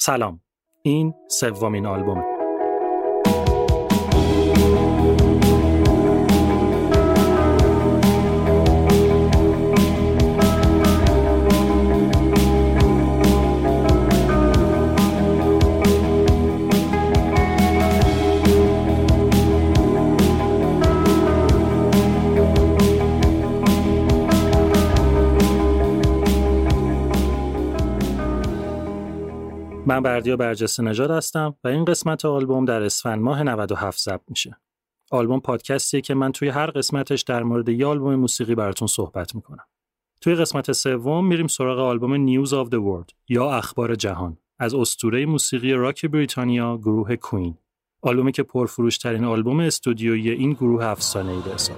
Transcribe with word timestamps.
سلام. 0.00 0.40
این 0.82 1.14
سومین 1.28 1.86
آلبومه. 1.86 2.37
من 29.98 30.02
بردیا 30.02 30.36
برجسته 30.36 30.82
نژاد 30.82 31.10
هستم 31.10 31.54
و 31.64 31.68
این 31.68 31.84
قسمت 31.84 32.24
آلبوم 32.24 32.64
در 32.64 32.82
اسفند 32.82 33.22
ماه 33.22 33.42
97 33.42 34.02
ضبط 34.02 34.20
میشه. 34.28 34.56
آلبوم 35.10 35.40
پادکستیه 35.40 36.00
که 36.00 36.14
من 36.14 36.32
توی 36.32 36.48
هر 36.48 36.66
قسمتش 36.66 37.22
در 37.22 37.42
مورد 37.42 37.68
یه 37.68 37.86
آلبوم 37.86 38.14
موسیقی 38.14 38.54
براتون 38.54 38.88
صحبت 38.88 39.34
می‌کنم. 39.34 39.64
توی 40.20 40.34
قسمت 40.34 40.72
سوم 40.72 41.26
میریم 41.26 41.46
سراغ 41.46 41.78
آلبوم 41.78 42.14
News 42.14 42.54
of 42.54 42.68
the 42.68 42.78
World 42.78 43.14
یا 43.28 43.50
اخبار 43.50 43.94
جهان 43.94 44.38
از 44.58 44.74
اسطوره 44.74 45.26
موسیقی 45.26 45.72
راک 45.72 46.06
بریتانیا 46.06 46.76
گروه 46.76 47.16
کوین. 47.16 47.54
آلبومی 48.02 48.32
که 48.32 48.42
پرفروشترین 48.42 49.24
آلبوم 49.24 49.60
استودیویی 49.60 50.30
این 50.30 50.52
گروه 50.52 50.84
افسانه‌ای 50.84 51.40
به 51.40 51.50
حساب 51.50 51.76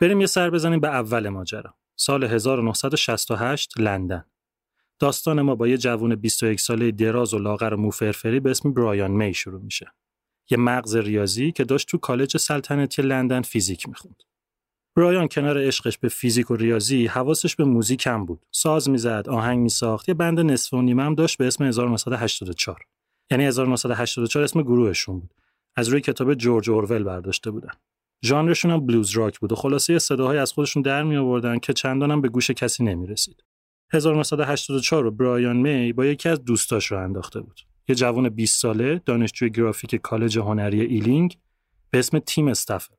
بریم 0.00 0.20
یه 0.20 0.26
سر 0.26 0.50
بزنیم 0.50 0.80
به 0.80 0.88
اول 0.88 1.28
ماجرا. 1.28 1.74
سال 1.96 2.24
1968 2.24 3.80
لندن. 3.80 4.24
داستان 4.98 5.42
ما 5.42 5.54
با 5.54 5.68
یه 5.68 5.78
جوون 5.78 6.14
21 6.14 6.60
ساله 6.60 6.90
دراز 6.90 7.34
و 7.34 7.38
لاغر 7.38 7.74
و 7.74 7.76
موفرفری 7.76 8.40
به 8.40 8.50
اسم 8.50 8.72
برایان 8.72 9.10
می 9.10 9.34
شروع 9.34 9.62
میشه. 9.62 9.92
یه 10.50 10.58
مغز 10.58 10.96
ریاضی 10.96 11.52
که 11.52 11.64
داشت 11.64 11.88
تو 11.88 11.98
کالج 11.98 12.36
سلطنتی 12.36 13.02
لندن 13.02 13.42
فیزیک 13.42 13.88
می‌خوند. 13.88 14.22
برایان 14.96 15.28
کنار 15.28 15.66
عشقش 15.66 15.98
به 15.98 16.08
فیزیک 16.08 16.50
و 16.50 16.56
ریاضی 16.56 17.06
حواسش 17.06 17.56
به 17.56 17.64
موزیک 17.64 18.00
کم 18.00 18.26
بود. 18.26 18.46
ساز 18.50 18.90
می‌زد، 18.90 19.28
آهنگ 19.28 19.58
میساخت، 19.58 20.08
یه 20.08 20.14
بند 20.14 20.40
نصف 20.40 20.74
و 20.74 20.82
نیمه 20.82 21.02
هم 21.02 21.14
داشت 21.14 21.38
به 21.38 21.46
اسم 21.46 21.64
1984. 21.64 22.86
یعنی 23.30 23.44
1984 23.44 24.44
اسم 24.44 24.62
گروهشون 24.62 25.20
بود. 25.20 25.34
از 25.76 25.88
روی 25.88 26.00
کتاب 26.00 26.34
جورج 26.34 26.70
اورول 26.70 27.02
برداشته 27.02 27.50
بودن. 27.50 27.72
ژانرشون 28.24 28.70
هم 28.70 28.86
بلوز 28.86 29.10
راک 29.10 29.38
بود 29.38 29.52
و 29.52 29.54
خلاصه 29.54 29.98
صداهای 29.98 30.38
از 30.38 30.52
خودشون 30.52 30.82
در 30.82 31.02
می 31.02 31.16
آوردن 31.16 31.58
که 31.58 31.72
چندانم 31.72 32.20
به 32.20 32.28
گوش 32.28 32.50
کسی 32.50 32.84
نمی 32.84 33.06
رسید. 33.06 33.44
1984 33.92 35.04
رو 35.04 35.10
برایان 35.10 35.56
می 35.56 35.92
با 35.92 36.06
یکی 36.06 36.28
از 36.28 36.44
دوستاش 36.44 36.86
راه 36.86 36.98
انداخته 36.98 37.40
بود. 37.40 37.60
یه 37.88 37.94
جوان 37.94 38.28
20 38.28 38.60
ساله 38.60 39.02
دانشجوی 39.06 39.50
گرافیک 39.50 39.94
کالج 39.94 40.38
هنری 40.38 40.80
ایلینگ 40.80 41.38
به 41.90 41.98
اسم 41.98 42.18
تیم 42.18 42.48
استفل. 42.48 42.94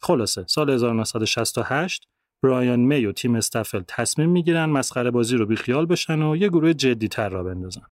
خلاصه 0.00 0.44
سال 0.48 0.70
1968 0.70 2.08
برایان 2.42 2.80
می 2.80 3.06
و 3.06 3.12
تیم 3.12 3.34
استفل 3.34 3.82
تصمیم 3.88 4.30
می‌گیرن 4.30 4.64
مسخره 4.64 5.10
بازی 5.10 5.36
رو 5.36 5.46
بیخیال 5.46 5.86
بشن 5.86 6.22
و 6.22 6.36
یه 6.36 6.48
گروه 6.48 6.74
جدی 6.74 7.08
تر 7.08 7.28
راه 7.28 7.42
بندازن. 7.44 7.86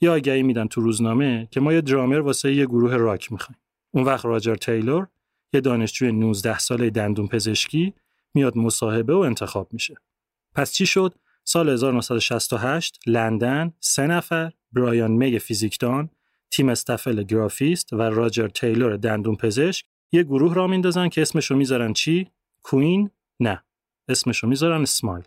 یا 0.00 0.14
آگهی 0.14 0.42
میدن 0.42 0.66
تو 0.66 0.80
روزنامه 0.80 1.48
که 1.50 1.60
ما 1.60 1.72
یه 1.72 1.80
درامر 1.80 2.20
واسه 2.20 2.54
یه 2.54 2.66
گروه 2.66 2.96
راک 2.96 3.32
می‌خوایم. 3.32 3.60
اون 3.90 4.04
وقت 4.04 4.24
راجر 4.24 4.54
تیلور 4.54 5.08
یه 5.52 5.60
دانشجوی 5.60 6.12
19 6.12 6.58
ساله 6.58 6.90
دندون 6.90 7.28
پزشکی 7.28 7.94
میاد 8.34 8.56
مصاحبه 8.58 9.14
و 9.14 9.18
انتخاب 9.18 9.72
میشه. 9.72 9.94
پس 10.54 10.72
چی 10.72 10.86
شد؟ 10.86 11.14
سال 11.44 11.68
1968 11.68 13.00
لندن 13.06 13.72
سه 13.80 14.06
نفر 14.06 14.52
برایان 14.72 15.10
می 15.10 15.38
فیزیکدان، 15.38 16.10
تیم 16.50 16.68
استفل 16.68 17.22
گرافیست 17.22 17.92
و 17.92 18.02
راجر 18.02 18.48
تیلور 18.48 18.96
دندون 18.96 19.36
پزشک 19.36 19.86
یه 20.12 20.22
گروه 20.22 20.54
را 20.54 20.66
میندازن 20.66 21.08
که 21.08 21.22
اسمشو 21.22 21.56
می‌ذارن 21.56 21.92
چی؟ 21.92 22.30
کوین؟ 22.62 23.10
نه. 23.40 23.64
اسمشو 24.08 24.46
می‌ذارن 24.46 24.82
اسمایل. 24.82 25.24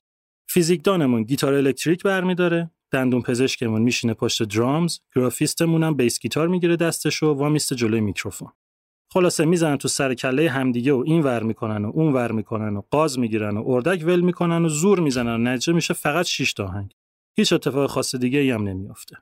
فیزیکدانمون 0.47 1.23
گیتار 1.23 1.53
الکتریک 1.53 2.03
برمیداره، 2.03 2.71
دندون 2.91 3.21
پزشکمون 3.21 3.81
میشینه 3.81 4.13
پشت 4.13 4.43
درامز، 4.43 4.99
گرافیستمون 5.15 5.83
هم 5.83 5.93
بیس 5.93 6.19
گیتار 6.19 6.47
می‌گیره 6.47 6.75
دستشو 6.75 7.27
وایمیسته 7.27 7.75
جلوی 7.75 8.01
میکروفون. 8.01 8.51
خلاصه 9.13 9.45
می‌زنن 9.45 9.77
تو 9.77 9.87
سر 9.87 10.13
کله 10.13 10.49
همدیگه 10.49 10.93
و 10.93 11.03
این 11.05 11.21
ور 11.21 11.43
می‌کنن 11.43 11.85
و 11.85 11.91
اون 11.93 12.13
ور 12.13 12.31
می‌کنن 12.31 12.77
و 12.77 12.81
غاز 12.91 13.19
می‌گیرن 13.19 13.57
و 13.57 13.63
اردک 13.67 14.03
ول 14.05 14.19
می‌کنن 14.19 14.65
و 14.65 14.69
زور 14.69 14.99
می‌زنن 14.99 15.47
نتیجه 15.47 15.73
میشه 15.73 15.93
فقط 15.93 16.25
6 16.25 16.53
تا 16.53 16.65
آهنگ. 16.65 16.93
هیچ 17.35 17.53
اتفاق 17.53 17.89
خاص 17.89 18.15
دیگه 18.15 18.39
ای 18.39 18.51
هم 18.51 18.63
نمیافته. 18.63 19.17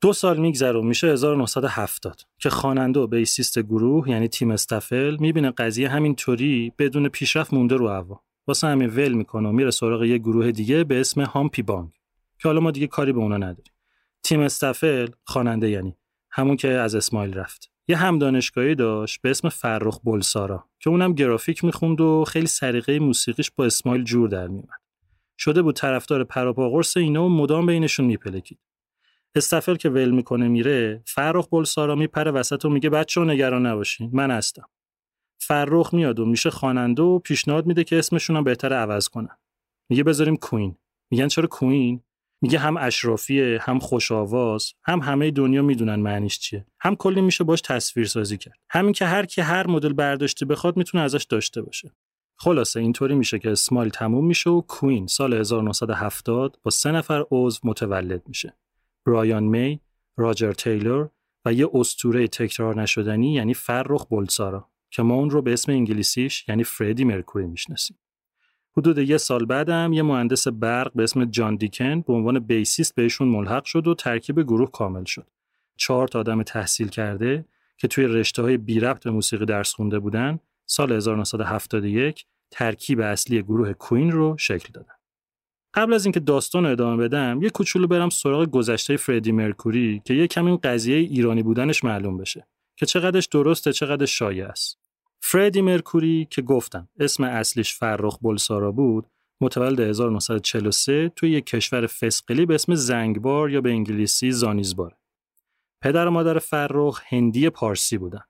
دو 0.00 0.12
سال 0.12 0.40
میگذره 0.40 0.78
و 0.78 0.82
میشه 0.82 1.06
1970 1.06 2.20
که 2.38 2.50
خواننده 2.50 3.00
و 3.00 3.06
بیسیست 3.06 3.58
گروه 3.58 4.10
یعنی 4.10 4.28
تیم 4.28 4.50
استفل 4.50 5.16
می‌بینه 5.20 5.50
قضیه 5.50 5.88
همینطوری 5.88 6.72
بدون 6.78 7.08
پیشرفت 7.08 7.54
مونده 7.54 7.76
رو 7.76 7.88
هوا. 7.88 8.20
واسه 8.46 8.66
همین 8.66 8.88
ول 8.88 9.12
می‌کنه 9.12 9.48
و 9.48 9.52
میره 9.52 9.70
سراغ 9.70 10.02
یه 10.02 10.18
گروه 10.18 10.52
دیگه 10.52 10.84
به 10.84 11.00
اسم 11.00 11.22
هامپی 11.22 11.62
بانگ 11.62 11.90
که 12.38 12.48
حالا 12.48 12.60
ما 12.60 12.70
دیگه 12.70 12.86
کاری 12.86 13.12
به 13.12 13.18
اونا 13.18 13.36
نداریم. 13.36 13.72
تیم 14.22 14.40
استفل 14.40 15.08
خواننده 15.24 15.70
یعنی 15.70 15.96
همون 16.30 16.56
که 16.56 16.68
از 16.68 16.94
اسمایل 16.94 17.34
رفت. 17.34 17.73
یه 17.88 17.96
هم 17.96 18.18
دانشگاهی 18.18 18.74
داشت 18.74 19.20
به 19.22 19.30
اسم 19.30 19.48
فرخ 19.48 20.00
بلسارا 20.04 20.68
که 20.80 20.90
اونم 20.90 21.12
گرافیک 21.12 21.64
می‌خوند 21.64 22.00
و 22.00 22.24
خیلی 22.24 22.46
سریقه 22.46 22.98
موسیقیش 22.98 23.50
با 23.50 23.64
اسمایل 23.64 24.04
جور 24.04 24.28
در 24.28 24.48
میومد. 24.48 24.80
شده 25.38 25.62
بود 25.62 25.76
طرفدار 25.76 26.24
پراپاگورس 26.24 26.96
اینا 26.96 27.24
و 27.24 27.28
مدام 27.28 27.66
بینشون 27.66 28.06
میپلکید. 28.06 28.58
استفل 29.34 29.74
که 29.74 29.90
ول 29.90 30.10
می‌کنه 30.10 30.48
میره 30.48 31.02
فرخ 31.06 31.48
بلسارا 31.52 31.94
میپره 31.94 32.30
وسط 32.30 32.64
و 32.64 32.68
میگه 32.68 32.90
بچه 32.90 33.20
نگران 33.20 33.66
نباشین 33.66 34.10
من 34.12 34.30
هستم. 34.30 34.68
فرخ 35.38 35.94
میاد 35.94 36.20
و 36.20 36.26
میشه 36.26 36.50
خواننده 36.50 37.02
و 37.02 37.18
پیشنهاد 37.18 37.66
میده 37.66 37.84
که 37.84 37.98
اسمشون 37.98 38.36
هم 38.36 38.44
بهتر 38.44 38.72
عوض 38.72 39.08
کنن. 39.08 39.36
میگه 39.88 40.02
بذاریم 40.02 40.36
کوین. 40.36 40.76
میگن 41.10 41.28
چرا 41.28 41.46
کوین؟ 41.46 42.00
میگه 42.44 42.58
هم 42.58 42.76
اشرافیه 42.76 43.58
هم 43.62 43.78
خوش 43.78 44.12
آواز 44.12 44.72
هم 44.84 44.98
همه 44.98 45.30
دنیا 45.30 45.62
می‌دونن 45.62 45.94
معنیش 45.94 46.38
چیه. 46.38 46.66
هم 46.80 46.96
کلی 46.96 47.20
میشه 47.20 47.44
باش 47.44 47.60
تصویر 47.60 48.06
سازی 48.06 48.38
کرد. 48.38 48.58
همین 48.70 48.92
که 48.92 49.04
هر 49.04 49.26
کی 49.26 49.40
هر 49.40 49.66
مدل 49.66 49.92
برداشته 49.92 50.46
بخواد 50.46 50.76
می‌تونه 50.76 51.04
ازش 51.04 51.24
داشته 51.24 51.62
باشه. 51.62 51.92
خلاصه 52.36 52.80
اینطوری 52.80 53.14
میشه 53.14 53.38
که 53.38 53.50
اسمایل 53.50 53.90
تموم 53.90 54.26
میشه 54.26 54.50
و 54.50 54.60
کوین 54.60 55.06
سال 55.06 55.34
1970 55.34 56.58
با 56.62 56.70
سه 56.70 56.90
نفر 56.90 57.24
عضو 57.30 57.60
متولد 57.64 58.22
میشه. 58.28 58.56
برایان 59.06 59.42
می، 59.42 59.80
راجر 60.16 60.52
تیلور 60.52 61.10
و 61.44 61.52
یه 61.52 61.68
استوره 61.74 62.28
تکرار 62.28 62.82
نشدنی 62.82 63.32
یعنی 63.32 63.54
فرخ 63.54 64.06
بولسارا 64.06 64.70
که 64.90 65.02
ما 65.02 65.14
اون 65.14 65.30
رو 65.30 65.42
به 65.42 65.52
اسم 65.52 65.72
انگلیسیش 65.72 66.48
یعنی 66.48 66.64
فردی 66.64 67.04
مرکوری 67.04 67.46
می‌شناسیم. 67.46 67.98
حدود 68.76 68.98
یه 68.98 69.16
سال 69.16 69.44
بعدم 69.44 69.92
یه 69.92 70.02
مهندس 70.02 70.48
برق 70.48 70.92
به 70.92 71.02
اسم 71.02 71.24
جان 71.24 71.56
دیکن 71.56 72.00
به 72.00 72.12
عنوان 72.12 72.38
بیسیست 72.38 72.94
بهشون 72.94 73.28
ملحق 73.28 73.64
شد 73.64 73.86
و 73.86 73.94
ترکیب 73.94 74.42
گروه 74.42 74.70
کامل 74.70 75.04
شد. 75.04 75.26
چهار 75.76 76.08
تا 76.08 76.20
آدم 76.20 76.42
تحصیل 76.42 76.88
کرده 76.88 77.44
که 77.78 77.88
توی 77.88 78.04
رشته 78.04 78.42
های 78.42 78.56
بی 78.56 78.80
ربط 78.80 79.04
به 79.04 79.10
موسیقی 79.10 79.44
درس 79.44 79.74
خونده 79.74 79.98
بودن 79.98 80.38
سال 80.66 80.92
1971 80.92 82.26
ترکیب 82.50 83.00
اصلی 83.00 83.42
گروه 83.42 83.72
کوین 83.72 84.10
رو 84.10 84.36
شکل 84.38 84.68
دادن. 84.72 84.94
قبل 85.74 85.92
از 85.92 86.04
اینکه 86.04 86.20
داستان 86.20 86.64
رو 86.64 86.70
ادامه 86.70 87.08
بدم 87.08 87.42
یه 87.42 87.50
کوچولو 87.50 87.86
برم 87.86 88.10
سراغ 88.10 88.50
گذشته 88.50 88.96
فردی 88.96 89.32
مرکوری 89.32 90.02
که 90.04 90.14
یه 90.14 90.26
کمی 90.26 90.58
قضیه 90.58 90.96
ایرانی 90.96 91.42
بودنش 91.42 91.84
معلوم 91.84 92.16
بشه 92.16 92.46
که 92.76 92.86
چقدرش 92.86 93.26
درسته 93.26 93.72
چقدرش 93.72 94.18
شایع 94.18 94.46
است. 94.46 94.83
فردی 95.26 95.62
مرکوری 95.62 96.26
که 96.30 96.42
گفتم 96.42 96.88
اسم 97.00 97.24
اصلیش 97.24 97.74
فرخ 97.74 98.18
بلسارا 98.22 98.72
بود 98.72 99.06
متولد 99.40 99.80
1943 99.80 101.08
توی 101.16 101.30
یک 101.30 101.46
کشور 101.46 101.86
فسقلی 101.86 102.46
به 102.46 102.54
اسم 102.54 102.74
زنگبار 102.74 103.50
یا 103.50 103.60
به 103.60 103.70
انگلیسی 103.70 104.32
زانیزبار. 104.32 104.96
پدر 105.82 106.06
و 106.06 106.10
مادر 106.10 106.38
فرخ 106.38 107.02
هندی 107.06 107.50
پارسی 107.50 107.98
بودن. 107.98 108.22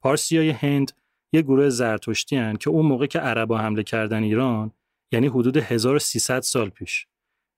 پارسی 0.00 0.36
های 0.36 0.50
هند 0.50 0.92
یه 1.32 1.42
گروه 1.42 1.68
زرتشتی 1.68 2.36
هن 2.36 2.56
که 2.56 2.70
اون 2.70 2.86
موقع 2.86 3.06
که 3.06 3.18
عربا 3.18 3.58
حمله 3.58 3.82
کردن 3.82 4.22
ایران 4.22 4.72
یعنی 5.12 5.26
حدود 5.26 5.56
1300 5.56 6.40
سال 6.40 6.68
پیش 6.70 7.06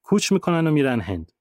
کوچ 0.03 0.33
می‌کنن 0.33 0.67
و 0.67 0.71
میرن 0.71 1.01
هند. 1.01 1.33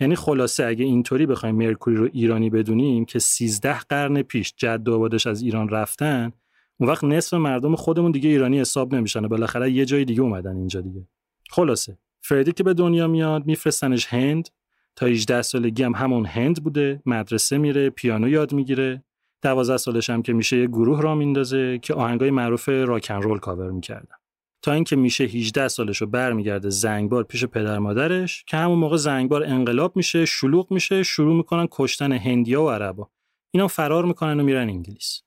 یعنی 0.00 0.16
خلاصه 0.16 0.64
اگه 0.64 0.84
اینطوری 0.84 1.26
بخوایم 1.26 1.54
مرکوری 1.54 1.96
رو 1.96 2.08
ایرانی 2.12 2.50
بدونیم 2.50 3.04
که 3.04 3.18
13 3.18 3.78
قرن 3.78 4.22
پیش 4.22 4.54
جد 4.56 4.88
آبادش 4.88 5.26
از 5.26 5.42
ایران 5.42 5.68
رفتن 5.68 6.32
اون 6.80 6.90
وقت 6.90 7.04
نصف 7.04 7.34
مردم 7.34 7.76
خودمون 7.76 8.10
دیگه 8.10 8.30
ایرانی 8.30 8.60
حساب 8.60 8.94
نمیشن 8.94 9.24
و 9.24 9.28
بالاخره 9.28 9.70
یه 9.70 9.84
جای 9.84 10.04
دیگه 10.04 10.22
اومدن 10.22 10.56
اینجا 10.56 10.80
دیگه. 10.80 11.06
خلاصه 11.50 11.98
فردی 12.20 12.52
که 12.52 12.62
به 12.62 12.74
دنیا 12.74 13.06
میاد 13.06 13.46
میفرستنش 13.46 14.06
هند. 14.06 14.48
تا 14.96 15.06
18 15.06 15.42
سالگی 15.42 15.82
هم 15.82 15.94
همون 15.94 16.26
هند 16.26 16.64
بوده 16.64 17.02
مدرسه 17.06 17.58
میره 17.58 17.90
پیانو 17.90 18.28
یاد 18.28 18.52
می‌گیره. 18.52 19.04
12 19.42 19.76
سالش 19.76 20.10
هم 20.10 20.22
که 20.22 20.32
میشه 20.32 20.56
یه 20.56 20.66
گروه 20.66 21.02
را 21.02 21.14
میندازه 21.14 21.78
که 21.78 21.94
آهنگای 21.94 22.30
معروف 22.30 22.68
راکن 22.68 23.22
رول 23.22 23.38
کاور 23.38 23.70
می‌کردن. 23.70 24.14
تا 24.62 24.72
اینکه 24.72 24.96
میشه 24.96 25.24
18 25.24 25.68
سالش 25.68 25.96
رو 25.96 26.06
برمیگرده 26.06 26.70
زنگبار 26.70 27.24
پیش 27.24 27.44
پدر 27.44 27.78
مادرش 27.78 28.44
که 28.46 28.56
همون 28.56 28.78
موقع 28.78 28.96
زنگبار 28.96 29.44
انقلاب 29.44 29.96
میشه 29.96 30.24
شلوغ 30.24 30.72
میشه 30.72 31.02
شروع 31.02 31.36
می‌کنن 31.36 31.68
کشتن 31.70 32.12
هندیا 32.12 32.62
و 32.62 32.70
عربا 32.70 33.10
اینا 33.50 33.68
فرار 33.68 34.04
می‌کنن 34.04 34.40
و 34.40 34.42
میرن 34.42 34.68
انگلیس. 34.68 35.22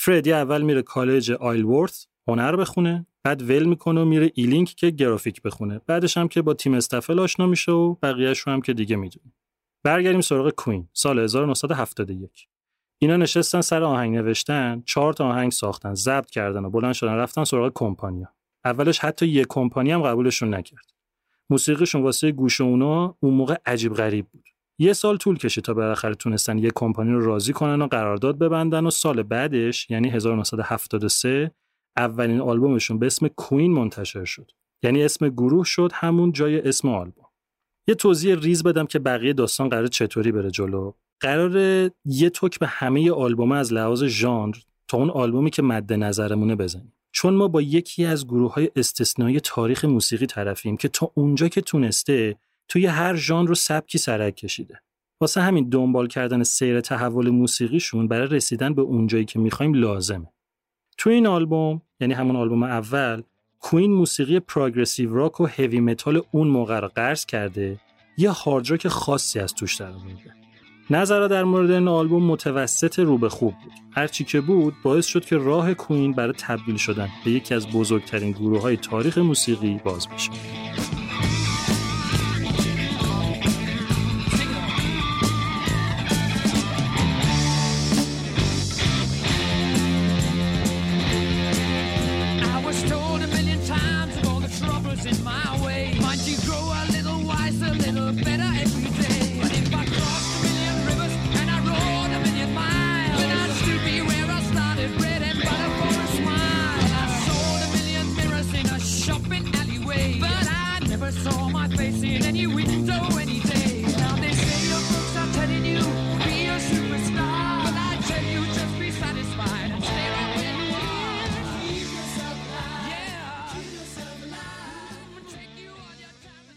فردی 0.00 0.32
اول 0.32 0.62
میره 0.62 0.82
کالج 0.82 1.30
آیلورث 1.30 2.06
هنر 2.28 2.56
بخونه 2.56 3.06
بعد 3.24 3.42
ول 3.42 3.64
می‌کنه 3.64 4.00
و 4.00 4.04
میره 4.04 4.30
ایلینک 4.34 4.68
که 4.68 4.90
گرافیک 4.90 5.42
بخونه. 5.42 5.80
بعدش 5.86 6.16
هم 6.16 6.28
که 6.28 6.42
با 6.42 6.54
تیم 6.54 6.74
استفل 6.74 7.18
آشنا 7.18 7.46
میشه 7.46 7.72
و 7.72 7.94
بقیهش 7.94 8.38
رو 8.38 8.52
هم 8.52 8.60
که 8.60 8.72
دیگه 8.72 8.96
می‌دونیم 8.96 9.34
برگردیم 9.84 10.20
سراغ 10.20 10.50
کوین 10.50 10.88
سال 10.92 11.18
1971 11.18 12.48
اینا 12.98 13.16
نشستن 13.16 13.60
سر 13.60 13.82
آهنگ 13.82 14.16
نوشتن 14.16 14.82
چهار 14.86 15.12
تا 15.12 15.28
آهنگ 15.28 15.52
ساختن 15.52 15.94
ضبط 15.94 16.30
کردن 16.30 16.64
و 16.64 16.70
بلند 16.70 16.92
شدن 16.92 17.14
رفتن 17.14 17.44
سراغ 17.44 17.72
کمپانیا. 17.74 18.34
اولش 18.64 18.98
حتی 18.98 19.26
یه 19.26 19.44
کمپانی 19.48 19.90
هم 19.90 20.02
قبولشون 20.02 20.54
نکرد. 20.54 20.92
موسیقیشون 21.50 22.02
واسه 22.02 22.32
گوش 22.32 22.60
اونا 22.60 23.16
اون 23.20 23.34
موقع 23.34 23.56
عجیب 23.66 23.94
غریب 23.94 24.26
بود. 24.26 24.47
یه 24.78 24.92
سال 24.92 25.16
طول 25.16 25.38
کشید 25.38 25.64
تا 25.64 25.74
بالاخره 25.74 26.14
تونستن 26.14 26.58
یه 26.58 26.70
کمپانی 26.74 27.12
رو 27.12 27.24
راضی 27.24 27.52
کنن 27.52 27.82
و 27.82 27.86
قرارداد 27.86 28.38
ببندن 28.38 28.86
و 28.86 28.90
سال 28.90 29.22
بعدش 29.22 29.90
یعنی 29.90 30.10
1973 30.10 31.50
اولین 31.96 32.40
آلبومشون 32.40 32.98
به 32.98 33.06
اسم 33.06 33.28
کوین 33.28 33.72
منتشر 33.72 34.24
شد. 34.24 34.50
یعنی 34.82 35.02
اسم 35.02 35.28
گروه 35.28 35.64
شد 35.64 35.90
همون 35.94 36.32
جای 36.32 36.68
اسم 36.68 36.88
آلبوم. 36.88 37.26
یه 37.88 37.94
توضیح 37.94 38.34
ریز 38.34 38.62
بدم 38.62 38.86
که 38.86 38.98
بقیه 38.98 39.32
داستان 39.32 39.68
قرار 39.68 39.86
چطوری 39.86 40.32
بره 40.32 40.50
جلو. 40.50 40.92
قرار 41.20 41.56
یه 42.04 42.30
توک 42.30 42.58
به 42.58 42.66
همه 42.66 43.10
آلبوم 43.10 43.52
از 43.52 43.72
لحاظ 43.72 44.04
ژانر 44.04 44.56
تا 44.88 44.98
اون 44.98 45.10
آلبومی 45.10 45.50
که 45.50 45.62
مد 45.62 45.92
نظرمونه 45.92 46.56
بزنیم. 46.56 46.92
چون 47.12 47.34
ما 47.34 47.48
با 47.48 47.62
یکی 47.62 48.04
از 48.04 48.26
گروه 48.26 48.54
های 48.54 48.70
استثنایی 48.76 49.40
تاریخ 49.40 49.84
موسیقی 49.84 50.26
طرفیم 50.26 50.76
که 50.76 50.88
تا 50.88 51.10
اونجا 51.14 51.48
که 51.48 51.60
تونسته 51.60 52.36
توی 52.68 52.86
هر 52.86 53.14
ژانر 53.14 53.48
و 53.48 53.54
سبکی 53.54 53.98
سرک 53.98 54.36
کشیده. 54.36 54.80
واسه 55.20 55.40
همین 55.40 55.68
دنبال 55.68 56.06
کردن 56.06 56.42
سیر 56.42 56.80
تحول 56.80 57.30
موسیقیشون 57.30 58.08
برای 58.08 58.28
رسیدن 58.28 58.74
به 58.74 58.82
اونجایی 58.82 59.24
که 59.24 59.38
می‌خوایم 59.38 59.74
لازمه. 59.74 60.32
توی 60.98 61.14
این 61.14 61.26
آلبوم 61.26 61.82
یعنی 62.00 62.14
همون 62.14 62.36
آلبوم 62.36 62.62
اول 62.62 63.22
کوین 63.60 63.92
موسیقی 63.92 64.40
progressive 64.40 65.14
rock 65.14 65.40
و 65.40 65.46
heavy 65.46 65.80
metal 65.80 66.22
اون 66.30 66.48
موقع 66.48 66.80
رو 66.80 66.88
قرض 66.88 67.26
کرده 67.26 67.80
یه 68.16 68.30
hard 68.30 68.70
rock 68.70 68.88
خاصی 68.88 69.40
از 69.40 69.54
توش 69.54 69.76
در 69.76 69.90
آورده. 69.90 70.34
نظرها 70.90 71.28
در 71.28 71.44
مورد 71.44 71.70
این 71.70 71.88
آلبوم 71.88 72.24
متوسط 72.24 72.98
رو 72.98 73.18
به 73.18 73.28
خوب 73.28 73.54
بود. 73.64 73.72
هرچی 73.90 74.24
که 74.24 74.40
بود 74.40 74.74
باعث 74.82 75.06
شد 75.06 75.24
که 75.24 75.36
راه 75.36 75.74
کوین 75.74 76.12
برای 76.12 76.32
تبدیل 76.32 76.76
شدن 76.76 77.08
به 77.24 77.30
یکی 77.30 77.54
از 77.54 77.68
بزرگترین 77.68 78.30
گروه 78.30 78.62
های 78.62 78.76
تاریخ 78.76 79.18
موسیقی 79.18 79.80
باز 79.84 80.08
بشه. 80.08 80.30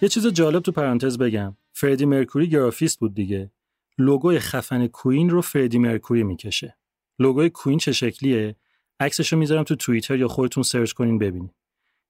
یه 0.04 0.10
چیز 0.10 0.28
جالب 0.28 0.62
تو 0.64 0.72
پرانتز 0.72 1.18
بگم. 1.18 1.58
فردی 1.74 2.06
مرکوری 2.06 2.50
گرافیست 2.50 3.00
بود 3.00 3.14
دیگه. 3.14 3.52
لوگوی 3.98 4.40
خفن 4.40 4.88
کوین 4.88 5.30
رو 5.30 5.42
فردی 5.42 5.80
مرکوری 5.80 6.24
می‌کشه. 6.24 6.78
لوگوی 7.20 7.50
کوین 7.50 7.78
چه 7.78 7.92
شکلیه؟ 7.92 8.56
عکسشو 9.00 9.38
می‌ذارم 9.38 9.64
تو 9.64 9.76
توییتر 9.76 10.18
یا 10.18 10.28
خودتون 10.28 10.64
سرچ 10.64 10.92
کنین 10.92 11.18
ببینید 11.18 11.61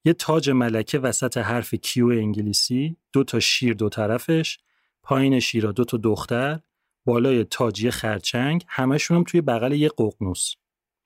یه 0.05 0.13
تاج 0.13 0.49
ملکه 0.49 0.99
وسط 0.99 1.37
حرف 1.37 1.73
Q 1.73 2.07
انگلیسی 2.07 2.97
دو 3.13 3.23
تا 3.23 3.39
شیر 3.39 3.73
دو 3.73 3.89
طرفش 3.89 4.59
پایین 5.03 5.39
شیرا 5.39 5.71
دو 5.71 5.85
تا 5.85 5.97
دختر 5.97 6.59
بالای 7.05 7.43
تاج 7.43 7.67
یه 7.67 7.91
خرچنگ 7.91 8.63
همشون 8.67 9.17
هم 9.17 9.23
توی 9.23 9.41
بغل 9.41 9.71
یه 9.71 9.89
ققنوس. 9.89 10.53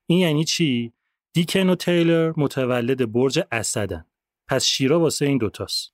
این 0.09 0.19
یعنی 0.19 0.43
چی؟ 0.43 0.93
دیکن 1.33 1.69
و 1.69 1.75
تیلر 1.75 2.33
متولد 2.37 3.11
برج 3.11 3.39
اسدن. 3.51 4.05
پس 4.47 4.65
شیرا 4.65 4.99
واسه 4.99 5.25
این 5.25 5.37
دوتاست 5.37 5.93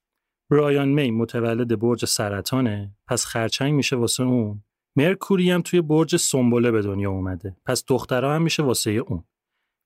برایان 0.49 0.89
می 0.89 1.11
متولد 1.11 1.79
برج 1.79 2.05
سرطانه 2.05 2.95
پس 3.07 3.25
خرچنگ 3.25 3.73
میشه 3.73 3.95
واسه 3.95 4.23
اون. 4.23 4.63
مرکوری 4.95 5.51
هم 5.51 5.61
توی 5.61 5.81
برج 5.81 6.15
سنبله 6.15 6.71
به 6.71 6.81
دنیا 6.81 7.11
اومده. 7.11 7.57
پس 7.65 7.83
دخترها 7.87 8.35
هم 8.35 8.41
میشه 8.41 8.63
واسه 8.63 8.91
اون. 8.91 9.23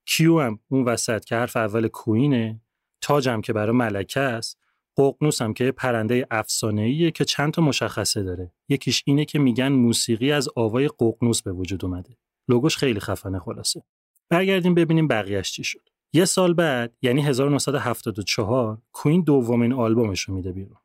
کیو 0.08 0.40
هم 0.40 0.60
اون 0.68 0.84
وسط 0.84 1.26
که 1.26 1.36
حرف 1.36 1.58
اول 1.58 1.88
کوینه 1.88 2.62
تاج 3.06 3.30
هم 3.30 3.42
که 3.42 3.54
برای 3.54 3.76
ملکه 3.76 4.20
است 4.20 4.60
ققنوس 4.98 5.42
هم 5.42 5.54
که 5.54 5.72
پرنده 5.72 6.28
افسانه‌ایه 6.32 7.12
که 7.12 7.26
چند 7.26 7.54
تا 7.54 7.62
مشخصه 7.62 8.24
داره. 8.24 8.52
یکیش 8.70 9.04
اینه 9.06 9.26
که 9.26 9.40
میگن 9.40 9.68
موسیقی 9.68 10.32
از 10.32 10.50
آوای 10.56 10.88
ققنوس 11.00 11.42
به 11.42 11.52
وجود 11.52 11.86
اومده. 11.86 12.18
لوگوش 12.48 12.78
خیلی 12.78 13.00
خفنه 13.00 13.40
خلاصه. 13.40 13.84
برگردیم 14.30 14.74
ببینیم 14.74 15.08
بقیهش 15.08 15.52
چی 15.52 15.64
شد. 15.64 15.90
یه 16.14 16.26
سال 16.26 16.54
بعد 16.54 16.94
یعنی 17.02 17.22
1974 17.22 18.78
کوین 18.92 19.22
دومین 19.22 19.74
آلبومش 19.74 20.22
رو 20.22 20.36
میده 20.36 20.52
بیرون. 20.52 20.78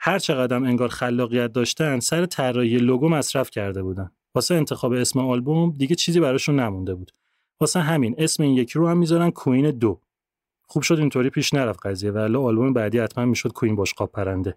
هر 0.00 0.18
چقدر 0.18 0.56
انگار 0.56 0.88
خلاقیت 0.88 1.52
داشتن 1.52 2.00
سر 2.00 2.26
طراحی 2.26 2.76
لوگو 2.76 3.08
مصرف 3.08 3.50
کرده 3.50 3.82
بودن. 3.82 4.10
واسه 4.34 4.54
انتخاب 4.54 4.92
اسم 4.92 5.18
آلبوم 5.18 5.74
دیگه 5.78 5.94
چیزی 5.94 6.20
براشون 6.20 6.60
نمونده 6.60 6.94
بود. 6.94 7.12
واسه 7.60 7.80
همین 7.80 8.14
اسم 8.18 8.42
این 8.42 8.54
یکی 8.56 8.78
رو 8.78 8.88
هم 8.88 8.98
می‌ذارن 8.98 9.30
کوین 9.30 9.70
دو. 9.70 10.00
خوب 10.72 10.82
شد 10.82 10.98
اینطوری 10.98 11.30
پیش 11.30 11.54
نرفت 11.54 11.86
قضیه 11.86 12.10
ولی 12.10 12.36
آلبوم 12.36 12.72
بعدی 12.72 12.98
حتما 12.98 13.24
می‌شد 13.24 13.52
کوین 13.52 13.76
بشقاب 13.76 14.12
پرنده. 14.12 14.56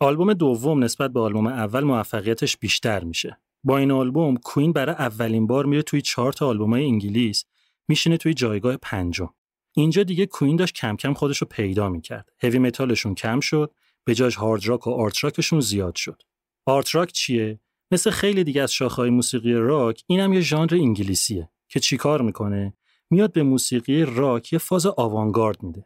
آلبوم 0.00 0.32
دوم 0.32 0.84
نسبت 0.84 1.12
به 1.12 1.20
آلبوم 1.20 1.46
اول 1.46 1.84
موفقیتش 1.84 2.56
بیشتر 2.56 3.04
میشه. 3.04 3.38
با 3.64 3.78
این 3.78 3.90
آلبوم 3.90 4.36
کوین 4.36 4.72
برای 4.72 4.94
اولین 4.94 5.46
بار 5.46 5.66
میره 5.66 5.82
توی 5.82 6.02
چارت 6.02 6.42
آلبومای 6.42 6.84
انگلیس 6.84 7.44
میشینه 7.88 8.16
توی 8.16 8.34
جایگاه 8.34 8.76
پنجم. 8.76 9.30
اینجا 9.76 10.02
دیگه 10.02 10.26
کوین 10.26 10.56
داشت 10.56 10.74
کم 10.74 10.96
کم 10.96 11.14
خودش 11.14 11.38
رو 11.38 11.46
پیدا 11.50 11.88
می‌کرد. 11.88 12.28
heavy 12.42 12.58
metal 12.58 12.89
شون 12.89 13.14
کم 13.14 13.40
شد 13.40 13.74
به 14.04 14.14
جاش 14.14 14.36
hard 14.36 14.66
rock 14.66 14.86
و 14.86 14.90
art 14.90 15.24
rock 15.24 15.42
شون 15.42 15.60
زیاد 15.60 15.94
شد. 15.94 16.22
art 16.66 16.94
rock 16.94 17.12
چیه؟ 17.12 17.60
مثل 17.90 18.10
خیلی 18.10 18.44
دیگه 18.44 18.62
از 18.62 18.72
شاخه‌های 18.72 19.10
موسیقی 19.10 19.52
راک 19.52 20.02
اینم 20.06 20.32
یه 20.32 20.40
ژانر 20.40 20.74
انگلیسیه 20.74 21.50
که 21.68 21.80
چیکار 21.80 22.22
می‌کنه؟ 22.22 22.74
میاد 23.10 23.32
به 23.32 23.42
موسیقی 23.42 24.04
راک 24.04 24.52
یه 24.52 24.58
فاز 24.58 24.86
آوانگارد 24.86 25.62
میده. 25.62 25.84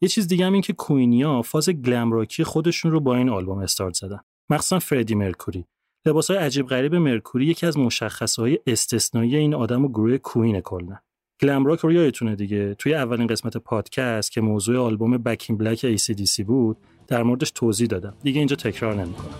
یه 0.00 0.08
چیز 0.08 0.28
دیگه 0.28 0.46
هم 0.46 0.52
این 0.52 0.62
که 0.62 0.72
کوینیا 0.72 1.42
فاز 1.42 1.68
glam 1.68 2.12
rock 2.12 2.38
ی 2.38 2.44
خودشون 2.44 2.90
رو 2.90 3.00
با 3.00 3.16
این 3.16 3.28
آلبوم 3.28 3.58
استارت 3.58 3.94
زدن. 3.94 4.20
مخصوصا 4.50 4.78
فردی 4.78 5.14
مرکوری. 5.14 5.64
لباسای 6.06 6.36
عجیب 6.36 6.66
غریب 6.66 6.94
مرکوری 6.94 7.46
یکی 7.46 7.66
از 7.66 7.78
مشخصهای 7.78 8.58
استثنایی 8.66 9.36
این 9.36 9.54
آدم 9.54 9.84
و 9.84 9.88
گروه 9.88 10.18
کوین 10.18 10.60
کلا 10.60 10.96
گلم 11.42 11.66
راک 11.66 11.80
رو 11.80 11.92
یادتونه 11.92 12.36
دیگه؟ 12.36 12.74
توی 12.74 12.94
اولین 12.94 13.26
قسمت 13.26 13.56
پادکست 13.56 14.32
که 14.32 14.40
موضوع 14.40 14.78
آلبوم 14.78 15.18
بکین 15.18 15.56
بلک 15.56 15.96
ACDC 15.96 16.40
بود 16.40 16.76
در 17.06 17.22
موردش 17.22 17.50
توضیح 17.50 17.86
دادم. 17.86 18.14
دیگه 18.22 18.38
اینجا 18.38 18.56
تکرار 18.56 18.94
نمی‌کنم. 18.94 19.34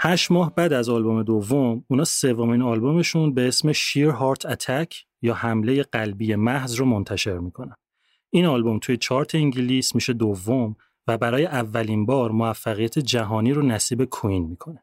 هشت 0.00 0.30
ماه 0.30 0.54
بعد 0.54 0.72
از 0.72 0.88
آلبوم 0.88 1.22
دوم 1.22 1.84
اونا 1.88 2.04
سومین 2.04 2.62
آلبومشون 2.62 3.34
به 3.34 3.48
اسم 3.48 3.72
شیر 3.72 4.08
هارت 4.08 4.46
اتک 4.46 5.04
یا 5.22 5.34
حمله 5.34 5.82
قلبی 5.82 6.34
محض 6.34 6.74
رو 6.74 6.86
منتشر 6.86 7.38
می‌کنن. 7.38 7.74
این 8.30 8.46
آلبوم 8.46 8.78
توی 8.78 8.96
چارت 8.96 9.34
انگلیس 9.34 9.94
میشه 9.94 10.12
دوم 10.12 10.76
و 11.06 11.18
برای 11.18 11.46
اولین 11.46 12.06
بار 12.06 12.30
موفقیت 12.30 12.98
جهانی 12.98 13.52
رو 13.52 13.62
نصیب 13.62 14.04
کوین 14.04 14.46
می‌کنه. 14.46 14.82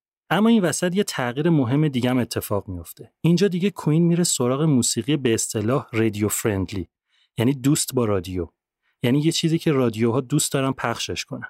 اما 0.33 0.49
این 0.49 0.61
وسط 0.61 0.95
یه 0.95 1.03
تغییر 1.03 1.49
مهم 1.49 1.87
دیگه 1.87 2.09
هم 2.09 2.17
اتفاق 2.17 2.67
میفته. 2.67 3.11
اینجا 3.21 3.47
دیگه 3.47 3.69
کوین 3.69 4.03
میره 4.03 4.23
سراغ 4.23 4.61
موسیقی 4.61 5.17
به 5.17 5.33
اصطلاح 5.33 5.87
رادیو 5.93 6.27
فرندلی 6.27 6.87
یعنی 7.37 7.53
دوست 7.53 7.95
با 7.95 8.05
رادیو. 8.05 8.47
یعنی 9.03 9.19
یه 9.19 9.31
چیزی 9.31 9.59
که 9.59 9.71
رادیوها 9.71 10.21
دوست 10.21 10.51
دارن 10.51 10.71
پخشش 10.71 11.25
کنن. 11.25 11.49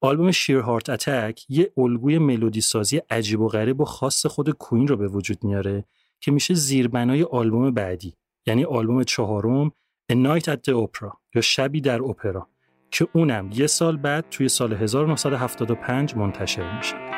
آلبوم 0.00 0.30
شیر 0.30 0.58
هارت 0.58 0.90
اتک 0.90 1.44
یه 1.48 1.72
الگوی 1.76 2.18
ملودی 2.18 2.60
سازی 2.60 2.96
عجیب 3.10 3.40
و 3.40 3.48
غریب 3.48 3.80
و 3.80 3.84
خاص 3.84 4.26
خود 4.26 4.50
کوین 4.50 4.88
رو 4.88 4.96
به 4.96 5.08
وجود 5.08 5.44
میاره 5.44 5.84
که 6.20 6.30
میشه 6.30 6.54
زیربنای 6.54 7.22
آلبوم 7.22 7.70
بعدی 7.70 8.14
یعنی 8.46 8.64
آلبوم 8.64 9.04
چهارم 9.04 9.72
A 10.12 10.14
Night 10.14 10.44
at 10.44 10.58
the 10.68 10.72
Opera 10.72 11.16
یا 11.34 11.42
شبی 11.42 11.80
در 11.80 12.02
اپرا 12.02 12.48
که 12.90 13.08
اونم 13.12 13.50
یه 13.52 13.66
سال 13.66 13.96
بعد 13.96 14.28
توی 14.30 14.48
سال 14.48 14.72
1975 14.72 16.16
منتشر 16.16 16.76
میشه. 16.76 17.13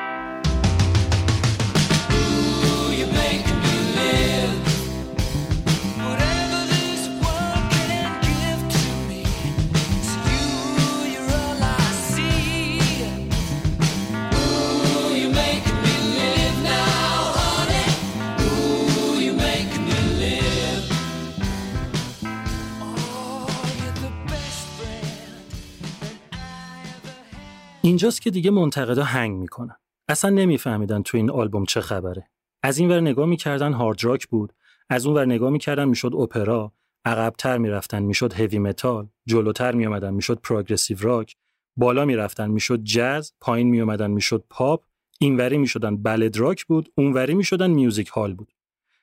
اینجاست 27.86 28.22
که 28.22 28.30
دیگه 28.30 28.50
منتقدا 28.50 29.04
هنگ 29.04 29.36
می‌کنن. 29.36 29.76
اصلا 30.08 30.30
نمیفهمیدن 30.30 31.02
تو 31.02 31.16
این 31.16 31.30
آلبوم 31.30 31.64
چه 31.64 31.80
خبره. 31.80 32.30
از 32.62 32.78
این 32.78 32.88
ور 32.88 33.00
نگاه 33.00 33.26
می‌کردن 33.26 33.72
hard 33.72 34.04
rock 34.04 34.26
بود، 34.26 34.52
از 34.90 35.06
اون 35.06 35.16
ور 35.16 35.24
نگاه 35.24 35.50
می‌کردن 35.50 35.88
می‌شد 35.88 36.14
اپرا، 36.14 36.72
عقبتر 37.04 37.58
می‌رفتن 37.58 38.02
می‌شد 38.02 38.32
heavy 38.32 38.58
metal، 38.58 39.08
جلوتر 39.26 39.74
میومدن 39.74 40.14
می‌شد 40.14 40.40
progressive 40.40 40.96
rock، 41.00 41.36
بالا 41.76 42.04
می‌رفتن 42.04 42.50
می‌شد 42.50 42.82
جاز، 42.82 43.32
پایین 43.40 43.68
میومدن 43.68 44.10
می‌شد 44.10 44.44
پاپ، 44.50 44.84
اینوری 45.20 45.58
می‌شدن 45.58 45.96
ballad 45.96 46.36
rock 46.36 46.64
بود، 46.64 46.92
اونوری 46.94 47.34
می‌شدن 47.34 47.70
music 47.70 48.08
hall 48.08 48.34
بود. 48.34 48.52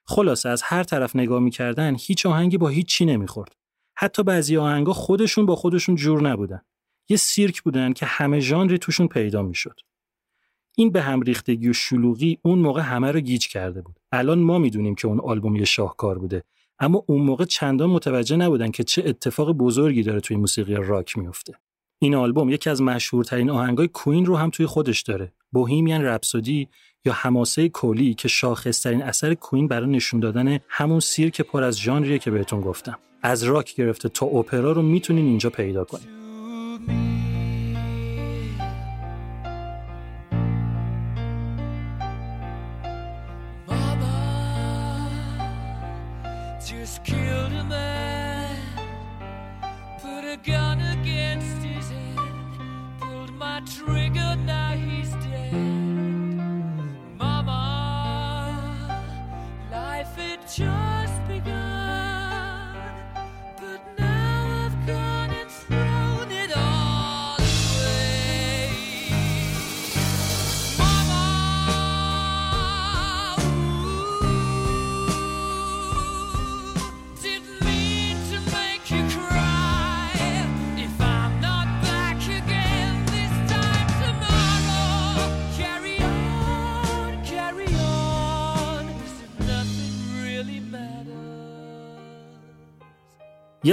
خلاصه 0.06 0.50
از 0.50 0.62
هر 0.62 0.84
طرف 0.84 1.16
نگاه 1.16 1.40
می‌کردن 1.40 1.96
هیچ 2.00 2.26
آهنگی 2.26 2.58
با 2.58 2.68
هیچ 2.68 2.88
چی 2.88 3.06
نمی‌خورد. 3.06 3.56
حتی 3.98 4.24
بعضی 4.24 4.58
آهنگا 4.58 4.94
خودشون 4.94 5.46
با 5.46 5.56
خودشون 5.56 5.96
جور 5.96 6.22
نبودن. 6.22 6.62
یه 7.10 7.18
سیرک 7.18 7.62
بودن 7.62 7.94
که 7.94 8.06
همه 8.06 8.40
ژانری 8.40 8.78
توشون 8.78 9.08
پیدا 9.08 9.42
می‌شد. 9.42 9.80
این 10.78 10.92
به 10.92 11.02
هم 11.02 11.22
ریختگی 11.22 11.70
و 11.70 11.74
شلوغی 11.74 12.38
اون 12.42 12.60
موقع 12.60 12.82
همه 12.82 13.12
رو 13.12 13.20
گیج 13.20 13.48
کرده 13.48 13.82
بود. 13.82 14.00
الان 14.12 14.40
ما 14.40 14.58
می‌دونیم 14.58 14.96
که 14.96 15.08
اون 15.08 15.20
آلبوم 15.20 15.56
یه 15.56 15.66
شاهکار 15.66 16.20
بوده 16.20 16.44
اما 16.80 17.04
اون 17.08 17.22
موقع 17.22 17.46
چندان 17.46 17.90
متوجه 17.90 18.36
نبودن 18.36 18.72
که 18.72 18.84
چه 18.84 19.04
اتفاق 19.06 19.52
بزرگی 19.52 20.04
داره 20.04 20.20
توی 20.20 20.38
موسیقی 20.38 20.76
راک 20.76 21.18
میفته. 21.18 21.54
این 22.00 22.16
آلبوم 22.16 22.50
یکی 22.50 22.70
از 22.70 22.82
مشهورترین 22.82 23.50
آهنگای 23.50 23.88
کوین 23.88 24.26
رو 24.26 24.38
هم 24.38 24.50
توی 24.50 24.66
خودش 24.66 25.02
داره. 25.02 25.34
Bohemian 25.52 26.02
Rhapsody 26.02 26.68
یا 27.06 27.14
حماسه 27.14 27.70
کولی 27.70 28.14
که 28.14 28.28
شاخصترین 28.28 29.02
اثر 29.02 29.34
کوین 29.34 29.68
برای 29.68 29.90
نشون 29.90 30.20
دادن 30.20 30.60
همون 30.70 31.00
سیرک 31.00 31.42
پر 31.42 31.64
از 31.64 31.80
ژانریه 31.80 32.20
که 32.20 32.32
بهتون 32.32 32.62
گفتم. 32.62 33.00
از 33.22 33.44
راک 33.44 33.76
گرفته 33.76 34.10
تا 34.10 34.26
اپرا 34.26 34.72
رو 34.72 34.82
می‌تونین 34.82 35.26
اینجا 35.26 35.50
پیدا 35.50 35.84
کنید. 35.84 36.23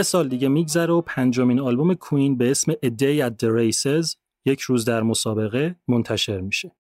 یه 0.01 0.05
سال 0.05 0.29
دیگه 0.29 0.49
میگذره 0.49 0.93
و 0.93 1.01
پنجمین 1.01 1.61
آلبوم 1.61 1.95
کوین 1.95 2.37
به 2.37 2.51
اسم 2.51 2.73
A 2.73 2.89
Day 2.89 3.29
at 3.29 3.33
the 3.43 3.49
Races 3.49 4.17
یک 4.45 4.61
روز 4.61 4.85
در 4.85 5.03
مسابقه 5.03 5.77
منتشر 5.89 6.41
میشه. 6.41 6.77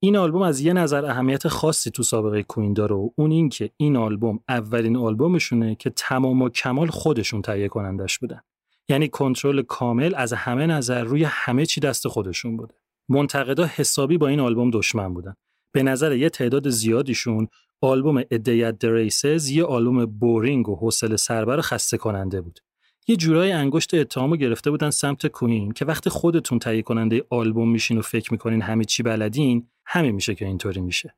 این 0.00 0.16
آلبوم 0.16 0.42
از 0.42 0.60
یه 0.60 0.72
نظر 0.72 1.04
اهمیت 1.04 1.48
خاصی 1.48 1.90
تو 1.90 2.02
سابقه 2.02 2.42
کوین 2.42 2.72
داره 2.72 2.96
و 2.96 3.10
اون 3.16 3.30
این 3.30 3.48
که 3.48 3.70
این 3.76 3.96
آلبوم 3.96 4.40
اولین 4.48 4.96
آلبومشونه 4.96 5.74
که 5.74 5.90
تمام 5.90 6.42
و 6.42 6.48
کمال 6.48 6.86
خودشون 6.86 7.42
تهیه 7.42 7.68
کنندش 7.68 8.18
بودن. 8.18 8.40
یعنی 8.88 9.08
کنترل 9.08 9.62
کامل 9.62 10.14
از 10.16 10.32
همه 10.32 10.66
نظر 10.66 11.04
روی 11.04 11.24
همه 11.24 11.66
چی 11.66 11.80
دست 11.80 12.08
خودشون 12.08 12.56
بوده. 12.56 12.74
منتقدا 13.08 13.66
حسابی 13.66 14.18
با 14.18 14.28
این 14.28 14.40
آلبوم 14.40 14.70
دشمن 14.70 15.14
بودن. 15.14 15.34
به 15.72 15.82
نظر 15.82 16.16
یه 16.16 16.28
تعداد 16.28 16.68
زیادیشون 16.68 17.48
آلبوم 17.82 18.22
A 18.30 18.42
Day 18.42 18.78
at 18.78 18.92
the 18.92 19.14
Races 19.14 19.50
یه 19.50 19.64
آلبوم 19.64 20.06
boring 20.06 20.68
و 20.68 20.76
حوصله 20.76 21.16
سربر 21.16 21.60
خسته 21.60 21.96
کننده 21.96 22.40
بود. 22.40 22.60
یه 23.08 23.16
جورایی 23.16 23.52
انگشت 23.52 23.94
اتهامو 23.94 24.36
گرفته 24.36 24.70
بودن 24.70 24.90
سمت 24.90 25.26
کوین 25.26 25.72
که 25.72 25.84
وقتی 25.84 26.10
خودتون 26.10 26.58
تهیه 26.58 26.82
کننده 26.82 27.24
آلبوم 27.30 27.70
میشین 27.70 27.98
و 27.98 28.02
فکر 28.02 28.32
می‌کنین 28.32 28.62
همه 28.62 28.84
چی 28.84 29.02
بلدین 29.02 29.68
همین 29.86 30.10
میشه 30.10 30.34
که 30.34 30.46
اینطوری 30.46 30.80
میشه. 30.80 31.14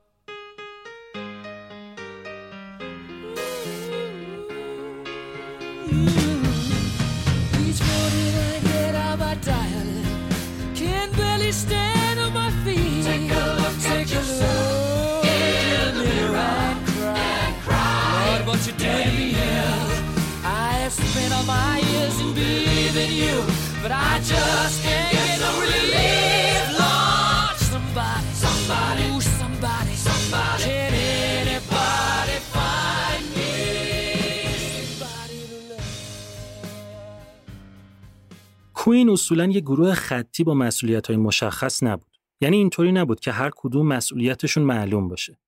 کوین 38.75 39.11
اصولا 39.11 39.47
یه 39.47 39.61
گروه 39.61 39.95
خطی 39.95 40.45
با 40.45 40.55
مسئولیت 40.55 41.07
های 41.07 41.17
مشخص 41.17 41.83
نبود. 41.83 42.17
یعنی 42.41 42.57
اینطوری 42.57 42.93
نبود 42.93 43.21
که 43.21 43.33
هر 43.33 43.51
کدوم 43.57 43.87
مسئولیتشون 43.87 44.63
معلوم 44.63 45.09
باشه. 45.09 45.39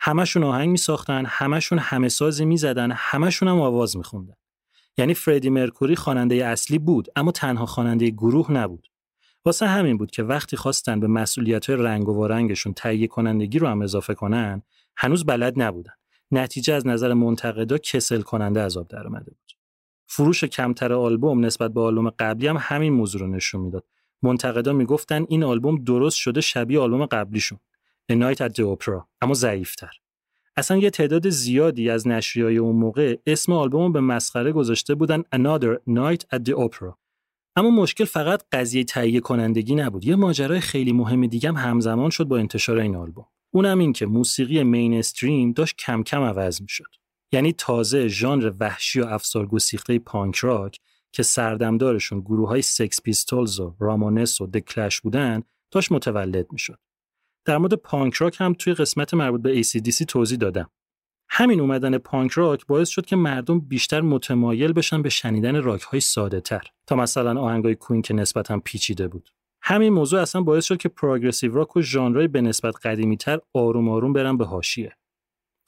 همشون 0.00 0.44
آهنگ 0.44 0.68
می 0.68 0.76
ساختن، 0.76 1.24
همشون 1.26 1.78
همه 1.78 2.08
سازی 2.08 2.44
می 2.44 2.56
زدن، 2.56 2.92
همشون 2.96 3.48
هم 3.48 3.60
آواز 3.60 3.96
می 3.96 4.04
خوندن. 4.04 4.34
یعنی 4.98 5.14
فردی 5.14 5.50
مرکوری 5.50 5.96
خواننده 5.96 6.34
اصلی 6.34 6.78
بود 6.78 7.08
اما 7.16 7.32
تنها 7.32 7.66
خواننده 7.66 8.10
گروه 8.10 8.52
نبود. 8.52 8.88
واسه 9.44 9.66
همین 9.66 9.96
بود 9.96 10.10
که 10.10 10.22
وقتی 10.22 10.56
خواستن 10.56 11.00
به 11.00 11.06
مسئولیت 11.06 11.70
رنگ 11.70 12.08
و 12.08 12.26
رنگشون 12.26 12.72
تهیه 12.72 13.06
کنندگی 13.06 13.58
رو 13.58 13.68
هم 13.68 13.82
اضافه 13.82 14.14
کنن، 14.14 14.62
هنوز 14.96 15.24
بلد 15.24 15.62
نبودن. 15.62 15.92
نتیجه 16.30 16.74
از 16.74 16.86
نظر 16.86 17.14
منتقدا 17.14 17.78
کسل 17.78 18.20
کننده 18.20 18.60
عذاب 18.60 18.88
در 18.88 19.06
اومده 19.06 19.30
بود. 19.30 19.52
فروش 20.06 20.44
کمتر 20.44 20.92
آلبوم 20.92 21.44
نسبت 21.44 21.72
به 21.72 21.80
آلبوم 21.80 22.10
قبلی 22.10 22.46
هم 22.46 22.56
همین 22.60 22.92
موضوع 22.92 23.20
رو 23.20 23.26
نشون 23.26 23.60
می‌داد. 23.60 23.84
منتقدا 24.22 24.72
می‌گفتن 24.72 25.26
این 25.28 25.44
آلبوم 25.44 25.84
درست 25.84 26.16
شده 26.16 26.40
شبیه 26.40 26.80
آلبوم 26.80 27.06
قبلیشون. 27.06 27.58
A 28.12 28.14
Night 28.14 28.38
at 28.38 28.52
the 28.52 28.62
Opera 28.62 29.02
اما 29.20 29.34
ضعیفتر. 29.34 29.90
اصلا 30.56 30.76
یه 30.76 30.90
تعداد 30.90 31.28
زیادی 31.28 31.90
از 31.90 32.08
نشریای 32.08 32.56
اون 32.56 32.76
موقع 32.76 33.16
اسم 33.26 33.52
آلبوم 33.52 33.92
به 33.92 34.00
مسخره 34.00 34.52
گذاشته 34.52 34.94
بودن 34.94 35.22
Another 35.22 35.76
Night 35.88 36.36
at 36.36 36.38
the 36.38 36.54
Opera. 36.54 36.92
اما 37.56 37.70
مشکل 37.70 38.04
فقط 38.04 38.42
قضیه 38.52 38.84
تهیه 38.84 39.20
کنندگی 39.20 39.74
نبود. 39.74 40.04
یه 40.04 40.16
ماجرای 40.16 40.60
خیلی 40.60 40.92
مهم 40.92 41.26
دیگه 41.26 41.48
هم 41.48 41.56
همزمان 41.56 42.10
شد 42.10 42.24
با 42.24 42.38
انتشار 42.38 42.78
این 42.78 42.96
آلبوم. 42.96 43.26
اونم 43.54 43.78
این 43.78 43.92
که 43.92 44.06
موسیقی 44.06 44.62
مینستریم 44.62 45.52
داشت 45.52 45.76
کم 45.76 46.02
کم 46.02 46.22
عوض 46.22 46.62
می‌شد. 46.62 46.94
یعنی 47.32 47.52
تازه 47.52 48.08
ژانر 48.08 48.52
وحشی 48.60 49.00
و 49.00 49.04
افسار 49.04 49.46
گسیخته 49.46 49.98
punk 49.98 50.36
rock 50.36 50.80
که 51.12 51.22
سردمدارشون 51.22 52.20
گروه 52.20 52.48
های 52.48 52.62
سکس 52.62 53.02
پیستولز 53.02 53.60
و 53.60 53.74
رامونس 53.78 54.40
و 54.40 54.46
The 54.46 54.66
Clash 54.66 55.00
بودن 55.00 55.42
داشت 55.70 55.92
متولد 55.92 56.52
می‌شد. 56.52 56.78
در 57.44 57.58
مورد 57.58 57.74
punk 57.74 58.14
rock 58.14 58.36
هم 58.40 58.54
توی 58.54 58.74
قسمت 58.74 59.14
مربوط 59.14 59.42
به 59.42 59.62
ACDC 59.62 60.04
توضیح 60.08 60.38
دادم. 60.38 60.70
همین 61.30 61.60
اومدن 61.60 61.98
punk 61.98 62.32
rock 62.32 62.66
باعث 62.66 62.88
شد 62.88 63.06
که 63.06 63.16
مردم 63.16 63.60
بیشتر 63.60 64.00
متمایل 64.00 64.72
بشن 64.72 65.02
به 65.02 65.08
شنیدن 65.08 65.62
راک 65.62 65.82
های 65.82 66.00
ساده 66.00 66.40
تر 66.40 66.62
تا 66.86 66.96
مثلا 66.96 67.40
آهنگای 67.40 67.74
کوین 67.74 68.02
که 68.02 68.14
نسبتا 68.14 68.60
پیچیده 68.64 69.08
بود. 69.08 69.30
همین 69.62 69.92
موضوع 69.92 70.20
اصلا 70.20 70.40
باعث 70.40 70.64
شد 70.64 70.76
که 70.76 70.88
progressive 70.88 71.54
rock 71.54 71.76
و 71.76 71.82
ژانرهای 71.82 72.28
به 72.28 72.40
نسبت 72.40 72.86
قدیمی 72.86 73.16
تر 73.16 73.40
آروم 73.54 73.88
آروم 73.88 74.12
برن 74.12 74.36
به 74.36 74.44
حاشیه. 74.44 74.96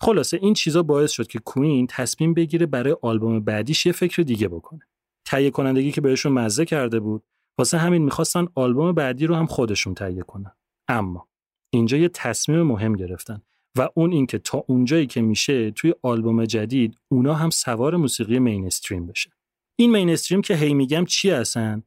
خلاصه 0.00 0.36
این 0.36 0.54
چیزا 0.54 0.82
باعث 0.82 1.10
شد 1.10 1.26
که 1.26 1.38
کوین 1.38 1.86
تصمیم 1.86 2.34
بگیره 2.34 2.66
برای 2.66 2.96
آلبوم 3.02 3.40
بعدیش 3.40 3.86
یه 3.86 3.92
فکر 3.92 4.22
دیگه 4.22 4.48
بکنه. 4.48 4.80
تهیه 5.26 5.50
کنندگی 5.50 5.92
که 5.92 6.00
بهشون 6.00 6.32
مزه 6.32 6.64
کرده 6.64 7.00
بود 7.00 7.24
واسه 7.58 7.78
همین 7.78 8.02
می‌خواستن 8.02 8.46
آلبوم 8.54 8.92
بعدی 8.92 9.26
رو 9.26 9.34
هم 9.34 9.46
خودشون 9.46 9.94
تهیه 9.94 10.22
کنن. 10.22 10.52
اما 10.88 11.28
اینجا 11.76 11.96
یه 11.96 12.08
تصمیم 12.08 12.62
مهم 12.62 12.92
گرفتن 12.92 13.42
و 13.78 13.88
اون 13.94 14.12
اینکه 14.12 14.38
تا 14.38 14.64
اونجایی 14.68 15.06
که 15.06 15.22
میشه 15.22 15.70
توی 15.70 15.94
آلبوم 16.02 16.44
جدید 16.44 16.98
اونا 17.08 17.34
هم 17.34 17.50
سوار 17.50 17.96
موسیقی 17.96 18.38
مینستریم 18.38 19.06
بشه. 19.06 19.30
این 19.76 19.90
مینستریم 19.90 20.42
که 20.42 20.56
هی 20.56 20.74
میگم 20.74 21.04
چی 21.04 21.30
هستن؟ 21.30 21.82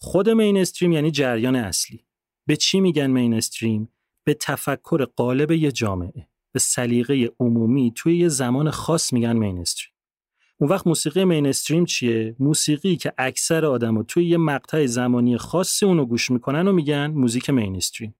خود 0.00 0.30
مینستریم 0.30 0.92
یعنی 0.92 1.10
جریان 1.10 1.56
اصلی. 1.56 2.04
به 2.46 2.56
چی 2.56 2.80
میگن 2.80 3.10
مینستریم؟ 3.10 3.88
به 4.24 4.34
تفکر 4.34 5.04
غالب 5.04 5.50
یه 5.50 5.72
جامعه. 5.72 6.28
به 6.52 6.58
سلیقه 6.58 7.30
عمومی 7.40 7.92
توی 7.96 8.18
یه 8.18 8.28
زمان 8.28 8.70
خاص 8.70 9.12
میگن 9.12 9.36
mainstream. 9.36 9.92
اون 10.60 10.70
وقت 10.70 10.86
موسیقی 10.86 11.24
mainstream 11.24 11.84
چیه؟ 11.84 12.36
موسیقی 12.38 12.96
که 12.96 13.12
اکثر 13.18 13.64
آدما 13.64 14.02
توی 14.02 14.24
یه 14.24 14.36
مقطع 14.36 14.86
زمانی 14.86 15.38
خاصی 15.38 15.86
اونو 15.86 16.04
گوش 16.04 16.30
می‌کنن 16.30 16.68
و 16.68 16.72
میگن 16.72 17.06
موزیک 17.06 17.50
mainstream. 17.50 18.14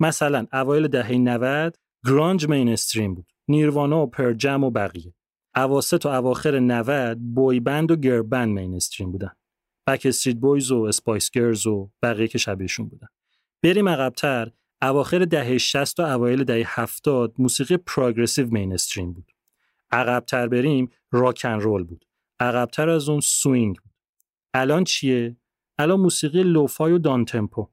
مثلا 0.00 0.46
اوایل 0.52 0.88
دهه 0.88 1.12
90 1.12 1.76
grunge 2.06 2.48
mainstream 2.48 3.14
بود. 3.14 3.32
نیروانا 3.48 4.02
و 4.02 4.06
پرل 4.06 4.41
جم 4.41 4.64
و 4.64 4.70
بقیه. 4.70 5.14
اواسط 5.56 6.06
و 6.06 6.08
اواخر 6.08 6.58
90 6.58 7.18
boy 7.34 7.60
band 7.60 7.90
و 7.90 7.96
girl 7.96 8.22
band 8.22 8.48
mainstream 8.48 9.12
بودن. 9.12 9.32
بک 9.86 10.02
استریت 10.04 10.36
بویز 10.36 10.70
و 10.70 10.82
اسپایس 10.82 11.30
گرلز 11.30 11.66
و 11.66 11.90
بقیه 12.02 12.28
که 12.28 12.38
شبیهشون 12.38 12.88
بودن. 12.88 13.08
بریم 13.62 13.88
عقبتر 13.88 14.50
اواخر 14.82 15.18
دهه 15.18 15.58
60 15.58 16.00
و 16.00 16.02
اوایل 16.02 16.44
دهه 16.44 16.80
70 16.80 17.34
موسیقی 17.38 17.76
progressive 17.76 18.50
mainstream 18.50 19.12
بود. 19.12 19.32
عقبتر 19.90 20.48
بریم 20.48 20.90
rock 21.12 21.39
and 21.39 21.60
roll 21.60 21.84
بود. 21.84 22.04
عقبتر 22.40 22.88
از 22.88 23.08
اون 23.08 23.20
swing 23.20 23.76
بود. 23.76 23.92
الان 24.54 24.84
چیه؟ 24.84 25.36
الان 25.78 26.00
موسیقی 26.00 26.42
lo-fi 26.42 26.92
و 26.92 26.98
downtempo. 26.98 27.68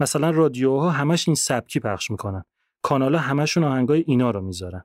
مثلا 0.00 0.30
رادیوها 0.30 0.90
همش 0.90 1.28
این 1.28 1.34
سبکی 1.34 1.80
پخش 1.80 2.10
می‌کنن. 2.10 2.44
کانالا 2.82 3.18
همشون 3.18 3.64
آهنگای 3.64 4.04
اینا 4.06 4.30
رو 4.30 4.40
می‌ذارن. 4.40 4.84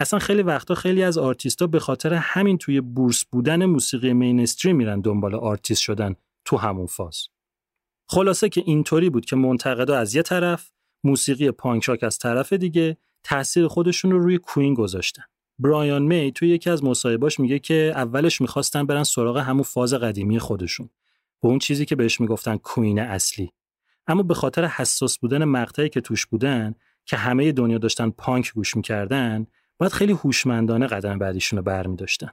اصلا 0.00 0.18
خیلی 0.18 0.42
وقتا 0.42 0.74
خیلی 0.74 1.02
از 1.02 1.18
آرتیستا 1.18 1.66
به 1.66 1.80
خاطر 1.80 2.14
همین 2.14 2.58
توی 2.58 2.80
بورس 2.80 3.24
بودن 3.24 3.64
موسیقی 3.64 4.12
mainstream 4.12 4.76
میرن 4.76 5.00
دنبال 5.00 5.34
آرتیست 5.34 5.80
شدن 5.80 6.14
تو 6.44 6.56
همون 6.56 6.86
فاز. 6.86 7.28
خلاصه 8.08 8.48
که 8.48 8.62
اینطوری 8.66 9.10
بود 9.10 9.24
که 9.24 9.36
منتقدا 9.36 9.98
از 9.98 10.14
یه 10.14 10.22
طرف 10.22 10.70
موسیقی 11.04 11.50
پانک 11.50 11.84
راک 11.84 12.02
از 12.02 12.18
طرف 12.18 12.52
دیگه 12.52 12.96
تاثیر 13.24 13.68
خودشون 13.68 14.10
رو 14.10 14.18
روی 14.18 14.38
کوین 14.38 14.74
گذاشتن. 14.74 15.22
برایان 15.58 16.02
می 16.02 16.32
توی 16.32 16.48
یکی 16.48 16.70
از 16.70 16.84
مصاحبهاش 16.84 17.40
میگه 17.40 17.58
که 17.58 17.92
اولش 17.94 18.40
می‌خواستن 18.40 18.86
برن 18.86 19.04
سراغ 19.04 19.36
همون 19.36 19.62
فاز 19.62 19.94
قدیمی 19.94 20.38
خودشون. 20.38 20.90
به 21.42 21.48
اون 21.48 21.58
چیزی 21.58 21.86
که 21.86 21.96
بهش 21.96 22.20
می‌گفتن 22.20 22.56
کوین 22.56 22.98
اصلی. 22.98 23.52
اما 24.06 24.22
به 24.22 24.34
خاطر 24.34 24.64
حساس 24.64 25.18
بودن 25.18 25.44
مقطعی 25.44 25.88
که 25.88 26.00
توش 26.00 26.26
بودن 26.26 26.74
که 27.04 27.16
همه 27.16 27.52
دنیا 27.52 27.78
داشتن 27.78 28.10
پانک 28.10 28.52
گوش 28.54 28.76
می‌کردن 28.76 29.46
باید 29.78 29.92
خیلی 29.92 30.12
هوشمندانه 30.12 30.86
قدم 30.86 31.18
بعدیشون 31.18 31.56
رو 31.56 31.62
برمیداشتن. 31.62 32.30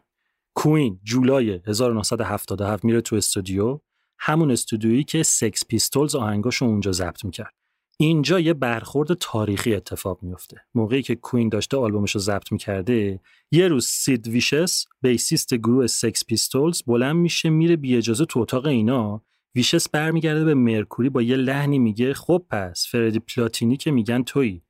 کوین 0.56 1.00
جولای 1.04 1.62
1977 1.66 2.86
میره 2.86 3.02
تو 3.02 3.16
استودیو 3.16 3.80
همون 4.20 4.52
استودیویی 4.52 5.04
که 5.04 5.24
سکس 5.24 5.66
پیستولز 5.68 6.16
آهنگاشو 6.16 6.66
اونجا 6.66 6.92
ضبط 6.92 7.26
می‌کرد. 7.26 7.54
اینجا 8.02 8.40
یه 8.40 8.54
برخورد 8.54 9.14
تاریخی 9.14 9.76
اتفاق 9.76 10.24
میفته 10.24 10.62
موقعی 10.76 11.02
که 11.02 11.16
کوین 11.16 11.50
داشته 11.50 11.78
آلبومش 11.78 12.12
رو 12.12 12.22
ضبط 12.22 12.52
می‌کرده 12.52 13.20
یه 13.52 13.68
روز 13.68 13.86
سید 13.86 14.28
ویشس 14.28 14.86
bassist 15.02 15.54
گروه 15.54 15.88
سکس 15.88 16.26
پیستولز 16.26 16.84
بلند 16.88 17.16
میشه 17.16 17.50
میره 17.50 17.76
بی 17.76 17.98
اجازه 17.98 18.26
تو 18.26 18.40
اتاق 18.40 18.66
اینا 18.66 19.22
ویشس 19.56 19.90
برمیگرده 19.90 20.44
به 20.44 20.54
مرکوری 20.54 21.10
با 21.10 21.22
یه 21.22 21.36
لحنی 21.36 21.80
میگه 21.80 22.14
خب 22.14 22.46
پس 22.50 22.88
فردی 22.92 23.20
پلاتینی 23.20 23.78
که 23.78 23.92
میگن 23.92 24.24
تویی. 24.24 24.64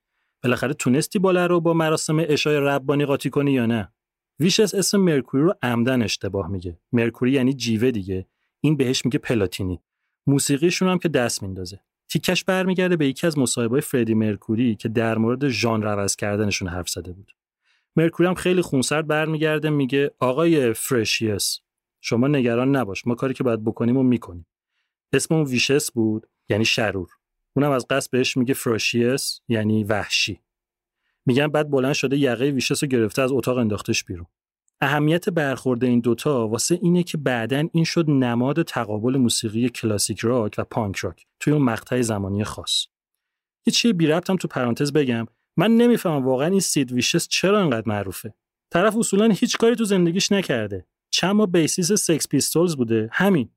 بالاخره 0.43 0.73
تونستی 0.73 1.19
باله 1.19 1.45
رو 1.45 1.61
با 1.61 1.73
مراسم 1.73 2.25
عشای 2.27 2.57
ربانی 2.57 3.05
قاطی 3.05 3.29
کنی 3.29 3.51
یا 3.51 3.65
نه؟ 3.65 3.93
ویشس 4.39 4.75
اسم 4.75 4.97
مرکوری 4.97 5.43
رو 5.43 5.53
عمدن 5.61 6.01
اشتباه 6.01 6.47
میگه. 6.47 6.79
مرکوری 6.91 7.31
یعنی 7.31 7.53
جیوه 7.53 7.91
دیگه. 7.91 8.27
این 8.61 8.77
بهش 8.77 9.05
میگه 9.05 9.19
پلاتینی. 9.19 9.81
موسیقیشون 10.27 10.89
هم 10.89 10.99
که 10.99 11.09
دست 11.09 11.43
میندازه. 11.43 11.79
تیکش 12.09 12.43
برمیگرده 12.43 12.95
به 12.95 13.07
یکی 13.07 13.27
از 13.27 13.37
مصاحبه‌های 13.37 13.81
فردی 13.81 14.13
مرکوری 14.13 14.75
که 14.75 14.89
در 14.89 15.17
مورد 15.17 15.47
ژانر 15.47 15.87
عوض 15.87 16.15
کردنشون 16.15 16.67
حرف 16.67 16.89
زده 16.89 17.11
بود. 17.11 17.31
مرکوری 17.95 18.29
هم 18.29 18.35
خیلی 18.35 18.61
خونسرد 18.61 19.07
برمیگرده 19.07 19.69
میگه 19.69 20.11
آقای 20.19 20.73
فرشیس 20.73 21.59
شما 22.01 22.27
نگران 22.27 22.75
نباش. 22.75 23.07
ما 23.07 23.15
کاری 23.15 23.33
که 23.33 23.43
باید 23.43 23.63
بکنیم 23.63 23.97
و 23.97 24.03
می‌کنیم. 24.03 24.45
اسم 25.13 25.35
اون 25.35 25.43
ویشس 25.43 25.91
بود 25.91 26.27
یعنی 26.49 26.65
شرور. 26.65 27.09
اونم 27.55 27.71
از 27.71 27.85
قصد 27.89 28.11
بهش 28.11 28.37
میگه 28.37 28.53
فراشیس 28.53 29.39
یعنی 29.47 29.83
وحشی. 29.83 30.39
میگن 31.25 31.47
بعد 31.47 31.69
بلند 31.69 31.93
شده 31.93 32.17
یقه 32.17 32.49
ویشس 32.49 32.83
رو 32.83 32.89
گرفته 32.89 33.21
از 33.21 33.31
اتاق 33.31 33.57
انداختش 33.57 34.03
بیرون. 34.03 34.25
اهمیت 34.81 35.29
برخورد 35.29 35.83
این 35.83 35.99
دوتا 35.99 36.47
واسه 36.47 36.79
اینه 36.81 37.03
که 37.03 37.17
بعدا 37.17 37.67
این 37.73 37.83
شد 37.83 38.09
نماد 38.09 38.63
تقابل 38.63 39.17
موسیقی 39.17 39.69
کلاسیک 39.69 40.19
راک 40.19 40.55
و 40.57 40.63
punk 40.63 40.97
rock 40.97 41.25
توی 41.39 41.53
اون 41.53 41.61
مقطع 41.61 42.01
زمانی 42.01 42.43
خاص. 42.43 42.85
یه 43.65 43.71
چیز 43.73 43.93
بی 43.93 44.07
ربطم 44.07 44.35
تو 44.35 44.47
پرانتز 44.47 44.93
بگم. 44.93 45.25
من 45.57 45.71
نمی‌فهمم 45.71 46.25
واقعا 46.25 46.47
این 46.47 46.59
سید 46.59 46.91
ویشس 46.91 47.27
چرا 47.27 47.59
انقدر 47.59 47.89
معروفه. 47.89 48.33
طرف 48.69 48.97
اصولا 48.97 49.29
هیچ 49.29 49.57
کاری 49.57 49.75
تو 49.75 49.83
زندگیش 49.83 50.31
نکرده. 50.31 50.85
چند 51.09 51.35
ماه 51.35 51.45
bassist 51.45 51.91
سکس 51.91 52.27
پیستولز 52.27 52.75
بوده. 52.75 53.09
همین. 53.11 53.49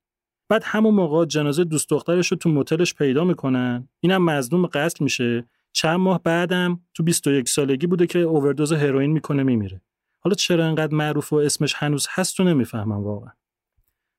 بعد 0.49 0.63
همون 0.65 0.95
موقع 0.95 1.25
جنازه 1.25 1.65
دوست 1.65 1.91
دخترش 1.91 2.29
رو 2.29 2.37
تو 2.37 2.49
موتلش 2.49 2.95
پیدا 2.95 3.25
می‌کنن. 3.25 3.89
اینم 4.01 4.25
مظنون 4.25 4.67
قتل 4.67 5.05
میشه. 5.05 5.45
چند 5.73 6.01
ماه 6.01 6.23
بعدم 6.23 6.81
تو 6.95 7.03
21 7.03 7.49
سالگی 7.49 7.87
بوده 7.87 8.07
که 8.07 8.19
اووردوز 8.19 8.73
هروئین 8.73 9.11
می‌کنه 9.11 9.43
میمیره. 9.43 9.81
حالا 10.21 10.35
چرا 10.35 10.67
انقدر 10.67 10.95
معروف 10.95 11.33
و 11.33 11.37
اسمش 11.37 11.75
هنوز 11.77 12.07
هست 12.11 12.41
و 12.41 12.45
نمی‌فهمم 12.45 13.05
واقعا. 13.05 13.33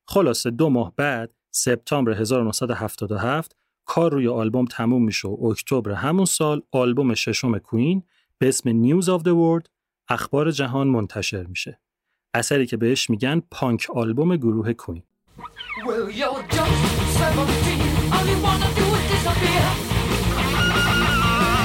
خلاصه 0.06 0.50
دو 0.50 0.68
ماه 0.68 0.92
بعد 0.96 1.34
سپتامبر 1.50 2.12
1977 2.12 3.56
کار 3.84 4.12
روی 4.12 4.28
آلبوم 4.28 4.64
تموم 4.64 5.04
میشه 5.04 5.28
و 5.28 5.46
اکتبر 5.46 5.92
همون 5.92 6.24
سال 6.24 6.62
آلبوم 6.72 7.14
ششم 7.14 7.58
کوین 7.58 8.02
به 8.38 8.48
اسم 8.48 8.68
News 8.68 9.08
of 9.08 9.22
the 9.22 9.24
World 9.24 9.68
اخبار 10.08 10.50
جهان 10.50 10.88
منتشر 10.88 11.46
میشه. 11.46 11.80
اثری 12.34 12.66
که 12.66 12.76
بهش 12.76 13.10
میگن 13.10 13.42
punk 13.50 13.86
album 13.94 14.36
گروه 14.36 14.72
کوین. 14.72 15.02
Well, 15.85 16.09
you're 16.11 16.43
just 16.43 17.17
17. 17.17 18.11
All 18.11 18.25
you 18.27 18.37
wanna 18.43 18.69
do 18.75 18.85
is 18.97 19.05
disappear. 19.13 19.65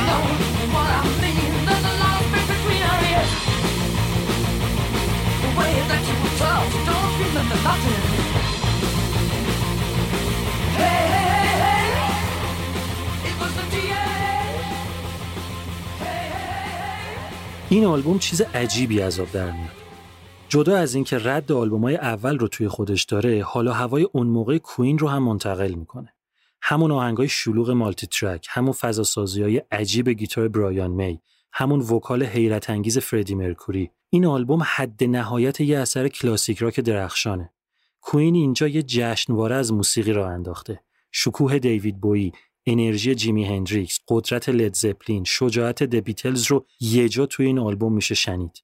Know 0.09 0.23
what 0.75 0.91
I 0.95 1.03
mean? 1.23 1.53
There's 1.67 1.87
a 1.93 1.95
lot 2.03 2.15
of 2.21 2.25
space 2.31 2.49
between 2.55 2.83
our 2.91 3.01
ears. 3.11 3.33
The 5.43 5.51
way 5.59 5.75
that 5.91 6.03
you 6.09 6.17
talk, 6.39 6.67
don't 6.89 7.15
remember 7.25 7.59
nothing. 7.69 8.03
Hey, 10.81 11.03
hey, 11.15 11.27
hey, 11.35 11.53
hey. 11.65 11.89
It 13.29 13.35
was 13.41 13.53
the 13.59 13.65
DA. 13.73 14.07
Hey, 16.05 16.25
hey, 16.35 16.69
hey. 16.79 17.29
این 17.71 17.85
آلبوم 17.85 18.19
چیز 18.19 18.41
عجیبی 18.41 19.03
از 19.03 19.21
آب 19.21 19.31
در 19.33 19.51
میاد. 19.51 19.78
جدا 20.50 20.78
از 20.78 20.96
اینکه 20.96 21.18
رد 21.18 21.52
های 21.52 21.96
اول 21.96 22.38
رو 22.38 22.48
توی 22.48 22.68
خودش 22.68 23.04
داره 23.04 23.44
حالا 23.44 23.74
هوای 23.74 24.04
اون 24.04 24.28
موقع 24.28 24.58
کوین 24.58 24.98
رو 24.98 25.08
هم 25.08 25.24
منتقل 25.24 25.74
می‌کنه. 25.74 26.14
همون 26.62 26.92
آهنگای 26.92 27.28
شلوغ 27.28 27.70
multi-track 27.70 28.48
همون 28.50 28.72
فضا 28.72 29.26
های 29.44 29.62
عجیب 29.72 30.10
گیتار 30.10 30.48
برایان 30.48 30.92
می 30.92 31.22
همون 31.52 31.80
vocal 31.80 32.24
حیرت 32.24 32.70
انگیز 32.70 32.98
فردی 32.98 33.36
مرکوری. 33.36 33.92
این 34.10 34.26
آلبوم 34.26 34.62
حد 34.66 35.04
نهایت 35.04 35.62
یه 35.62 35.80
اثر 35.80 36.08
کلاسیک 36.08 36.58
راک 36.58 36.80
درخشانه. 36.80 37.54
کویین 38.02 38.36
اینجا 38.36 38.68
یه 38.68 38.84
جشنواره 38.84 39.56
از 39.56 39.74
موسیقی 39.74 40.14
راه 40.14 40.30
انداخته. 40.30 40.84
شکوه 41.12 41.60
دیوید 41.60 42.02
بویی 42.02 42.32
انرژی 42.66 43.16
جیمی 43.16 43.46
هندریکس 43.46 44.00
قدرت 44.08 44.50
لید 44.50 44.74
زپلین 44.74 45.24
شجاعت 45.24 45.84
The 45.84 46.03
Beatles 46.03 46.46
رو 46.52 46.66
یه 46.80 47.10
جا 47.10 47.26
توی 47.26 47.46
این 47.46 47.60
آلبوم 47.60 47.94
میشه 47.94 48.16
شنید. 48.16 48.64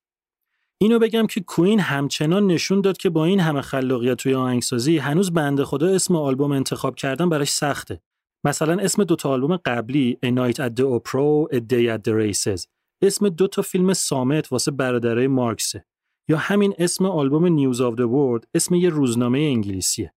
اینو 0.81 0.99
بگم 0.99 1.27
که 1.27 1.41
کویین 1.41 1.79
همچنان 1.79 2.47
نشون 2.47 2.81
داد 2.81 2.97
که 2.97 3.09
با 3.09 3.25
این 3.25 3.39
همه 3.39 3.61
خلاقیت 3.61 4.17
توی 4.17 4.35
آهنگسازی 4.35 4.97
هنوز 4.97 5.33
بنده 5.33 5.65
خدا 5.65 5.87
اسم 5.87 6.15
آلبوم 6.15 6.51
انتخاب 6.51 6.95
کردن 6.95 7.29
براش 7.29 7.49
سخته. 7.49 8.01
مثلا 8.45 8.83
اسم 8.83 9.03
دوتا 9.03 9.29
آلبوم 9.29 9.57
قبلی 9.57 10.17
A 10.25 10.29
Night 10.29 10.57
at 10.57 10.71
the 10.79 10.83
Opera 10.83 11.55
A 11.55 11.59
Day 11.59 11.87
at 11.95 12.01
the 12.07 12.13
Races 12.13 12.67
اسم 13.03 13.29
دو 13.29 13.47
تا 13.47 13.61
فیلم 13.61 13.93
صامت 13.93 14.51
واسه 14.51 14.71
برادرای 14.71 15.27
مارکسه 15.27 15.85
یا 16.29 16.37
همین 16.37 16.73
اسم 16.77 17.05
آلبوم 17.05 17.45
News 17.45 17.81
of 17.81 17.93
the 17.93 17.97
World 17.97 18.47
اسم 18.53 18.75
یه 18.75 18.89
روزنامه 18.89 19.39
انگلیسیه. 19.39 20.13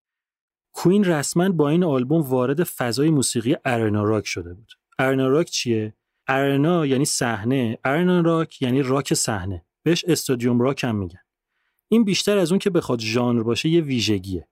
کویین 0.75 1.05
رسما 1.05 1.49
با 1.49 1.69
این 1.69 1.85
آلبوم 1.85 2.21
وارد 2.21 2.63
فضای 2.63 3.11
موسیقی 3.11 3.57
arena 3.65 4.05
rock 4.05 4.27
شده 4.27 4.55
بود. 4.55 4.73
arena 4.99 5.29
rock 5.29 5.51
چیه؟ 5.51 5.95
arena 6.29 6.87
یعنی 6.87 7.05
صحنه، 7.05 7.79
arena 7.85 8.21
rock 8.21 8.63
یعنی 8.63 8.83
راک 8.83 9.15
صحنه. 9.15 9.65
بهش 9.89 10.05
stadium 10.05 10.61
rock 10.61 10.85
هم 10.85 10.97
میگن. 10.97 11.21
این 11.89 12.05
بیشتر 12.05 12.39
از 12.39 12.53
اون 12.53 12.59
که 12.59 12.71
بخواد 12.71 13.01
ژانر 13.01 13.43
باشه 13.43 13.69
یه 13.69 13.81
ویژگیه. 13.81 14.49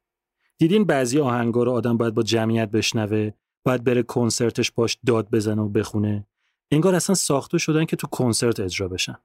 دیدین 0.59 0.85
بعضی 0.85 1.21
آهنگا 1.21 1.63
رو 1.63 1.73
آدم 1.73 1.97
باید 1.97 2.15
با 2.15 2.23
جمعیت 2.23 2.71
بشنوه 2.71 3.31
باید 3.65 3.85
بره 3.85 4.03
کنسرتش 4.03 4.71
باش 4.71 4.99
داد 5.07 5.31
بزنه 5.31 5.63
و 5.63 5.69
بخونه. 5.69 6.27
انگار 6.71 6.95
اصلا 6.95 7.15
ساخته 7.15 7.59
شدن 7.59 7.85
که 7.85 7.97
تو 7.97 8.07
کنسرت 8.07 8.61
اجرا 8.61 8.89
بشن. 8.89 9.17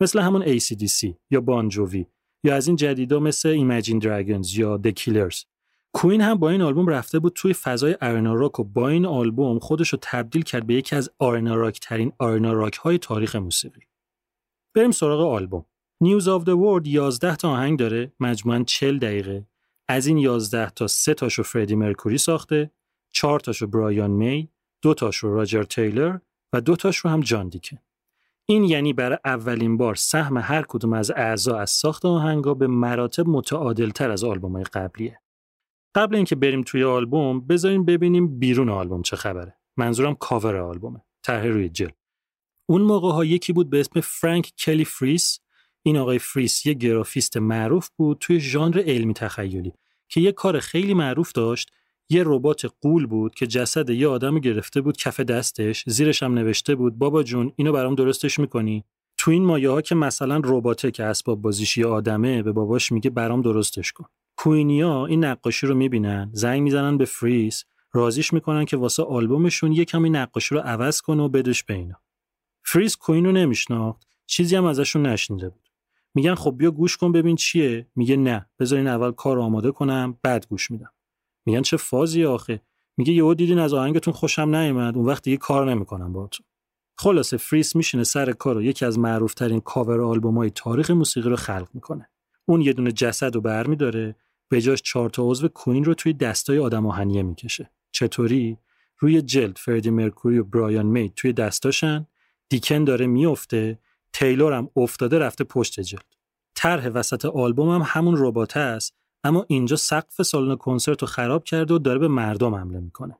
مثل 0.00 0.20
همون 0.20 0.58
ACDC 0.58 1.14
یا 1.30 1.40
بانجووی 1.40 2.06
یا 2.44 2.54
از 2.56 2.66
این 2.66 2.76
جدیدا 2.76 3.20
مثل 3.20 3.48
ایمجین 3.48 3.98
دراگونز 3.98 4.58
یا 4.58 4.80
The 4.84 4.92
Killers. 5.00 5.44
کوین 5.92 6.20
هم 6.20 6.34
با 6.34 6.50
این 6.50 6.62
آلبوم 6.62 6.88
رفته 6.88 7.18
بود 7.18 7.32
توی 7.32 7.52
فضای 7.52 7.96
آرنا 8.02 8.34
راک 8.34 8.60
و 8.60 8.64
با 8.64 8.88
این 8.88 9.06
آلبوم 9.06 9.58
خودش 9.58 9.88
رو 9.88 9.98
تبدیل 10.02 10.42
کرد 10.42 10.66
به 10.66 10.74
یکی 10.74 10.96
از 10.96 11.10
آرنا 11.18 11.54
راک 11.54 11.80
ترین 11.80 12.12
آرنا 12.18 12.52
راک 12.52 12.74
های 12.74 12.98
تاریخ 12.98 13.36
موسیقی. 13.36 13.80
بریم 14.76 14.90
سراغ 14.90 15.20
آلبوم. 15.20 15.64
News 16.00 16.28
of 16.28 16.42
the 16.42 16.46
World 16.46 16.86
11 16.86 17.36
تا 17.36 17.50
آهنگ 17.50 17.78
داره 17.78 18.12
مجموعاً 18.20 18.62
40 18.66 18.98
دقیقه. 18.98 19.46
از 19.88 20.06
این 20.06 20.18
11 20.18 20.70
تا 20.70 20.86
3 20.86 21.14
تاشو 21.14 21.42
فردی 21.42 21.74
مرکوری 21.74 22.18
ساخته 22.18 22.70
4 23.12 23.40
تاشو 23.40 23.66
برایان 23.66 24.10
می 24.10 24.48
دو 24.82 24.94
تاشو 24.94 25.28
راجر 25.28 25.62
تیلر 25.62 26.18
و 26.52 26.60
دو 26.60 26.76
تاش 26.76 26.96
رو 26.96 27.10
هم 27.10 27.20
جان 27.20 27.48
دیکن 27.48 27.78
این 28.46 28.64
یعنی 28.64 28.92
برای 28.92 29.18
اولین 29.24 29.76
بار 29.76 29.94
سهم 29.94 30.36
هر 30.36 30.62
کدوم 30.68 30.92
از 30.92 31.10
اعضا 31.10 31.58
از 31.58 31.70
ساخت 31.70 32.04
آهنگا 32.04 32.54
به 32.54 32.66
مراتب 32.66 33.28
متعادل 33.28 33.90
تر 33.90 34.10
از 34.10 34.24
آلبوم 34.24 34.52
های 34.52 34.64
قبلیه. 34.64 35.20
قبل 35.94 36.16
اینکه 36.16 36.36
بریم 36.36 36.62
توی 36.62 36.84
آلبوم 36.84 37.46
بذاریم 37.46 37.84
ببینیم 37.84 38.38
بیرون 38.38 38.68
آلبوم 38.68 39.02
چه 39.02 39.16
خبره. 39.16 39.56
منظورم 39.76 40.14
کاور 40.14 40.56
آلبومه. 40.56 41.00
طرح 41.22 41.46
روی 41.46 41.68
جلد 41.68 41.90
اون 42.66 42.82
موقع 42.82 43.10
ها 43.10 43.24
یکی 43.24 43.52
بود 43.52 43.70
به 43.70 43.80
اسم 43.80 44.00
فرانک 44.00 44.52
کلی 44.58 44.84
فریس. 44.84 45.38
این 45.82 45.96
آقای 45.96 46.18
فریس 46.18 46.66
یه 46.66 46.74
گرافیست 46.74 47.36
معروف 47.36 47.88
بود 47.96 48.18
توی 48.20 48.40
ژانر 48.40 48.82
علمی 48.86 49.14
تخیلی 49.14 49.72
که 50.08 50.20
یه 50.20 50.32
کار 50.32 50.60
خیلی 50.60 50.94
معروف 50.94 51.32
داشت. 51.32 51.70
یه 52.08 52.22
ربات 52.26 52.66
غول 52.80 53.06
بود 53.06 53.34
که 53.34 53.46
جسد 53.46 53.90
یه 53.90 54.08
آدم 54.08 54.38
گرفته 54.38 54.80
بود 54.80 54.96
کف 54.96 55.20
دستش 55.20 55.84
زیرش 55.86 56.22
هم 56.22 56.34
نوشته 56.34 56.74
بود 56.74 56.98
بابا 56.98 57.22
جون 57.22 57.52
اینو 57.56 57.72
برام 57.72 57.94
درستش 57.94 58.38
می‌کنی؟ 58.38 58.84
تو 59.18 59.30
این 59.30 59.44
مایه 59.44 59.70
ها 59.70 59.80
که 59.80 59.94
مثلا 59.94 60.40
رباته 60.44 60.90
که 60.90 61.04
اسباب 61.04 61.42
بازیش 61.42 61.78
یه 61.78 61.86
آدمه 61.86 62.42
به 62.42 62.52
باباش 62.52 62.92
میگه 62.92 63.10
برام 63.10 63.42
درستش 63.42 63.92
کن. 63.92 64.04
کویینیا 64.36 65.06
این 65.06 65.24
نقاشی 65.24 65.66
رو 65.66 65.74
می‌بینن 65.74 66.30
زنگ 66.32 66.62
می‌زنن 66.62 66.98
به 66.98 67.04
فریس 67.04 67.64
راضیش 67.92 68.32
می‌کنن 68.32 68.64
که 68.64 68.76
واسه 68.76 69.02
آلبومشون 69.02 69.72
یه 69.72 69.84
کمی 69.84 70.10
نقاشی 70.10 70.54
رو 70.54 70.60
عوض 70.60 71.00
کنه 71.00 71.22
و 71.22 71.28
بدش 71.28 71.64
به 71.64 71.74
اینا. 71.74 72.00
فریس 72.68 72.96
کویین 72.96 73.24
رو 73.24 73.32
نمیشناخت. 73.32 74.06
چیزی 74.26 74.56
هم 74.56 74.64
ازشون 74.64 75.06
نشنیده 75.06 75.48
بود. 75.48 75.68
میگن 76.14 76.34
خب 76.34 76.54
بیا 76.58 76.70
گوش 76.70 76.96
کن 76.96 77.12
ببین 77.12 77.36
چیه. 77.36 77.86
میگه 77.96 78.16
نه. 78.16 78.46
بذارین 78.58 78.86
اول 78.86 79.12
کار 79.12 79.38
آماده 79.38 79.70
کنم 79.70 80.18
بعد 80.22 80.46
گوش 80.48 80.70
میدم. 80.70 80.92
میگن 81.46 81.62
چه 81.62 81.76
فازی 81.76 82.24
آخه. 82.24 82.60
میگه 82.96 83.12
یهو 83.12 83.34
دیدین 83.34 83.58
از 83.58 83.74
آهنگتون 83.74 84.14
خوشم 84.14 84.54
نیومد. 84.54 84.96
اون 84.96 85.06
وقت 85.06 85.22
دیگه 85.22 85.36
کار 85.36 85.70
نمی‌کنم 85.70 86.12
باهاتون. 86.12 86.46
خلاصه 86.98 87.36
فریس 87.36 87.76
میشینه 87.76 88.04
سر 88.04 88.32
کار 88.32 88.54
رو 88.54 88.62
یکی 88.62 88.84
از 88.84 88.98
معروف 88.98 89.34
ترین 89.34 89.60
کاور 89.60 90.00
آلبوم 90.00 90.38
های 90.38 90.50
تاریخ 90.50 90.90
موسیقی 90.90 91.28
رو 91.30 91.36
خلق 91.36 91.68
می‌کنه. 91.74 92.08
اون 92.46 92.60
یه 92.60 92.72
دونه 92.72 92.92
جسد 92.92 93.34
رو 93.34 93.40
برمیداره. 93.40 94.16
به 94.48 94.60
جاش 94.60 94.82
چهار 94.82 95.10
تا 95.10 95.22
عضو 95.22 95.48
کویین 95.48 95.84
رو 95.84 95.94
توی 95.94 96.12
دستای 96.12 96.58
آدم 96.58 96.86
آهنیه 96.86 97.22
می‌کشه. 97.22 97.70
چطوری؟ 97.92 98.58
روی 98.98 99.22
جلد 99.22 99.56
فردی 99.58 99.90
مرکوری 99.90 100.38
و 100.38 100.44
برایان 100.44 100.86
می 100.86 101.12
توی 101.14 101.32
دستاشن. 101.32 102.06
دیکن 102.48 102.84
داره 102.84 103.06
میفته 103.06 103.78
تیلور 104.12 104.52
هم 104.52 104.70
افتاده 104.76 105.18
رفته 105.18 105.44
پشت 105.44 105.80
جلد. 105.80 106.16
طرح 106.54 106.88
وسط 106.88 107.24
آلبوم 107.24 107.68
هم 107.68 107.82
همون 107.84 108.14
ربات 108.18 108.56
است 108.56 108.94
اما 109.24 109.44
اینجا 109.48 109.76
سقف 109.76 110.22
سالن 110.22 110.56
کنسرت 110.56 111.02
رو 111.02 111.08
خراب 111.08 111.44
کرده 111.44 111.74
و 111.74 111.78
داره 111.78 111.98
به 111.98 112.08
مردم 112.08 112.54
حمله 112.54 112.80
می‌کنه. 112.80 113.18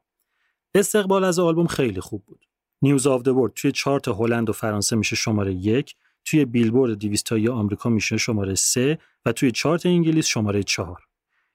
استقبال 0.75 1.25
از 1.25 1.39
آلبوم 1.39 1.67
خیلی 1.67 2.01
خوب 2.01 2.25
بود. 2.27 2.47
News 2.83 3.07
of 3.07 3.23
the 3.23 3.53
توی 3.55 3.73
چارت 3.73 4.09
هلند 4.09 4.51
و 4.51 4.53
فرانسه 4.53 4.97
میشه 4.97 5.17
شماره 5.17 5.55
یک 5.55 5.95
توی 6.25 6.45
بیلبورد 6.45 6.99
200 6.99 7.27
تایی 7.27 7.49
آمریکا 7.49 7.91
میشه 7.91 8.17
شماره 8.17 8.55
3 8.55 8.99
و 9.25 9.33
توی 9.33 9.51
چارت 9.51 9.87
انگلیس 9.87 10.27
شماره 10.27 10.63
4. 10.63 11.03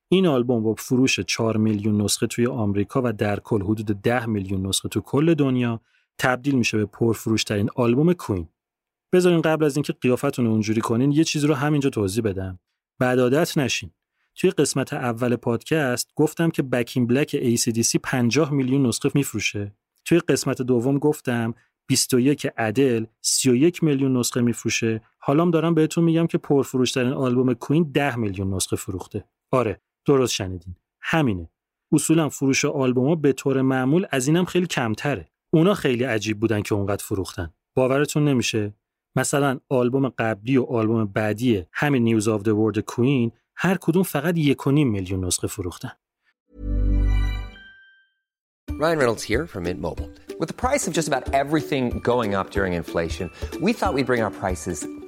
این 0.07 0.27
آلبوم 0.27 0.63
با 0.63 0.73
فروش 0.73 1.19
4 1.19 1.57
میلیون 1.57 2.01
نسخه 2.01 2.27
توی 2.27 2.47
آمریکا 2.47 3.01
و 3.05 3.13
در 3.13 3.39
کل 3.39 3.61
حدود 3.61 3.85
10 3.85 4.25
میلیون 4.25 4.65
نسخه 4.65 4.89
تو 4.89 5.01
کل 5.01 5.33
دنیا 5.33 5.81
تبدیل 6.17 6.55
میشه 6.55 6.77
به 6.77 6.85
پرفروشترین 6.85 7.69
آلبوم 7.75 8.13
کوین. 8.13 8.47
بذارین 9.13 9.41
قبل 9.41 9.65
از 9.65 9.75
اینکه 9.77 9.93
قیافتون 9.93 10.47
اونجوری 10.47 10.81
کنین 10.81 11.11
یه 11.11 11.23
چیزی 11.23 11.47
رو 11.47 11.53
همینجا 11.53 11.89
توضیح 11.89 12.23
بدم. 12.23 12.59
بعد 12.99 13.19
عادت 13.19 13.57
نشین. 13.57 13.91
توی 14.35 14.49
قسمت 14.49 14.93
اول 14.93 15.35
پادکست 15.35 16.11
گفتم 16.15 16.49
که 16.49 16.63
بکین 16.63 17.07
بلک 17.07 17.55
ACDC 17.55 17.95
50 18.03 18.51
میلیون 18.51 18.85
نسخه 18.85 19.11
میفروشه. 19.15 19.75
توی 20.05 20.19
قسمت 20.19 20.61
دوم 20.61 20.97
گفتم 20.97 21.53
21 21.87 22.47
ادل 22.57 23.05
31 23.21 23.83
میلیون 23.83 24.17
نسخه 24.17 24.41
میفروشه. 24.41 25.01
حالام 25.17 25.51
دارم 25.51 25.73
بهتون 25.73 26.03
میگم 26.03 26.27
که 26.27 26.37
پرفروشترین 26.37 27.13
آلبوم 27.13 27.53
کوین 27.53 27.91
10 27.91 28.15
میلیون 28.15 28.53
نسخه 28.53 28.75
فروخته. 28.75 29.25
آره 29.51 29.81
درست 30.05 30.33
شنیدین 30.33 30.75
همینه 31.01 31.49
اصولا 31.91 32.29
فروش 32.29 32.65
آلبوما 32.65 33.15
به 33.15 33.33
طور 33.33 33.61
معمول 33.61 34.05
از 34.11 34.27
اینم 34.27 34.45
خیلی 34.45 34.67
کمتره 34.67 35.31
اونا 35.53 35.73
خیلی 35.73 36.03
عجیب 36.03 36.39
بودن 36.39 36.61
که 36.61 36.75
اونقدر 36.75 37.03
فروختن 37.03 37.53
باورتون 37.75 38.25
نمیشه 38.25 38.73
مثلا 39.15 39.59
آلبوم 39.69 40.09
قبلی 40.09 40.57
و 40.57 40.63
آلبوم 40.63 41.05
بعدی 41.05 41.65
همین 41.71 42.03
نیوز 42.03 42.27
آف 42.27 42.41
the 42.41 42.47
ورد 42.47 42.79
کوین 42.79 43.31
هر 43.55 43.77
کدوم 43.81 44.03
فقط 44.03 44.37
یک 44.37 44.67
میلیون 44.67 45.25
نسخه 45.25 45.47
فروختن 45.47 45.91
Ryan 48.69 48.97
Reynolds 48.97 49.23
here 49.31 49.45
from 49.45 49.63
Mint 49.63 49.79
Mobile. 49.79 50.09
With 50.39 50.49
the 50.53 50.59
price 50.65 50.83
of 50.87 50.93
just 50.93 51.07
about 51.11 51.23
everything 51.41 51.83
going 52.11 52.31
up 52.39 52.47
during 52.49 52.73
inflation, 52.73 53.29
we 53.65 53.73
thought 53.77 53.93
we'd 53.93 54.11
bring 54.11 54.23
our 54.23 54.35
prices 54.43 54.77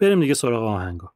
بریم 0.00 0.20
دیگه 0.20 0.34
سراغ 0.34 0.62
آهنگا. 0.62 1.12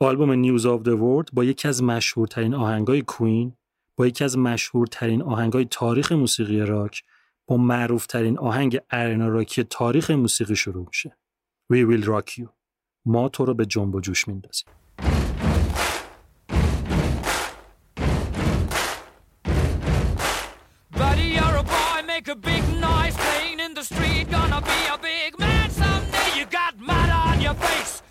آلبوم 0.00 0.32
نیوز 0.32 0.66
آف 0.66 0.80
the 0.82 0.96
World 0.96 1.30
با 1.32 1.44
یکی 1.44 1.68
از 1.68 1.82
مشهورترین 1.82 2.54
آهنگای 2.54 3.02
کوین، 3.02 3.56
با 3.96 4.06
یکی 4.06 4.24
از 4.24 4.38
مشهورترین 4.38 5.22
آهنگای 5.22 5.64
تاریخ 5.64 6.12
موسیقی 6.12 6.60
راک، 6.60 7.02
با 7.46 7.56
معروفترین 7.56 8.38
آهنگ 8.38 8.80
ارنا 8.90 9.28
راکی 9.28 9.64
تاریخ 9.64 10.10
موسیقی 10.10 10.56
شروع 10.56 10.86
میشه. 10.86 11.16
We 11.72 11.76
will 11.76 12.04
rock 12.04 12.30
you. 12.38 12.48
ما 13.04 13.28
تو 13.28 13.44
رو 13.44 13.54
به 13.54 13.66
جنب 13.66 13.94
و 13.94 14.00
جوش 14.00 14.28
میندازیم. 14.28 14.68
Buddy, 20.98 21.28
you're 21.36 21.58
a 21.62 21.66
boy, 21.74 21.98
make 22.12 22.28
a 22.28 22.36
big 22.50 22.64
noise 22.86 23.16
playing 23.24 23.58
in 23.66 23.72
the 23.74 23.84
street. 23.92 24.15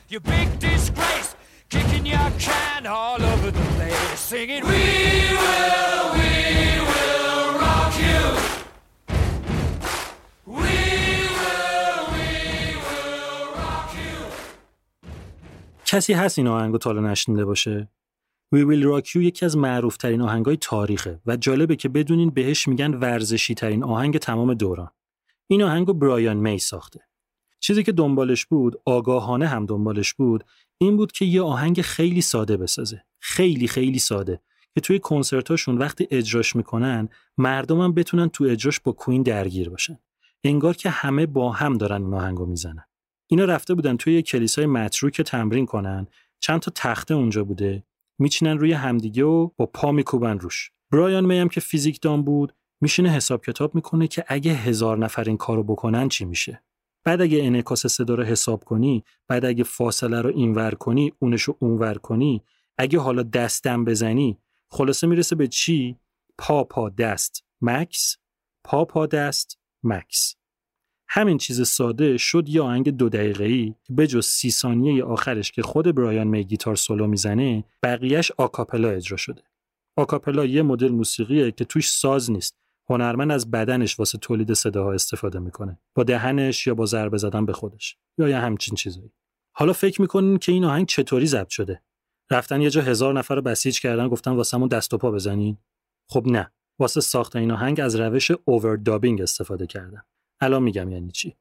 You 0.10 0.20
big 0.20 0.48
disgrace. 0.60 1.36
Kicking 1.70 2.06
your 2.06 2.30
can 2.40 2.86
all 2.86 3.22
over 3.22 3.50
the 3.52 3.66
place, 3.76 4.20
singing, 4.20 4.64
We 4.72 4.86
will, 5.42 6.06
we 6.18 6.34
will 6.92 7.48
rock 7.64 7.94
you. 8.08 8.24
کسی 15.86 16.14
هست 16.14 16.40
این 16.40 16.48
آهنگو 16.48 16.78
تا 16.78 16.90
حالا 16.90 17.12
نشنیده 17.12 17.46
باشه؟ 17.46 17.90
We 18.56 18.58
Will 18.58 18.84
Rock 18.84 19.08
You 19.08 19.16
یکی 19.16 19.46
از 19.46 19.58
معروفترین 19.58 20.22
آهنگای 20.22 20.58
تاریخه 20.58 21.22
و 21.26 21.38
جالبه 21.38 21.76
که 21.76 21.90
بدونین 21.90 22.30
بهش 22.30 22.68
میگن 22.68 22.94
ورزشی 22.94 23.54
ترین 23.54 23.84
آهنگ 23.84 24.18
تمام 24.18 24.54
دوران. 24.54 24.90
این 25.48 25.64
آهنگو 25.64 25.94
برایان 25.94 26.38
می 26.38 26.60
ساخته. 26.60 27.00
چیزی 27.66 27.84
که 27.84 27.92
دنبالش 27.92 28.46
بود، 28.46 28.82
آگاهانه 28.86 29.48
هم 29.48 29.66
دنبالش 29.66 30.14
بود، 30.14 30.44
این 30.78 30.98
بود 30.98 31.12
که 31.12 31.26
یه 31.26 31.42
آهنگ 31.42 31.82
خیلی 31.82 32.22
ساده 32.22 32.58
بسازه. 32.58 33.04
خیلی 33.20 33.68
خیلی 33.68 34.00
ساده 34.00 34.42
که 34.76 34.82
توی 34.82 35.00
کنسرتاشون 35.00 35.78
وقتی 35.78 36.08
اجراش 36.12 36.56
می‌کنن، 36.56 37.10
مردمم 37.38 37.94
بتونن 37.94 38.30
تو 38.30 38.44
اجراش 38.44 38.80
با 38.80 38.92
کوین 38.92 39.24
درگیر 39.24 39.70
باشن. 39.70 40.00
انگار 40.44 40.76
که 40.76 40.90
همه 40.90 41.26
با 41.26 41.52
هم 41.52 41.78
دارن 41.78 42.04
اون 42.04 42.14
آهنگو 42.14 42.46
می‌زنن. 42.46 42.86
اینا 43.28 43.46
رفته 43.46 43.74
بودن 43.74 43.98
توی 43.98 44.22
کلیسای 44.22 44.66
متروک 44.66 45.22
تمرین 45.22 45.66
کنن 45.66 46.08
چند 46.40 46.60
تا 46.60 46.72
تخته 46.76 47.14
اونجا 47.14 47.44
بوده 47.44 47.84
میچینن 48.20 48.58
روی 48.58 48.74
همدیگه 48.74 49.24
و 49.24 49.50
با 49.58 49.66
پا 49.66 49.92
میکوبن 49.92 50.40
روش 50.40 50.72
برایان 50.92 51.26
میم 51.26 51.50
که 51.50 51.62
فیزیک 51.62 52.02
دان 52.02 52.24
بود 52.24 52.54
میشینه 52.82 53.10
حساب 53.10 53.46
کتاب 53.46 53.76
می‌کنه 53.76 54.08
که 54.08 54.26
اگه 54.28 54.54
هزار 54.54 54.98
نفر 54.98 55.24
این 55.24 55.38
کارو 55.38 55.64
بکنن 55.64 56.10
چی 56.10 56.26
میشه 56.26 56.64
بعد 57.06 57.22
اگه 57.22 57.44
انعکاس 57.44 57.88
صدا 57.88 58.16
رو 58.16 58.24
حساب 58.24 58.64
کنی 58.64 59.04
بعد 59.28 59.46
اگه 59.46 59.64
فاصله 59.64 60.22
رو 60.22 60.30
اینور 60.30 60.76
کنی 60.76 61.14
اونشو 61.20 61.56
اونور 61.60 61.94
کنی. 61.94 62.44
اگه 62.78 63.00
حالا 63.00 63.24
دستم 63.24 63.86
بزنی 63.86 64.38
خلاصه 64.70 65.08
می‌رسه 65.08 65.36
به 65.36 65.48
چی؟ 65.48 65.96
پا 66.38 66.64
پا 66.64 66.90
دست. 66.90 67.44
مکس 67.62 68.18
پا 68.64 68.86
پا 68.86 69.06
دست. 69.06 69.60
مکس 69.84 70.36
همین 71.08 71.38
چیز 71.38 71.68
ساده 71.68 72.18
شد 72.18 72.50
یه 72.50 72.62
آهنگ 72.62 72.90
دو 72.90 73.10
دقیقه‌ای 73.10 73.76
که 73.84 73.94
بجز 73.94 74.26
سی 74.26 74.52
ثانیه 74.52 75.04
آخرش 75.04 75.52
که 75.52 75.62
خود 75.62 75.96
برایان 75.96 76.28
می 76.28 76.44
گیتار 76.44 76.76
سولو 76.76 77.08
می‌زنه 77.08 77.64
بقیهش 77.84 78.32
آکاپلا 78.38 78.90
اجرا 78.90 79.18
شده. 79.18 79.42
آکاپلا 79.98 80.46
یه 80.46 80.62
مدل 80.62 80.90
موسیقیه 80.90 81.52
که 81.52 81.66
توش 81.66 81.90
ساز 81.90 82.32
نیست. 82.32 82.65
هنرمند 82.90 83.32
از 83.32 83.52
بدنش 83.52 84.00
واسه 84.00 84.18
تولید 84.18 84.54
صداها 84.54 84.94
استفاده 84.94 85.40
می‌کنه. 85.40 85.80
با 85.96 86.04
دهنش 86.04 86.68
یا 86.68 86.76
با 86.76 86.86
ضربه 86.86 87.18
زدن 87.18 87.46
به 87.46 87.54
خودش 87.54 87.98
یا 88.18 88.30
یه 88.30 88.38
همچین 88.38 88.76
چیزایی. 88.76 89.12
حالا 89.52 89.74
فکر 89.74 90.02
می‌کنین 90.02 90.38
که 90.38 90.52
این 90.52 90.66
آهنگ 90.66 90.88
چطوری 90.88 91.28
ضبط 91.28 91.50
شده؟ 91.50 91.82
رفتن 92.32 92.62
یه 92.62 92.70
جا 92.70 92.82
هزار 92.82 93.14
نفر 93.14 93.36
رو 93.36 93.42
بسیج 93.42 93.80
کردن 93.80 94.08
گفتن 94.08 94.32
واسمون 94.32 94.68
دست 94.68 94.94
و 94.94 94.98
پا 94.98 95.12
بزنین؟ 95.12 95.58
خب 96.08 96.28
نه. 96.28 96.52
واسه 96.80 97.02
ساخت 97.02 97.36
این 97.36 97.52
آهنگ 97.52 97.80
از 97.80 97.96
روش 97.96 98.32
اووردابینگ 98.46 99.22
استفاده 99.22 99.68
کردن. 99.68 100.02
الان 100.40 100.64
میگم 100.64 100.92
یعنی 100.92 101.12
چی 101.12 101.36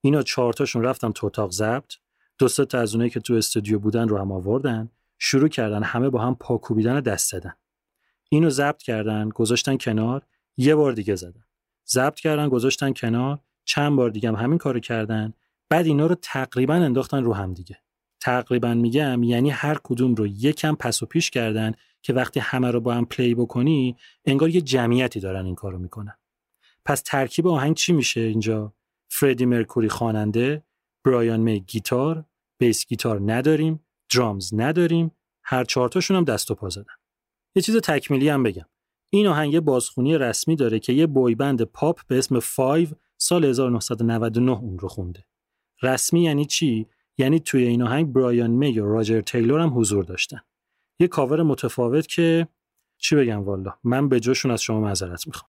اینا 0.00 0.22
چهار 0.22 0.52
تاشون 0.52 0.82
رفتن 0.82 1.12
تو 1.12 1.26
اتاق 1.26 1.50
ضبط 1.50 1.92
دو 2.38 2.48
سه 2.48 2.64
تا 2.64 2.78
از 2.78 2.94
اونایی 2.94 3.10
که 3.10 3.20
تو 3.20 3.34
استودیو 3.34 3.78
بودن 3.78 4.08
رو 4.08 4.18
هم 4.18 4.32
آوردن 4.32 4.90
شروع 5.18 5.48
کردن 5.48 5.82
همه 5.82 6.10
با 6.10 6.20
هم 6.20 6.34
پاکوبیدن 6.34 7.00
دست 7.00 7.30
زدن 7.30 7.54
اینو 8.28 8.50
ضبط 8.50 8.82
کردن 8.82 9.28
گذاشتن 9.28 9.76
کنار 9.76 10.22
یه 10.56 10.74
بار 10.74 10.92
دیگه 10.92 11.14
زدن. 11.14 11.44
ضبط 11.88 12.20
کردن 12.20 12.48
گذاشتن 12.48 12.92
کنار. 12.92 13.38
چند 13.64 13.96
بار 13.96 14.10
دیگه 14.10 14.28
هم 14.28 14.34
همین 14.34 14.58
کارو 14.58 14.80
کردن. 14.80 15.32
بعد 15.68 15.86
اینا 15.86 16.06
رو 16.06 16.14
تقریبا 16.14 16.74
انداختن 16.74 17.24
رو 17.24 17.34
هم 17.34 17.54
دیگه. 17.54 17.78
تقریبا 18.20 18.74
میگم 18.74 19.22
یعنی 19.22 19.50
هر 19.50 19.78
کدوم 19.84 20.14
رو 20.14 20.26
یکم 20.26 20.74
پس 20.74 21.02
و 21.02 21.06
پیش 21.06 21.30
کردن 21.30 21.72
که 22.02 22.12
وقتی 22.12 22.40
همه 22.40 22.70
رو 22.70 22.80
با 22.80 22.94
هم 22.94 23.04
پلی 23.04 23.34
بکنی 23.34 23.96
انگار 24.24 24.48
یه 24.48 24.60
جمعیتی 24.60 25.20
دارن 25.20 25.46
این 25.46 25.54
کارو 25.54 25.78
می‌کنن. 25.78 26.16
پس 26.84 27.02
ترکیب 27.02 27.46
آهنگ 27.46 27.76
چی 27.76 27.92
میشه 27.92 28.20
اینجا؟ 28.20 28.74
فردی 29.08 29.46
مرکوری 29.46 29.88
خواننده 29.88 30.64
برایان 31.04 31.40
می 31.40 31.60
گیتار 31.60 32.24
بیس 32.58 32.86
گیتار 32.86 33.32
نداریم 33.32 33.86
درامز 34.14 34.54
نداریم 34.54 35.10
هر 35.42 35.64
چهارتاشون 35.64 36.16
هم 36.16 36.24
دست 36.24 36.50
و 36.50 36.54
پا 36.54 36.68
زدن. 36.68 36.94
یه 37.54 37.62
چیز 37.62 37.76
تکمیلی 37.76 38.28
هم 38.28 38.42
بگم. 38.42 38.66
این 39.10 39.26
آهنگ 39.26 39.52
یه 39.52 39.60
بازخونی 39.60 40.18
رسمی 40.18 40.56
داره 40.56 40.78
که 40.78 40.92
یه 40.92 41.06
بویبند 41.06 41.62
پاپ 41.62 42.00
به 42.06 42.18
اسم 42.18 42.40
5 42.56 42.94
سال 43.18 43.44
1999 43.44 44.52
اون 44.52 44.78
رو 44.78 44.88
خونده 44.88 45.24
رسمی 45.82 46.22
یعنی 46.22 46.44
چی 46.44 46.86
یعنی 47.18 47.40
توی 47.40 47.64
این 47.64 47.82
آهنگ 47.82 48.12
برایان 48.12 48.50
می 48.50 48.78
و 48.78 48.86
راجر 48.86 49.20
تیلور 49.20 49.60
هم 49.60 49.78
حضور 49.78 50.04
داشتن 50.04 50.40
یه 51.00 51.08
کاور 51.08 51.42
متفاوت 51.42 52.06
که 52.06 52.48
چی 52.98 53.16
بگم 53.16 53.44
والا 53.44 53.72
من 53.84 54.08
به 54.08 54.20
جاشون 54.20 54.50
از 54.50 54.62
شما 54.62 54.80
معذرت 54.80 55.26
می‌خوام 55.26 55.50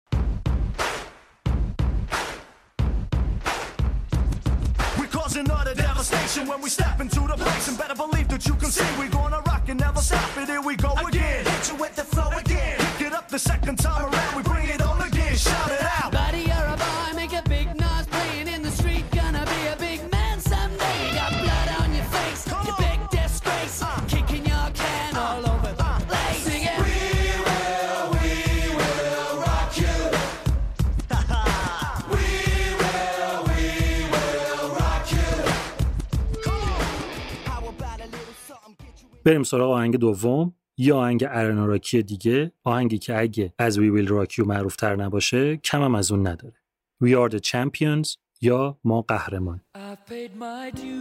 We 4.99 5.07
cause 5.17 5.37
another 5.37 5.75
devastation 5.75 6.43
when 6.51 6.61
we 6.65 6.71
step 6.79 6.97
into 7.05 7.21
the 7.33 7.37
place 7.45 7.67
and 7.71 7.77
better 7.83 7.97
believe 8.05 8.29
that 8.35 8.43
you 8.49 8.55
can 8.61 8.71
see 8.77 8.89
we 9.01 9.07
gonna 9.19 9.41
rock 9.51 9.65
and 9.71 9.79
never 9.87 10.03
stop 10.11 10.31
it. 10.41 10.47
Here 10.53 10.65
we 10.71 10.75
go 10.87 10.93
again. 11.09 11.41
Hit 11.53 11.65
you 11.71 11.77
with 11.83 11.95
the 12.01 12.07
flow 12.13 12.31
again. 12.41 12.50
Pick 13.30 13.30
it 13.30 13.30
up 13.30 13.30
the 13.30 13.38
second 13.38 13.78
time 13.78 14.12
around. 14.12 14.36
We 14.36 14.41
bring 14.41 14.68
it 14.68 14.82
on 14.82 15.00
again. 15.00 15.36
Shout 15.36 15.70
it 15.70 15.80
out. 15.84 16.12
Buddy, 16.12 16.39
you're 16.39 16.70
a 16.74 16.76
boy, 16.76 17.15
make 17.15 17.34
a 17.34 17.44
big 17.48 17.68
noise 17.80 18.08
playing 18.08 18.48
in 18.48 18.63
the 18.63 18.72
street. 18.72 19.06
Gonna 19.12 19.46
be 19.46 19.68
a 19.68 19.76
big 19.78 20.12
man 20.12 20.39
someday. 20.39 21.10
You 21.10 21.13
got 21.13 21.32
blood 21.44 21.70
on 21.82 21.94
your 21.94 22.04
face, 22.06 22.46
Come 22.48 22.65
you 22.65 22.74
on. 22.74 22.82
big 22.82 23.00
disgrace. 23.12 23.84
Kicking 24.08 24.44
your 24.48 24.70
can 24.74 25.15
all 25.18 25.48
over 25.54 25.72
the 25.82 26.06
place. 26.08 26.44
Sing 26.48 26.63
it. 26.63 27.86
How 37.46 37.68
about 37.68 38.02
a 38.02 38.06
little 38.06 38.36
something 38.48 38.76
get 38.80 39.02
you 39.02 39.08
in? 39.12 39.22
بریم 39.26 39.44
سراغ 39.44 39.72
آهنگ 39.78 39.96
دوم 39.96 40.54
یه 40.81 40.95
آهنگ 40.95 41.25
ارناراکی 41.29 42.03
دیگه 42.03 42.53
آهنگی 42.64 42.99
که 42.99 43.19
اگه 43.19 43.55
از 43.59 43.79
We 43.79 43.83
Will 43.83 44.09
Rock 44.09 44.33
You 44.35 44.47
معروف 44.47 44.77
تر 44.77 44.97
نباشه 44.97 45.57
کم 45.57 45.83
هم 45.83 45.95
از 45.95 46.12
اون 46.12 46.27
نداره. 46.27 46.55
We 47.05 47.09
Are 47.09 47.35
The 47.35 47.40
Champions 47.40 48.16
یا 48.40 48.79
ما 48.85 49.03
قهرمان. 49.03 49.61
I've 49.77 50.07
paid 50.07 50.37
my 50.37 50.71
dues 50.71 51.01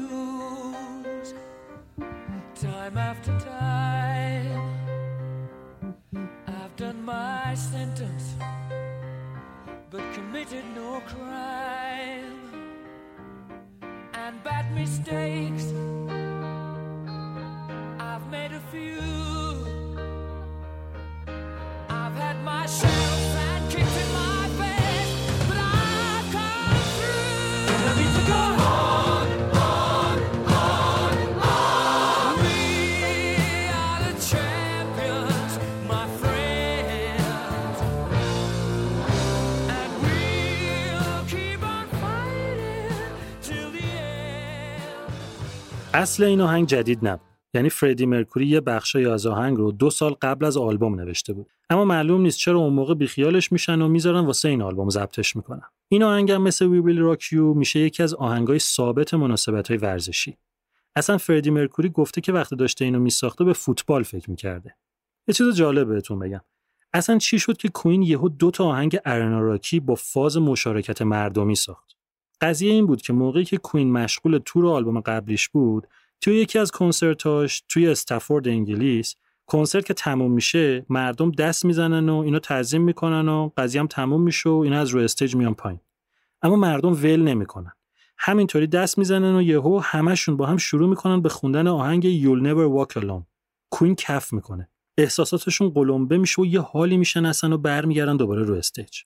اصل 46.00 46.24
این 46.24 46.42
آهنگ 46.42 46.68
جدید 46.68 47.08
نبود. 47.08 47.29
یعنی 47.54 47.70
فردی 47.70 48.06
مرکوری 48.06 48.48
یه 48.48 48.62
بخشای 48.62 49.06
از 49.06 49.26
آهنگ 49.26 49.58
رو 49.58 49.72
دو 49.72 49.90
سال 49.90 50.16
قبل 50.22 50.46
از 50.46 50.58
آلبوم 50.58 50.96
نوشته 50.96 51.34
بود. 51.34 51.50
اما 51.70 51.86
معلوم 51.86 52.22
نیست 52.22 52.38
چرا 52.38 52.60
اون 52.60 52.74
موقع 52.74 52.94
بیخیالش 52.94 53.52
میشن 53.52 53.82
و 53.82 53.88
می‌ذارن 53.88 54.26
واسه 54.26 54.50
این 54.50 54.62
آلبوم 54.62 54.90
ضبطش 54.90 55.36
می‌کنن. 55.36 55.68
این 55.88 56.04
آهنگ 56.04 56.32
هم 56.32 56.42
مثل 56.42 56.66
وی 56.66 56.80
ویل 56.80 57.00
راک 57.00 57.34
یو 57.34 57.54
میشه 57.54 57.80
یکی 57.80 58.04
از 58.04 58.14
آهنگای 58.14 58.60
ثابت 58.60 59.14
مناسبت 59.14 59.68
های 59.68 59.78
ورزشی. 59.78 60.38
اصلا 60.96 61.18
فردی 61.18 61.50
مرکوری 61.50 61.90
گفته 61.90 62.22
که 62.22 62.32
وقتی 62.32 62.56
داشته 62.56 62.86
اینو 62.86 63.00
میساخته 63.00 63.44
به 63.44 63.54
فوتبال 63.54 64.04
فکر 64.04 64.30
می‌کرده. 64.30 64.76
یه 65.28 65.34
چیز 65.34 65.56
جالب 65.56 65.88
بهتون 65.88 66.20
بگم. 66.20 66.42
اصلا 66.94 67.18
چی 67.18 67.40
شد 67.40 67.58
که 67.58 67.70
کوین 67.70 68.02
یهو 68.02 68.30
دو 68.30 68.52
تا 68.52 68.66
آهنگ 68.66 68.98
ارنا 69.06 69.40
راکی 69.40 69.80
با 69.80 69.96
فاز 69.96 70.38
مشارکت 70.38 71.02
مردمی 71.02 71.56
ساخت؟ 71.56 71.96
قضیه 72.42 72.72
این 72.72 72.86
بود 72.88 73.02
که 73.02 73.14
موقعی 73.14 73.46
که 73.46 73.58
کویین 73.58 73.92
مشغول 73.92 74.40
تور 74.46 74.68
آلبوم 74.68 75.00
قبلیش 75.00 75.50
بود 75.50 75.88
توی 76.22 76.36
یکی 76.36 76.60
از 76.60 76.72
کنسرتاش 76.72 77.64
توی 77.70 77.88
استفورد 77.88 78.48
انگلیس 78.48 79.16
کنسرت 79.46 79.86
که 79.86 79.94
تموم 79.94 80.32
میشه 80.32 80.86
مردم 80.90 81.32
دست 81.32 81.66
می‌زنن 81.66 82.10
و 82.10 82.18
اینا 82.18 82.40
تعظیم 82.40 82.82
می‌کنن 82.82 83.30
و 83.30 83.50
قضیه 83.58 83.82
هم 83.82 83.88
تموم 83.88 84.22
میشه 84.22 84.50
و 84.50 84.54
اینا 84.54 84.80
از 84.80 84.90
روی 84.90 85.04
stage 85.04 85.36
میان 85.36 85.54
پایین. 85.54 85.80
اما 86.42 86.56
مردم 86.56 86.94
ول 86.94 87.22
نمی‌کنن. 87.22 87.72
همینطوری 88.18 88.68
دست 88.68 88.98
می‌زنن 88.98 89.36
و 89.36 89.42
یهو 89.42 89.80
همشون 89.84 90.38
با 90.38 90.46
هم 90.46 90.58
شروع 90.58 90.90
می‌کنن 90.90 91.22
به 91.22 91.30
خوندن 91.30 91.68
آهنگ 91.68 92.04
You'll 92.24 92.44
Never 92.44 92.88
Walk 92.88 93.02
Alone. 93.02 93.24
کویین 93.72 93.96
کف 93.96 94.34
می‌کنه. 94.34 94.70
احساساتشون 94.98 95.70
قلمبه 95.70 96.18
میشه 96.18 96.42
و 96.42 96.46
یه 96.46 96.60
حالی 96.60 96.98
میشن 96.98 97.26
اصلا 97.26 97.56
و 97.56 97.58
برمیگردن 97.58 98.18
دوباره 98.18 98.44
رو 98.44 98.56
stage. 98.56 99.00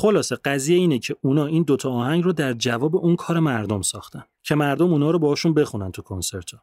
خلاصه 0.00 0.36
قضیه 0.36 0.76
اینه 0.76 0.98
که 0.98 1.16
اونا 1.20 1.46
این 1.46 1.62
دوتا 1.62 1.90
آهنگ 1.90 2.24
رو 2.24 2.32
در 2.32 2.52
جواب 2.52 2.96
اون 2.96 3.16
کار 3.16 3.38
مردم 3.38 3.82
ساختن 3.82 4.24
که 4.42 4.54
مردم 4.54 4.92
اونا 4.92 5.10
رو 5.10 5.18
باشون 5.18 5.54
بخونن 5.54 5.92
تو 5.92 6.02
کنسرت 6.02 6.50
ها. 6.50 6.62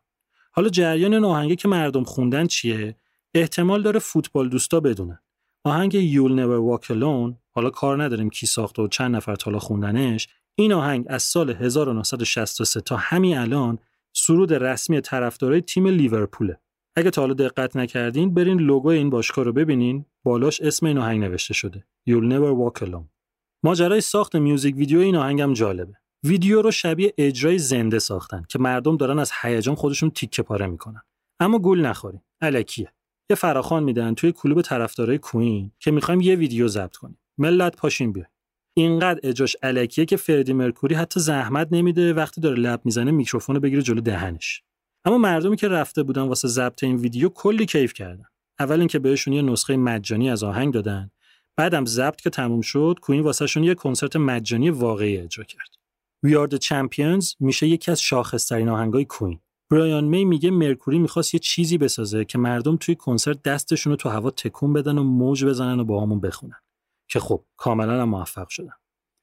حالا 0.52 0.69
جریان 0.69 1.13
این 1.13 1.26
آهنگی 1.26 1.56
که 1.56 1.67
مردم 1.67 2.04
خوندن 2.04 2.48
چیه؟ 2.48 2.95
احتمال 3.34 3.82
داره 3.82 4.00
فوتبال 4.00 4.50
دوستا 4.50 4.80
بدونن. 4.80 5.19
آهنگ 5.63 5.91
You'll 5.91 6.32
Never 6.32 6.60
Walk 6.69 6.86
Alone 6.86 7.34
حالا 7.52 7.69
کار 7.69 8.04
نداریم 8.04 8.30
کی 8.30 8.45
ساخته 8.45 8.82
و 8.82 8.88
چند 8.88 9.15
نفر 9.15 9.36
تالا 9.36 9.60
خوندنش 9.60 10.28
این 10.56 10.74
آهنگ 10.74 11.06
از 11.10 11.24
سال 11.24 11.50
1963 11.50 12.82
تا 12.82 12.95
همین 12.95 13.38
الان 13.38 13.78
سرود 14.13 14.54
رسمی 14.54 15.02
طرفدارای 15.02 15.62
تیم 15.62 15.88
لیورپوله. 15.88 16.60
اگه 16.95 17.10
تا 17.10 17.21
حالا 17.21 17.34
دقت 17.34 17.76
نکردین 17.76 18.34
برین 18.34 18.60
لوگو 18.60 18.89
این 18.89 19.10
باشگاه 19.10 19.45
رو 19.45 19.54
ببینین. 19.54 20.06
بالاش 20.24 20.62
اسم 20.62 20.86
این 20.86 20.98
آهنگ 20.98 21.24
نوشته 21.24 21.54
شده. 21.54 21.86
You'll 22.10 22.32
Never 22.32 22.54
Walk 22.62 22.88
Alone. 22.88 23.14
ماجرای 23.65 24.01
ساخت 24.01 24.36
میوزیک 24.36 24.75
ویدیو 24.75 24.99
این 24.99 25.15
آهنگم 25.15 25.54
جالبه. 25.54 25.93
ویدیو 26.23 26.62
رو 26.62 26.71
شبیه 26.71 27.13
اجرای 27.17 27.58
زنده 27.58 27.99
ساختن 27.99 28.45
که 28.49 28.60
مردم 28.60 28.97
دارن 28.97 29.19
از 29.19 29.32
هیجان 29.41 29.75
خودشون 29.75 30.10
تیکه 30.10 30.43
پاره 30.43 30.67
می‌کنن. 30.67 31.01
اما 31.39 31.60
گول 31.60 31.82
نخورین 31.82 32.21
الکیه. 32.41 32.93
یه 33.30 33.36
فراخوان 33.36 33.84
میدن 33.84 34.13
توی 34.13 34.32
کلوب 34.32 34.62
طرفدارای 34.62 35.17
کوین 35.17 35.71
که 35.80 35.91
می‌خوایم 35.91 36.21
یه 36.21 36.36
ویدیو 36.36 36.67
ضبط 36.67 36.95
کنیم. 36.95 37.17
ملت 37.38 37.75
پاشین 37.75 38.13
بیاین 38.13 38.30
اینقدر 38.78 39.19
اجاش 39.23 39.56
الکیه 39.63 40.06
که 40.06 40.17
فردی 40.17 40.54
مرکوری 40.54 40.95
حتی 40.95 41.19
زحمت 41.19 41.67
نمیده 41.71 42.13
وقتی 42.13 42.41
داره 42.41 42.56
لب 42.56 42.82
می‌زنه 42.86 43.12
میکروفون 43.12 43.56
رو 43.56 43.62
بگیره 43.62 43.82
جلو 43.82 44.01
دهنش. 44.01 44.63
اما 45.06 45.17
مردمی 45.17 45.56
که 45.56 45.67
رفته 45.67 46.04
بودن 46.04 46.21
واسه 46.21 46.47
ضبط 46.47 46.84
این 46.84 46.95
ویدیو 46.95 47.30
کلی 47.30 47.65
کیف 47.65 47.93
کردن. 47.93 48.25
اول 48.60 48.79
اینکه 48.79 49.00
بهشون 49.00 49.33
یه 49.33 49.42
نسخه 49.42 49.77
مجانی 49.77 50.29
از 50.29 50.44
آهنگ 50.44 50.73
دادن. 50.73 51.12
بعدم 51.58 51.85
ضبط 51.85 52.21
که 52.21 52.29
تموم 52.29 52.62
شد 52.62 52.95
کوین 53.01 53.21
واسهشون 53.21 53.63
یه 53.63 53.75
کنسرت 53.75 54.15
مجانی 54.15 54.69
واقعی 54.69 55.17
اجرا 55.17 55.43
کرد. 55.43 55.69
We 56.25 56.29
Are 56.29 56.56
The 56.56 56.60
Champions 56.60 57.35
میشه 57.39 57.67
یکی 57.67 57.91
از 57.91 58.01
شاخصترین 58.01 58.69
آهنگای 58.69 59.06
کوین. 59.06 59.39
برایان 59.71 60.03
می 60.03 60.25
میگه 60.25 60.51
مرکوری 60.51 60.99
می‌خواست 60.99 61.33
یه 61.33 61.39
چیزی 61.39 61.77
بسازه 61.77 62.25
که 62.25 62.37
مردم 62.37 62.77
توی 62.77 62.95
کنسرت 62.95 63.43
دستشون 63.43 63.91
رو 63.91 63.97
تو 63.97 64.10
هوا 64.10 64.31
تکون 64.31 64.73
بدن 64.73 64.97
و 64.97 65.03
موج 65.03 65.45
بزنن 65.45 65.79
و 65.79 65.83
با 65.83 66.01
همون 66.01 66.19
بخونن. 66.19 66.60
که 67.08 67.19
خب 67.19 67.43
کاملا 67.58 68.01
هم 68.01 68.10
موفق 68.10 68.49
شدن. 68.49 68.73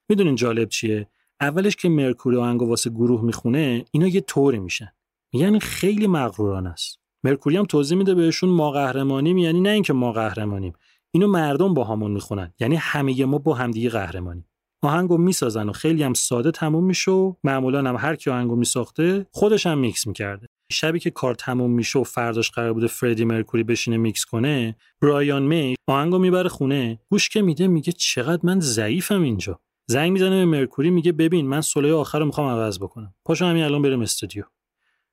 می‌دونین 0.09 0.35
جالب 0.35 0.69
چیه؟ 0.69 1.07
اولش 1.41 1.75
که 1.75 1.89
مرکوری 1.89 2.37
آهنگو 2.37 2.65
واسه 2.65 2.89
گروه 2.89 3.21
می‌خونه 3.21 3.85
اینا 3.91 4.07
یه 4.07 4.21
طوری 4.21 4.59
میشن. 4.59 4.91
یعنی 5.33 5.59
خیلی 5.59 6.07
مغرورانه 6.07 6.69
است. 6.69 6.99
مرکوری 7.23 7.57
هم 7.57 7.65
توضیح 7.65 7.97
میده 7.97 8.15
بهشون 8.15 8.49
ما 8.49 8.71
قهرمانیم 8.71 9.37
یعنی 9.37 9.61
نه 9.61 9.69
اینکه 9.69 9.93
ما 9.93 10.11
قهرمانیم. 10.11 10.73
اینو 11.15 11.27
مردم 11.27 11.73
باهامون 11.73 12.11
می‌خونن. 12.11 12.53
یعنی 12.59 12.75
همه 12.75 13.25
ما 13.25 13.37
با 13.37 13.53
همدیگه 13.53 13.89
قهرمانیم. 13.89 14.45
آهنگو 14.81 15.17
می‌سازن 15.17 15.69
و 15.69 15.71
خیلی 15.71 16.03
هم 16.03 16.13
ساده 16.13 16.51
تموم 16.51 16.83
میشه 16.83 17.11
و 17.11 17.33
معمولا 17.43 17.89
هم 17.89 17.95
هر 17.95 18.15
کی 18.15 18.29
آهنگو 18.29 18.55
میساخته 18.55 19.25
خودش 19.31 19.67
هم 19.67 19.77
میکس 19.77 20.07
می‌کرده. 20.07 20.47
شبی 20.71 20.99
که 20.99 21.11
کار 21.11 21.35
تموم 21.35 21.71
میشه 21.71 21.99
و 21.99 22.03
فرداش 22.03 22.51
قرار 22.51 22.73
بوده 22.73 22.87
فردی 22.87 23.25
مرکوری 23.25 23.63
بشینه 23.63 23.97
میکس 23.97 24.25
کنه 24.25 24.75
برایان 25.01 25.43
می 25.43 25.75
آهنگو 25.87 26.17
می‌بره 26.19 26.49
خونه 26.49 26.99
گوش 27.09 27.29
که 27.29 27.41
میده 27.41 27.67
میگه 27.67 27.91
چقدر 27.91 28.41
من 28.43 28.59
ضعیفم 28.59 29.21
اینجا. 29.21 29.59
زنگ 29.87 30.11
می‌زنه 30.11 30.29
به 30.29 30.45
مرکوری 30.45 30.89
میگه 30.89 31.11
ببین 31.11 31.47
من 31.47 31.61
سولوی 31.61 31.93
آخر 31.93 32.19
رو 32.19 32.25
می‌خوام 32.25 32.47
عوض 32.47 32.79
بکنم. 32.79 33.13
پاشو 33.25 33.45
همین 33.45 33.63
الان 33.63 33.81
بریم 33.81 34.01
استودیو. 34.01 34.43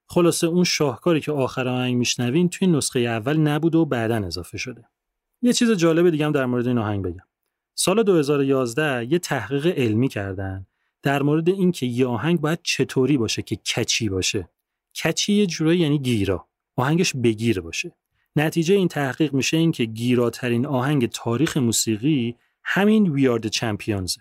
خلاصه 0.07 0.47
اون 0.47 0.65
شاهکاری 0.65 1.21
که 1.21 1.33
آخر 1.33 1.69
آهنگ 1.69 1.97
میشنوین 1.97 2.49
توی 2.49 2.69
نسخه 2.69 3.01
اول 3.01 3.37
نبود 3.37 3.75
و 3.75 3.85
بعدا 3.85 4.27
اضافه 4.27 4.59
شده. 4.59 4.85
یه 5.43 5.53
چیز 5.53 5.71
جالب 5.71 6.11
دیگه 6.11 6.27
هم 6.27 6.33
در 6.33 6.47
مورد 6.47 6.67
این 6.67 6.79
آهنگ 6.79 7.05
بگم. 7.05 7.25
سال 7.75 8.03
2011 8.03 9.13
یه 9.13 9.19
تحقیق 9.19 9.67
علمی 9.67 10.09
کردن 10.09 10.67
در 11.03 11.23
مورد 11.23 11.49
اینکه 11.49 11.87
یه 11.87 12.07
آهنگ 12.07 12.41
باید 12.41 12.59
چطوری 12.63 13.17
باشه 13.17 13.43
که 13.43 13.57
کچی 13.57 14.09
باشه. 14.09 14.49
کچی 15.05 15.33
یه 15.33 15.47
جورایی 15.47 15.81
یعنی 15.81 15.99
گیرا. 15.99 16.49
آهنگش 16.77 17.17
بگیر 17.17 17.61
باشه. 17.61 17.93
نتیجه 18.37 18.75
این 18.75 18.89
تحقیق 18.89 19.35
میشه 19.35 19.57
این 19.57 19.73
که 19.73 19.85
گیراترین 19.85 20.67
آهنگ 20.67 21.07
تاریخ 21.07 21.57
موسیقی 21.57 22.37
همین 22.65 23.17
We 23.17 23.39
Are 23.39 23.47
The 23.47 23.51
Champions. 23.51 24.17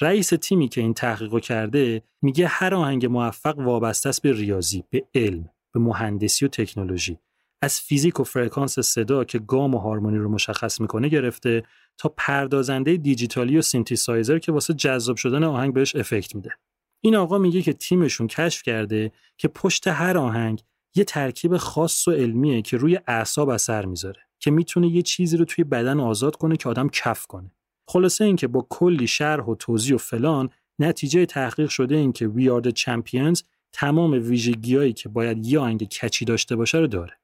رئیس 0.00 0.28
تیمی 0.28 0.68
که 0.68 0.80
این 0.80 0.94
تحقیق 0.94 1.38
کرده 1.38 2.02
میگه 2.22 2.46
هر 2.46 2.74
آهنگ 2.74 3.06
موفق 3.06 3.58
وابسته 3.58 4.08
است 4.08 4.22
به 4.22 4.32
ریاضی 4.32 4.84
به 4.90 5.04
علم 5.14 5.50
به 5.72 5.80
مهندسی 5.80 6.44
و 6.44 6.48
تکنولوژی. 6.48 7.18
از 7.62 7.80
فیزیک 7.80 8.20
و 8.20 8.24
فرکانس 8.24 8.78
صدا 8.78 9.24
که 9.24 9.38
گام 9.38 9.74
و 9.74 9.78
هارمونی 9.78 10.18
رو 10.18 10.28
مشخص 10.28 10.80
می‌کنه 10.80 11.08
گرفته 11.08 11.62
تا 11.98 12.14
پردازنده 12.16 12.96
دیجیتالی 12.96 13.58
و 13.58 13.62
سینتیسایزر 13.62 14.38
که 14.38 14.52
واسه 14.52 14.74
جذاب 14.74 15.16
شدن 15.16 15.44
آهنگ 15.44 15.74
بهش 15.74 15.96
effect 15.96 16.34
میده. 16.34 16.50
این 17.00 17.16
آقا 17.16 17.38
میگه 17.38 17.62
که 17.62 17.72
تیمشون 17.72 18.26
کشف 18.26 18.62
کرده 18.62 19.12
که 19.38 19.48
پشت 19.48 19.88
هر 19.88 20.18
آهنگ 20.18 20.62
یه 20.94 21.04
ترکیب 21.04 21.56
خاص 21.56 22.08
و 22.08 22.12
علمیه 22.12 22.62
که 22.62 22.76
روی 22.76 23.00
اعصاب 23.06 23.48
اثر 23.48 23.86
می‌ذاره 23.86 24.20
که 24.38 24.50
می‌تونه 24.50 24.88
یه 24.88 25.02
چیزی 25.02 25.36
رو 25.36 25.44
توی 25.44 25.64
بدن 25.64 26.00
آزاد 26.00 26.36
کنه 26.36 26.56
که 26.56 26.68
آدم 26.68 26.88
کف 26.88 27.26
کنه. 27.26 27.52
خلاصه 27.88 28.24
اینکه 28.24 28.46
با 28.46 28.66
کلی 28.70 29.06
شرح 29.06 29.44
و 29.44 29.54
توضیح 29.54 29.94
و 29.94 29.98
فلان 29.98 30.50
نتیجه 30.78 31.26
تحقیق 31.26 31.68
شده 31.68 31.96
این 31.96 32.12
که 32.12 32.30
We 32.36 32.40
Are 32.40 32.68
The 32.68 32.72
Champions 32.72 33.42
تمام 33.72 34.12
ویژگیهایی 34.12 34.92
که 34.92 35.08
باید 35.08 35.46
یه 35.46 35.58
آهنگ 35.58 35.88
کچی 35.88 36.24
داشته 36.24 36.56
باشه 36.56 36.78
رو 36.78 36.86
داره. 36.86 37.19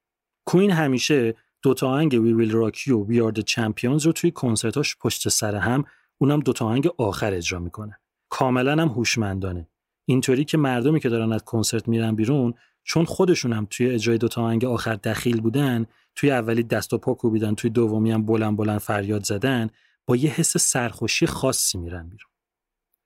کوین 0.47 0.70
همیشه 0.70 1.34
دوتا 1.62 1.88
آهنگ 1.88 2.12
Will 2.12 2.53
Rock 2.53 2.78
You 2.78 2.90
و 2.90 3.30
Are 3.30 3.34
The 3.34 3.42
Champions 3.42 4.05
رو 4.05 4.12
توی 4.12 4.30
کنسرتاش 4.30 4.97
پشت 4.97 5.28
سر 5.28 5.55
هم 5.55 5.84
اونم 6.18 6.40
دوتا 6.40 6.66
آهنگ 6.66 6.88
آخر 6.99 7.34
اجرا 7.34 7.59
می‌کنه. 7.59 7.99
کاملا 8.28 8.72
هم 8.72 8.88
هوشمندانه. 8.88 9.68
اینطوری 10.09 10.44
که 10.44 10.59
مردمی 10.59 11.01
که 11.01 11.09
دارن 11.09 11.32
از 11.32 11.44
کنسرت 11.44 11.88
میرن 11.88 12.14
بیرون 12.14 12.55
چون 12.84 13.05
خودشون 13.05 13.53
هم 13.53 13.66
توی 13.70 13.90
اجرای 13.90 14.18
دوتا 14.18 14.42
آهنگ 14.42 14.64
آخر 14.64 14.94
دخیل 14.94 15.40
بودن 15.40 15.86
توی 16.14 16.30
اولی 16.30 16.62
دست 16.62 16.92
و 16.92 16.99
پا 16.99 17.14
کوبیدن 17.14 17.55
توی 17.55 17.70
دومی 17.70 18.11
هم 18.11 18.26
بلند 18.26 18.57
بلند 18.57 18.78
فریاد 18.78 19.24
زدن 19.24 19.70
با 20.07 20.16
یه 20.16 20.30
حس 20.30 20.57
سرخوشی 20.57 21.26
خاصی 21.26 21.78
میرن 21.78 22.09
بیرون. 22.09 22.30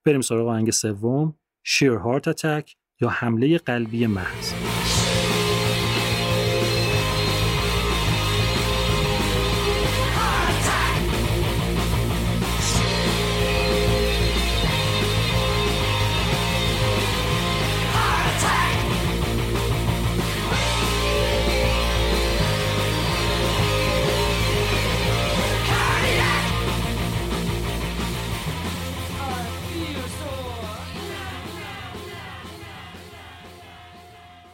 بریم 0.05 0.21
سراغ 0.21 0.47
آهنگ 0.47 0.71
سوم 0.71 1.35
شیر 1.63 1.91
هارت 1.91 2.27
اتک 2.27 2.75
یا 3.01 3.09
حمله 3.09 3.57
قلبی 3.57 4.07
محض. 4.07 4.80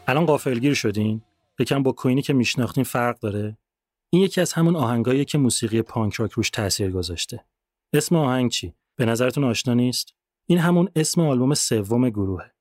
الان 0.09 0.25
غافلگیر 0.25 0.73
شدین؟ 0.73 1.21
یکم 1.59 1.83
با 1.83 1.91
کویینی 1.91 2.21
که 2.21 2.33
میشناختین 2.33 2.83
فرق 2.83 3.19
داره؟ 3.19 3.57
این 4.09 4.21
یکی 4.21 4.41
از 4.41 4.53
همون 4.53 4.75
آهنگایی 4.75 5.25
که 5.25 5.37
موسیقی 5.37 5.81
پانک 5.81 6.13
راک 6.13 6.31
روش 6.31 6.49
تاثیر 6.49 6.91
گذاشته. 6.91 7.45
اسم 7.93 8.15
آهنگ 8.15 8.51
چی؟ 8.51 8.73
به 8.95 9.05
نظرتون 9.05 9.43
آشنا 9.43 9.73
نیست؟ 9.73 10.15
این 10.45 10.59
همون 10.59 10.89
اسم 10.95 11.21
آلبوم 11.21 11.53
سوم 11.53 12.09
گروهه 12.09 12.51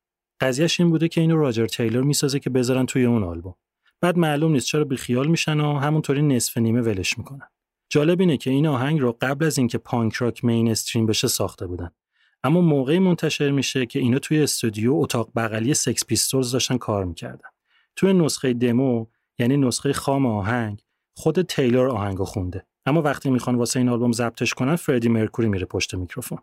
قضیهش 0.41 0.81
این 0.81 0.91
بوده 0.91 1.09
که 1.09 1.21
اینو 1.21 1.37
راجر 1.37 1.67
تیلور 1.67 2.03
می‌سازه 2.03 2.41
که 2.41 2.51
بذارن 2.51 2.87
توی 2.87 3.05
اون 3.05 3.25
آلبوم. 3.25 3.55
بعد 4.01 4.19
معلوم 4.19 4.53
نیست 4.53 4.67
چرا 4.67 4.85
بیخیال 4.85 5.27
میشن 5.27 5.61
و 5.61 5.79
همونطوری 5.79 6.23
نصفه 6.23 6.59
نیمه 6.59 6.81
ولش 6.81 7.19
می‌کنن. 7.19 7.49
جالب 7.89 8.21
اینه 8.21 8.37
که 8.37 8.51
این 8.51 8.67
آهنگ 8.67 9.01
رو 9.01 9.17
قبل 9.21 9.47
از 9.47 9.59
اینکه 9.59 9.79
پانک 9.79 10.15
راک 10.15 10.45
mainstream 10.45 11.07
بشه 11.07 11.29
ساخته 11.29 11.67
بودن. 11.67 11.91
اما 12.47 12.61
موقعی 12.61 12.99
منتشر 12.99 13.51
میشه 13.51 13.87
که 13.87 13.99
اینا 13.99 14.19
توی 14.19 14.43
استودیو 14.43 14.95
اتاق 14.95 15.31
بغلی 15.37 15.75
سکس 15.75 16.05
پیستولز 16.05 16.53
داشتن 16.53 16.79
کار 16.79 17.05
می‌کردن. 17.05 17.49
توی 17.97 18.13
نسخه 18.13 18.53
دمو 18.53 19.07
یعنی 19.39 19.57
نسخه 19.57 19.93
خام 19.93 20.27
آهنگ 20.27 20.83
خود 21.17 21.43
تیلور 21.43 21.89
آهنگو 21.89 22.25
خونده. 22.25 22.67
اما 22.87 23.03
وقتی 23.03 23.31
می‌خوان 23.31 23.57
واسه 23.57 23.81
این 23.81 23.89
آلبوم 23.89 24.13
ضبطش 24.13 24.55
کنن 24.55 24.77
فردی 24.77 25.09
مرکوری 25.09 25.49
میره 25.49 25.67
پشت 25.67 25.95
میکروفون. 25.95 26.39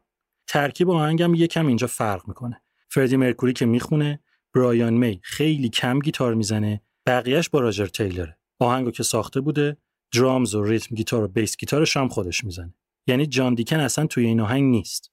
ترکیب 0.48 0.90
آهنگم 0.90 1.36
یکم 1.36 1.68
اینجا 1.68 1.88
فرق 1.88 2.28
می‌کنه. 2.28 2.62
فردی 2.90 3.18
مرکوری 3.18 3.54
که 3.54 3.66
می‌خونه 3.66 4.20
برایان 4.56 4.94
می 4.94 5.20
خیلی 5.24 5.70
کم 5.70 6.00
گیتار 6.00 6.34
می‌زنه 6.34 6.82
بقیهش 7.06 7.50
با 7.50 7.60
راجر 7.60 7.86
تیلره 7.86 8.38
آهنگو 8.60 8.92
که 8.92 9.04
ساخته 9.04 9.42
بوده 9.42 9.78
درامز 10.14 10.56
و 10.56 10.64
ریتم 10.64 10.96
گیتار 10.96 11.24
و 11.24 11.28
بیس 11.28 11.58
گیتارش 11.58 11.98
هم 11.98 12.08
خودش 12.08 12.44
می‌زنه. 12.44 12.74
یعنی 13.08 13.26
جان 13.26 13.54
دیکن 13.54 13.80
اصلا 13.80 14.06
توی 14.08 14.26
این 14.26 14.40
آهنگ 14.40 14.64
نیست. 14.64 15.13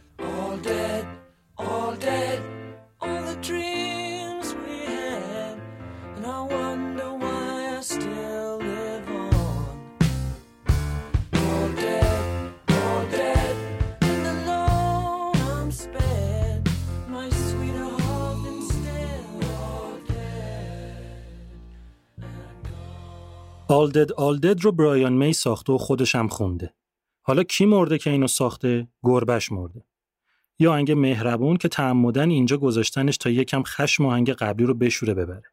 All 23.89 24.39
Dead 24.39 24.61
رو 24.61 24.71
برایان 24.71 25.13
می 25.13 25.33
ساخته 25.33 25.73
و 25.73 25.77
خودش 25.77 26.15
هم 26.15 26.27
خونده. 26.27 26.73
حالا 27.21 27.43
کی 27.43 27.65
مرده 27.65 27.97
که 27.97 28.09
اینو 28.09 28.27
ساخته؟ 28.27 28.87
گربش 29.03 29.51
مرده. 29.51 29.85
یه 30.59 30.69
آهنگ 30.69 30.91
مهربون 30.91 31.57
که 31.57 31.67
تعمدن 31.67 32.29
اینجا 32.29 32.57
گذاشتنش 32.57 33.17
تا 33.17 33.29
یکم 33.29 33.63
خشم 33.63 34.05
آهنگ 34.05 34.29
قبلی 34.29 34.65
رو 34.65 34.73
بشوره 34.73 35.13
ببره. 35.13 35.51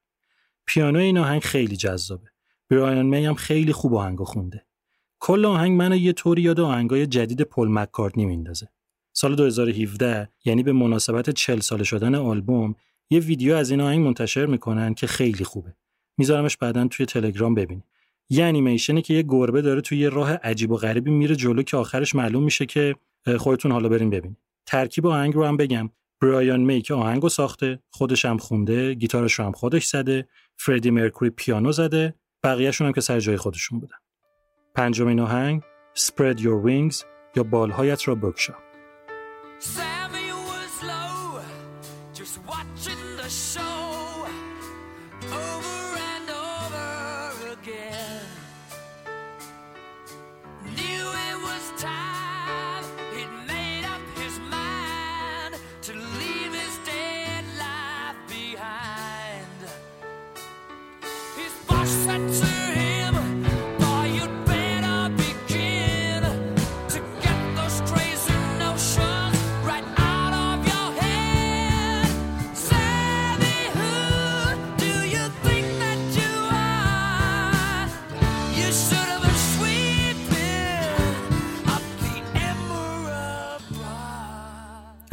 پیانو 0.67 0.99
این 0.99 1.19
آهنگ 1.19 1.43
خیلی 1.43 1.77
جذابه. 1.77 2.29
برایان 2.71 3.07
می 3.07 3.27
هم 3.27 3.35
خیلی 3.35 3.73
خوب 3.73 3.95
آهنگو 3.95 4.25
خونده. 4.25 4.67
کل 5.21 5.45
آهنگ 5.45 5.79
منو 5.79 5.97
یه 5.97 6.13
طوری 6.13 6.43
یاد 6.43 6.61
آهنگای 6.61 7.07
جدید 7.07 7.43
پل 7.43 7.69
مکارتنی 7.69 8.25
میندازه. 8.25 8.69
سال 9.13 9.35
2017 9.35 10.29
یعنی 10.45 10.63
به 10.63 10.73
مناسبت 10.73 11.31
40 11.31 11.61
ساله 11.61 11.85
شدن 11.85 12.15
آلبوم 12.15 12.75
یه 13.11 13.21
ویدیو 13.21 13.55
از 13.55 13.71
این 13.71 13.81
آهنگ 13.81 14.07
منتشر 14.07 14.47
می‌کنن 14.47 14.95
که 14.95 15.07
خیلی 15.07 15.45
خوبه. 15.45 15.75
میذارمش 16.19 16.57
بعدا 16.57 16.89
توی 16.89 17.07
تلگرام 17.07 17.55
ببینید. 17.55 17.85
یه 18.31 18.45
انیمیشنی 18.45 19.03
که 19.03 19.15
یه 19.15 19.23
گربه 19.23 19.63
داره 19.63 19.81
توی 19.81 19.99
یه 19.99 20.09
راه 20.09 20.35
عجیب 20.35 20.71
و 20.71 20.77
غریبی 20.77 21.11
میره 21.11 21.37
جلو 21.37 21.63
که 21.63 21.77
آخرش 21.77 22.15
معلوم 22.15 22.43
میشه 22.43 22.67
که 22.67 22.95
خودتون 23.39 23.73
حالا 23.73 23.89
بریم 23.89 24.11
ببینید. 24.11 24.39
ترکیب 24.67 25.07
آهنگ 25.07 25.35
رو 25.35 25.45
هم 25.45 25.57
بگم. 25.57 25.91
برایان 26.21 26.61
می 26.61 26.83
که 26.83 26.95
آهنگو 26.95 27.29
ساخته، 27.29 27.79
خودش 27.91 28.25
هم 28.25 28.39
خونده، 28.39 28.95
گیتارش 28.95 29.33
رو 29.33 29.45
هم 29.45 29.53
خودش 29.53 29.87
زده، 29.87 30.29
فردی 30.57 30.91
مرکوری 30.91 31.31
پیانو 31.31 31.73
زده، 31.73 32.15
بقیه‌شون 32.43 32.87
هم 32.87 32.93
که 32.93 33.01
سر 33.01 33.21
جای 33.21 33.37
خودشون 33.37 33.81
بودن. 33.81 33.97
پنجمین 34.75 35.21
آهنگ 35.21 35.63
Spread 35.99 36.39
Your 36.39 36.67
Wings 36.67 37.05
یا 37.37 37.43
بالهایت 37.43 38.09
را 38.09 38.15
بگشا. 38.15 38.55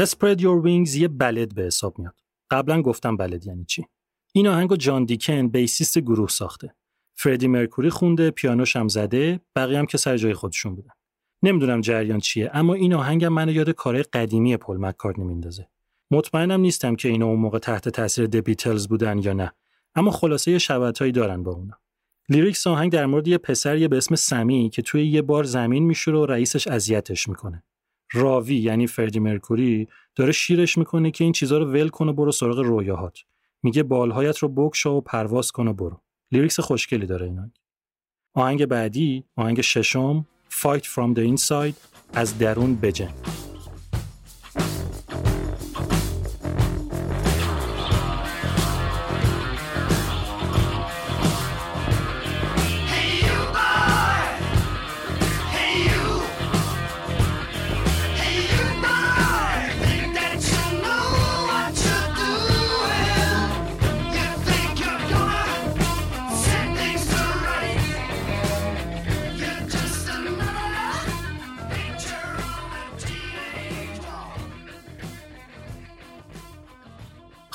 Spread 0.05 0.39
Your 0.39 0.65
Wings 0.65 0.95
یه 0.95 1.07
ballad 1.07 1.55
به 1.55 1.61
حساب 1.61 1.99
میاد. 1.99 2.15
قبلا 2.51 2.81
گفتم 2.81 3.17
ballad 3.17 3.45
یعنی 3.45 3.65
چی. 3.65 3.85
این 4.33 4.47
آهنگو 4.47 4.75
جان 4.75 5.05
دیکن 5.05 5.47
bassist 5.47 5.99
گروه 5.99 6.29
ساخته. 6.29 6.75
فردی 7.15 7.47
مرکوری 7.47 7.89
خونده 7.89 8.31
پیانوش 8.31 8.75
هم 8.75 8.87
زده 8.87 9.39
بقیه 9.55 9.79
هم 9.79 9.85
که 9.85 9.97
سر 9.97 10.17
جای 10.17 10.33
خودشون 10.33 10.75
بودن 10.75 10.91
نمی‌دونم 11.43 11.81
جریان 11.81 12.19
چیه 12.19 12.49
اما 12.53 12.73
این 12.73 12.93
آهنگم 12.93 13.27
منو 13.27 13.51
یاد 13.51 13.69
کارهای 13.69 14.03
قدیمی 14.03 14.57
پل 14.57 14.77
مکارتنی 14.77 15.25
میندازه 15.25 15.67
مطمئنم 16.11 16.61
نیستم 16.61 16.95
که 16.95 17.09
اینا 17.09 17.25
اون 17.25 17.39
موقع 17.39 17.59
تحت 17.59 17.89
تاثیر 17.89 18.25
The 18.25 18.44
Beatles 18.44 18.87
بودن 18.87 19.19
یا 19.19 19.33
نه 19.33 19.53
اما 19.95 20.11
خلاصه 20.11 20.51
یه 20.51 20.57
شباهتایی 20.57 21.11
دارن 21.11 21.43
با 21.43 21.51
اونا 21.51 21.79
lyrics 22.29 22.67
آهنگ 22.67 22.91
در 22.91 23.05
مورد 23.05 23.27
یه 23.27 23.37
پسری 23.37 23.87
به 23.87 23.97
اسم 23.97 24.15
سمی 24.15 24.69
که 24.69 24.81
توی 24.81 25.07
یه 25.07 25.21
بار 25.21 25.43
زمین 25.43 25.83
میشوره 25.83 26.17
و 26.17 26.25
رئیسش 26.25 26.67
اذیتش 26.67 27.29
می‌کنه 27.29 27.63
راوی 28.13 28.55
یعنی 28.55 28.87
فردی 28.87 29.19
مرکوری 29.19 29.87
داره 30.15 30.31
شیرش 30.31 30.77
می‌کنه 30.77 31.11
که 31.11 31.23
این 31.23 31.33
چیزها 31.33 31.57
رو 31.57 31.65
ول 31.65 31.89
کن 31.89 32.09
و 32.09 32.13
برو 32.13 32.31
سراغ 32.31 32.59
رویاهات. 32.59 33.19
میگه 33.63 33.83
بالهایت 33.83 34.37
رو 34.37 34.49
بکشا 34.49 34.95
و 34.95 35.01
پرواز 35.01 35.51
کن 35.51 35.67
و 35.67 35.73
برو. 35.73 36.01
لیریکس 36.31 36.59
خوشگلی 36.59 37.05
داره 37.05 37.25
اینا 37.25 37.51
آهنگ 38.33 38.65
بعدی 38.65 39.23
آهنگ 39.35 39.61
ششم 39.61 40.25
Fight 40.49 40.83
from 40.83 41.17
the 41.17 41.37
Inside 41.37 41.73
از 42.13 42.37
درون 42.37 42.75
بجن 42.75 43.13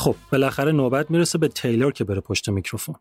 خب 0.01 0.15
بالاخره 0.33 0.73
نوبت 0.73 1.11
می‌رسه 1.11 1.39
به 1.39 1.49
تیلور 1.49 1.93
که 1.93 2.05
بره 2.05 2.21
پشت 2.21 2.49
میکروفون. 2.49 2.95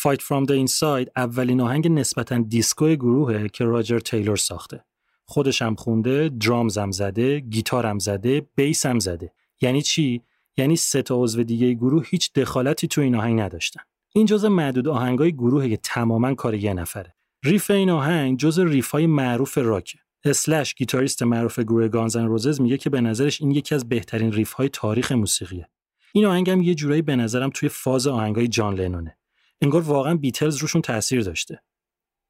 Fight 0.00 0.20
from 0.20 0.48
the 0.48 0.68
Inside 0.68 1.08
اولین 1.16 1.60
آهنگ 1.60 1.88
نسبتا 1.88 2.38
دیسکو 2.38 2.86
گروهه 2.86 3.48
که 3.48 3.64
راجر 3.64 3.98
تیلور 3.98 4.36
ساخته. 4.36 4.84
خودش 5.24 5.62
هم 5.62 5.74
خونده، 5.74 6.28
drums 6.28 6.78
هم 6.78 6.90
زده، 6.90 7.40
گیتار 7.40 7.86
هم 7.86 7.98
زده، 7.98 8.46
bass 8.56 8.86
هم 8.86 8.98
زده. 8.98 9.32
یعنی 9.60 9.82
چی؟ 9.82 10.22
یعنی 10.56 10.76
سه 10.76 11.02
تا 11.02 11.22
عضو 11.22 11.42
دیگه 11.42 11.74
گروه 11.74 12.06
هیچ 12.06 12.32
دخالتی 12.32 12.88
تو 12.88 13.00
این 13.00 13.14
آهنگ 13.14 13.40
نداشتن. 13.40 13.80
این 14.14 14.26
جزء 14.26 14.48
معدود 14.48 14.88
آهنگای 14.88 15.32
گروهه 15.32 15.68
که 15.68 15.76
تماما 15.76 16.34
کار 16.34 16.54
یه 16.54 16.74
نفره. 16.74 17.14
riff 17.44 17.70
این 17.70 17.90
آهنگ 17.90 18.38
جزء 18.38 18.64
riff 18.64 18.90
های 18.90 19.06
معروف 19.06 19.58
راکه. 19.58 19.98
اسلش 20.24 20.74
گیتاریست 20.74 21.22
معروف 21.22 21.58
گروه 21.58 21.88
گانزن 21.88 22.26
روزز 22.26 22.60
میگه 22.60 22.78
که 22.78 22.90
به 22.90 23.00
نظرش 23.00 23.40
این 23.40 23.50
یکی 23.50 23.74
از 23.74 23.88
بهترین 23.88 24.32
riff 24.32 24.52
های 24.52 24.68
تاریخ 24.68 25.12
موسیقیه. 25.12 25.68
این 26.16 26.26
آهنگم 26.26 26.62
یه 26.62 26.74
جورایی 26.74 27.02
به 27.02 27.16
نظرم 27.16 27.50
توی 27.50 27.68
فاز 27.68 28.06
آهنگای 28.06 28.48
جان 28.48 28.74
لنونه. 28.74 29.16
انگار 29.60 29.82
واقعا 29.82 30.14
بیتلز 30.14 30.56
روشون 30.56 30.82
تاثیر 30.82 31.20
داشته. 31.20 31.62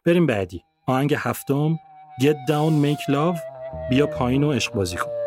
بریم 0.05 0.27
بعدی. 0.27 0.63
آهنگ 0.87 1.15
هفتم 1.19 1.79
Get 2.21 2.51
Down 2.51 2.85
Make 2.85 3.13
Love. 3.15 3.39
بیا 3.91 4.07
پایین 4.07 4.45
و 4.45 4.53
عشق 4.53 4.73
بازی 4.73 4.97
کن. 4.97 5.24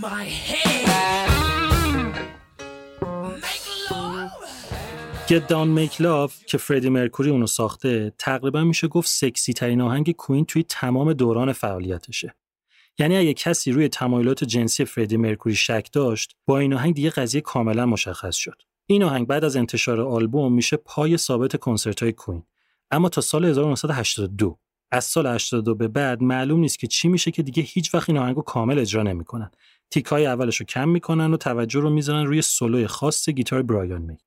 Get 0.00 0.04
Down 5.48 5.68
Make 5.78 5.96
Love 5.98 6.44
که 6.46 6.58
فردی 6.58 6.88
مرکوری 6.88 7.30
اونو 7.30 7.46
ساخته 7.46 8.12
تقریبا 8.18 8.64
میشه 8.64 8.88
گفت 8.88 9.08
سکسی 9.08 9.52
ترین 9.52 9.80
آهنگ 9.80 10.12
کوین 10.12 10.44
توی 10.44 10.62
تمام 10.62 11.12
دوران 11.12 11.52
فعالیتشه. 11.52 12.34
یعنی 12.98 13.16
اگه 13.16 13.34
کسی 13.34 13.72
روی 13.72 13.88
تمایلات 13.88 14.44
جنسی 14.44 14.84
فردی 14.84 15.16
مرکوری 15.16 15.54
شک 15.54 15.88
داشت 15.92 16.36
با 16.46 16.58
این 16.58 16.74
آهنگ 16.74 16.94
دیگه 16.94 17.10
قضیه 17.10 17.40
کاملا 17.40 17.86
مشخص 17.86 18.36
شد. 18.36 18.62
این 18.86 19.02
آهنگ 19.02 19.26
بعد 19.26 19.44
از 19.44 19.56
انتشار 19.56 20.00
آلبوم 20.00 20.52
میشه 20.52 20.76
پای 20.76 21.16
ثابت 21.16 21.56
کنسرت 21.56 22.02
های 22.02 22.12
کوین. 22.12 22.42
اما 22.90 23.08
تا 23.08 23.20
سال 23.20 23.44
1982 23.44 24.58
از 24.92 25.04
سال 25.04 25.26
82 25.26 25.74
به 25.74 25.88
بعد 25.88 26.22
معلوم 26.22 26.60
نیست 26.60 26.78
که 26.78 26.86
چی 26.86 27.08
میشه 27.08 27.30
که 27.30 27.42
دیگه 27.42 27.62
هیچ 27.62 27.94
وقت 27.94 28.08
این 28.08 28.18
آهنگو 28.18 28.42
کامل 28.42 28.78
اجرا 28.78 29.02
نمی‌کنن. 29.02 29.50
تیکای 29.90 30.26
اولش 30.26 30.56
رو 30.56 30.66
کم 30.66 30.88
می‌کنن 30.88 31.34
و 31.34 31.36
توجه 31.36 31.80
رو 31.80 31.90
می‌ذارن 31.90 32.26
روی 32.26 32.42
سولوی 32.42 32.86
خاص 32.86 33.28
گیتار 33.28 33.62
برایان 33.62 34.02
می. 34.02 34.18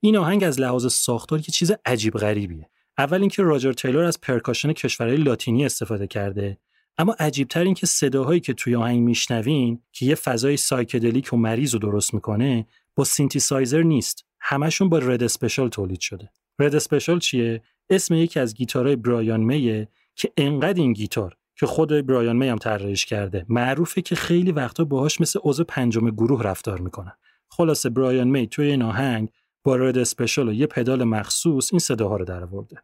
این 0.00 0.16
آهنگ 0.16 0.44
از 0.44 0.60
لحاظ 0.60 0.92
ساختار 0.92 1.38
یه 1.38 1.44
چیز 1.44 1.72
عجیب 1.84 2.14
غریبیه. 2.14 2.68
اول 2.98 3.20
اینکه 3.20 3.42
راجر 3.42 3.72
تیلور 3.72 4.04
از 4.04 4.20
percussion 4.20 4.72
کشورهای 4.72 5.16
لاتینی 5.16 5.66
استفاده 5.66 6.06
کرده 6.06 6.58
اما 6.98 7.16
عجیبتر 7.18 7.64
این 7.64 7.74
که 7.74 7.86
صداهایی 7.86 8.40
که 8.40 8.52
توی 8.52 8.74
آهنگ 8.74 9.00
میشنوین 9.00 9.82
که 9.92 10.06
یه 10.06 10.14
فضای 10.14 10.56
psychedelic 10.56 11.32
و 11.32 11.36
مریض 11.36 11.72
رو 11.74 11.78
درست 11.78 12.14
می‌کنه 12.14 12.66
با 12.96 13.04
سینتیسایزر 13.04 13.82
نیست 13.82 14.24
همشون 14.40 14.88
با 14.88 14.98
Red 14.98 15.22
Special 15.22 15.68
تولید 15.68 16.00
شده 16.00 16.30
Red 16.58 16.74
Special 16.74 17.18
چیه 17.18 17.62
اسم 17.90 18.14
یکی 18.14 18.40
از 18.40 18.54
گیتارهای 18.54 18.96
برایان 18.96 19.40
میه 19.40 19.88
که 20.14 20.32
انقدر 20.36 20.80
این 20.80 20.92
گیتار 20.92 21.36
که 21.62 21.66
خود 21.66 22.06
برایان 22.06 22.36
می 22.36 22.48
هم 22.48 22.58
طراحیش 22.58 23.06
کرده. 23.06 23.46
معروفه 23.48 24.02
که 24.02 24.14
خیلی 24.14 24.52
وقتا 24.52 24.84
باهاش 24.84 25.20
مثل 25.20 25.40
عضو 25.42 25.64
پنجم 25.64 26.10
گروه 26.10 26.42
رفتار 26.42 26.80
می‌کنن. 26.80 27.12
خلاصه 27.48 27.90
برایان 27.90 28.28
می 28.28 28.46
توی 28.48 28.66
این 28.66 28.82
آهنگ 28.82 29.28
با 29.64 29.76
رد 29.76 29.98
اسپشال 29.98 30.48
و 30.48 30.52
یه 30.52 30.66
پدال 30.66 31.04
مخصوص 31.04 31.72
این 31.72 31.78
صداها 31.78 32.16
رو 32.16 32.24
در 32.24 32.42
آورده 32.42 32.82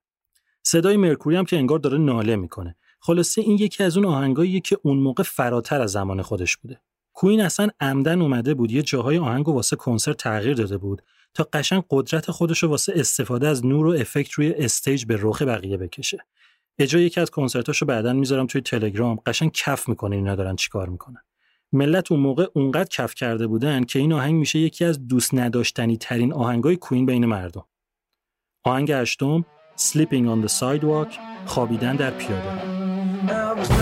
صدای 0.63 0.97
مرکوری 0.97 1.37
هم 1.37 1.45
که 1.45 1.57
انگار 1.57 1.79
داره 1.79 1.99
ناله 1.99 2.37
می‌کنه. 2.37 2.77
خلاصه 3.01 3.41
این 3.41 3.59
یکی 3.59 3.85
از 3.85 3.97
اون 3.97 4.07
آهنگاییه 4.07 4.61
که 4.61 4.79
اون 4.83 4.99
موقع 4.99 5.23
فراتر 5.23 5.81
از 5.81 5.93
زمان 5.93 6.23
خودش 6.23 6.57
بوده. 6.57 6.81
کوین 7.13 7.41
اصلا 7.41 7.69
عمدن 7.81 8.23
اومده 8.23 8.55
بود 8.55 8.73
یه 8.73 8.83
جاهای 8.83 9.19
آهنگ 9.19 9.49
واسه 9.49 9.77
کنسرت 9.77 10.17
تغییر 10.17 10.55
داده 10.55 10.79
بود 10.79 11.03
تا 11.35 11.49
قشنگ 11.53 11.85
قدرت 11.91 12.31
خودش 12.31 12.65
واسه 12.65 12.93
استفاده 12.97 13.49
از 13.49 13.67
نور 13.67 13.87
و 13.87 13.91
افکت 13.91 14.33
روی 14.33 14.53
استیج 14.53 15.05
به 15.05 15.19
رخ 15.21 15.43
بقیه 15.43 15.77
بکشه. 15.77 16.19
اجرا 16.79 17.01
یکی 17.01 17.21
از 17.21 17.31
کنسرتاشو 17.31 17.87
بعدا 17.87 18.13
می‌ذارم 18.13 18.47
توی 18.47 18.61
تلگرام. 18.61 19.19
قشنگ 19.27 19.53
کف 19.53 19.89
می‌کنه 19.89 20.17
اینا 20.17 20.35
دارن 20.35 20.57
چیکار 20.57 20.89
می‌کنن. 20.89 21.23
ملت 21.73 22.13
اون 22.13 22.21
موقع 22.21 22.47
اونقدر 22.55 22.89
کف 22.89 23.15
کرده 23.15 23.47
بودن 23.47 23.85
که 23.85 23.99
این 23.99 24.13
آهنگ 24.13 24.35
میشه 24.35 24.59
یکی 24.59 24.85
از 24.85 25.09
دوست 25.09 25.35
نداشتنی 25.35 25.97
ترین 25.97 26.33
آهنگای 26.33 26.77
کوین 26.77 27.07
بین 27.07 27.27
مردم. 27.27 27.65
آهنگ 28.65 28.93
هشتم 28.93 29.45
Sleeping 29.79 30.27
on 30.27 30.47
the 30.47 30.51
Sidewalk 30.61 31.19
خوابیدن 31.47 31.97
در 31.97 32.11
پیاده. 32.11 33.78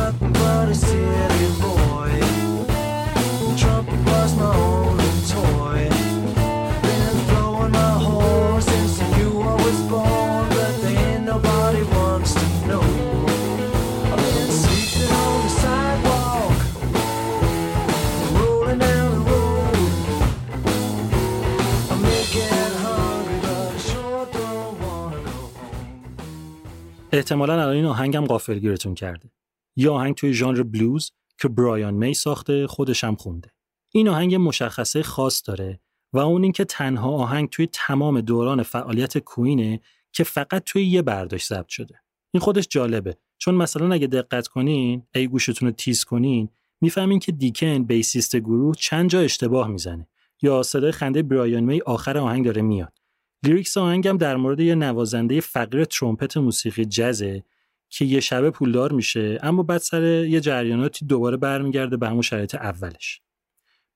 احتمالا 27.12 27.52
الان 27.52 27.76
این 27.76 27.84
آهنگم 27.84 28.26
غافلگیرتون 28.26 28.94
کرده. 28.94 29.30
یه 29.76 29.90
آهنگ 29.90 30.14
توی 30.14 30.32
ژانر 30.32 30.62
بلوز 30.62 31.12
که 31.40 31.48
برایان 31.48 31.94
می 31.94 32.14
ساخته 32.14 32.66
خودش 32.66 33.04
هم 33.04 33.14
خونده. 33.14 33.50
این 33.92 34.08
آهنگ 34.08 34.34
مشخصه 34.34 35.02
خاص 35.02 35.42
داره 35.46 35.80
و 36.12 36.18
اون 36.18 36.42
اینکه 36.42 36.64
تنها 36.64 37.10
آهنگ 37.10 37.50
توی 37.50 37.68
تمام 37.72 38.20
دوران 38.20 38.62
فعالیت 38.62 39.18
کوینه 39.18 39.80
که 40.12 40.24
فقط 40.24 40.62
توی 40.64 40.84
یه 40.84 41.02
برداشت 41.02 41.48
ضبط 41.48 41.68
شده. 41.68 42.00
این 42.34 42.40
خودش 42.40 42.66
جالبه 42.70 43.16
چون 43.38 43.54
مثلا 43.54 43.92
اگه 43.92 44.06
دقت 44.06 44.48
کنین 44.48 45.02
ای 45.14 45.28
گوشتون 45.28 45.68
رو 45.68 45.74
تیز 45.74 46.04
کنین 46.04 46.48
می‌فهمین 46.80 47.18
که 47.18 47.32
دیکن 47.32 47.84
بیسیست 47.84 48.36
گروه 48.36 48.74
چند 48.74 49.10
جا 49.10 49.20
اشتباه 49.20 49.68
می‌زنه 49.68 50.08
یا 50.42 50.62
صدای 50.62 50.92
خنده 50.92 51.22
برایان 51.22 51.64
می 51.64 51.80
آخر 51.80 52.18
آهنگ 52.18 52.44
داره 52.44 52.62
میاد 52.62 52.98
lyrics 53.46 53.76
آهنگم 53.76 54.18
در 54.18 54.36
مورد 54.36 54.60
یه 54.60 54.74
نوازنده 54.74 55.40
فقیر 55.40 55.84
ترومپت 55.84 56.36
موسیقی 56.36 56.84
جزه 56.84 57.44
که 57.90 58.04
یه 58.04 58.20
شبه 58.20 58.50
پولدار 58.50 58.92
میشه 58.92 59.38
اما 59.42 59.62
بعد 59.62 59.80
سر 59.80 60.02
یه 60.02 60.40
جریاناتی 60.40 61.06
دوباره 61.06 61.36
برمیگرده 61.36 61.96
به 61.96 62.08
همون 62.08 62.22
شرایط 62.22 62.54
اولش. 62.54 63.20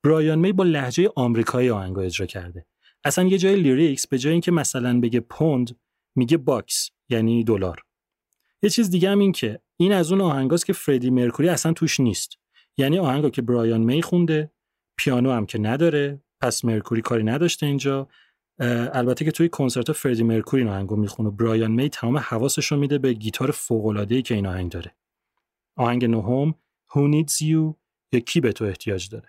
برایان 0.04 0.38
می 0.38 0.52
با 0.52 0.64
لهجه 0.64 1.10
آمریکایی 1.16 1.70
آهنگ 1.70 1.98
اجرا 1.98 2.26
کرده. 2.26 2.66
اصلا 3.04 3.24
یه 3.24 3.38
جای 3.38 3.56
lyrics 3.56 4.06
به 4.06 4.18
جای 4.18 4.32
اینکه 4.32 4.52
مثلا 4.52 5.00
بگه 5.00 5.20
پوند 5.20 5.76
میگه 6.16 6.36
bucks 6.36 6.90
یعنی 7.08 7.44
دلار. 7.44 7.82
یه 8.62 8.70
چیز 8.70 8.90
دیگه 8.90 9.10
هم 9.10 9.18
این 9.18 9.32
که 9.32 9.60
این 9.76 9.92
از 9.92 10.12
اون 10.12 10.20
آهنگاست 10.20 10.66
که 10.66 10.72
فردی 10.72 11.10
مرکوری 11.10 11.48
اصلا 11.48 11.72
توش 11.72 12.00
نیست. 12.00 12.38
یعنی 12.76 12.98
آهنگا 12.98 13.30
که 13.30 13.42
برایان 13.42 13.80
می 13.80 14.02
خونده 14.02 14.50
پیانو 14.96 15.30
هم 15.32 15.46
که 15.46 15.58
نداره 15.58 16.22
پس 16.40 16.64
مرکوری 16.64 17.02
کاری 17.02 17.24
نداشته 17.24 17.66
اینجا 17.66 18.08
البته 18.92 19.24
که 19.24 19.30
توی 19.30 19.48
کنسرت 19.48 19.92
فردی 19.92 20.22
مرکوری 20.22 20.62
این 20.62 20.72
آهنگو 20.72 20.96
می‌خونه. 20.96 21.30
برایان 21.30 21.70
می 21.70 21.88
تمام 21.88 22.18
حواسش 22.18 22.66
رو 22.66 22.78
میده 22.78 22.98
به 22.98 23.12
گیتار 23.12 23.50
فوق 23.50 24.22
که 24.22 24.34
این 24.34 24.46
آهنگ 24.46 24.72
داره. 24.72 24.94
آهنگ 25.76 26.04
نهم 26.04 26.54
Who 26.90 26.98
Needs 26.98 27.32
You 27.32 27.74
یا 28.12 28.20
کی 28.26 28.40
به 28.40 28.52
تو 28.52 28.64
احتیاج 28.64 29.08
داره؟ 29.08 29.28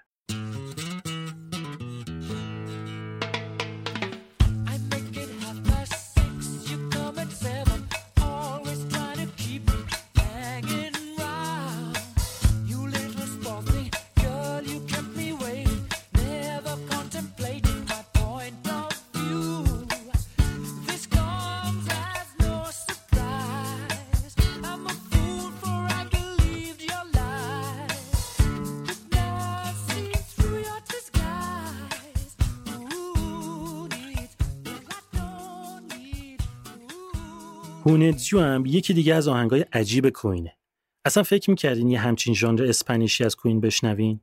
هونتزیو 37.92 38.40
هم 38.40 38.66
یکی 38.66 38.94
دیگه 38.94 39.16
از 39.16 39.28
آهنگای 39.28 39.66
عجیب 39.74 40.10
کوینه. 40.10 40.58
اصلا 41.06 41.24
فکر 41.24 41.50
می‌کردین 41.50 41.90
یه 41.90 42.00
همچین 42.00 42.34
ژانر 42.34 42.64
اسپانیشی 42.64 43.24
از 43.24 43.36
کوین 43.36 43.62
بشنوین؟ 43.62 44.20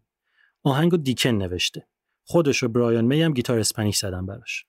آهنگو 0.62 0.96
دیکن 0.96 1.30
نوشته. 1.30 1.86
خودش 2.24 2.62
و 2.62 2.68
برایان 2.68 3.04
می 3.04 3.22
هم 3.22 3.32
گیتار 3.32 3.58
اسپانیش 3.58 3.98
زدن 3.98 4.26
براش. 4.26 4.64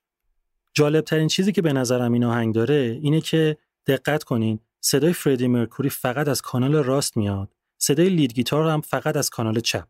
جالب 0.73 1.03
ترین 1.03 1.27
چیزی 1.27 1.51
که 1.51 1.61
به 1.61 1.73
نظرم 1.73 2.13
این 2.13 2.23
آهنگ 2.23 2.55
داره 2.55 2.99
اینه 3.01 3.21
که 3.21 3.57
دقت 3.87 4.23
کنین 4.23 4.59
صدای 4.81 5.13
فردی 5.13 5.47
مرکوری 5.47 5.89
فقط 5.89 6.27
از 6.27 6.41
کانال 6.41 6.75
راست 6.75 7.17
میاد. 7.17 7.55
صدای 7.77 8.09
لید 8.09 8.33
گیتار 8.33 8.69
هم 8.69 8.81
فقط 8.81 9.17
از 9.17 9.29
کانال 9.29 9.59
چپ. 9.59 9.87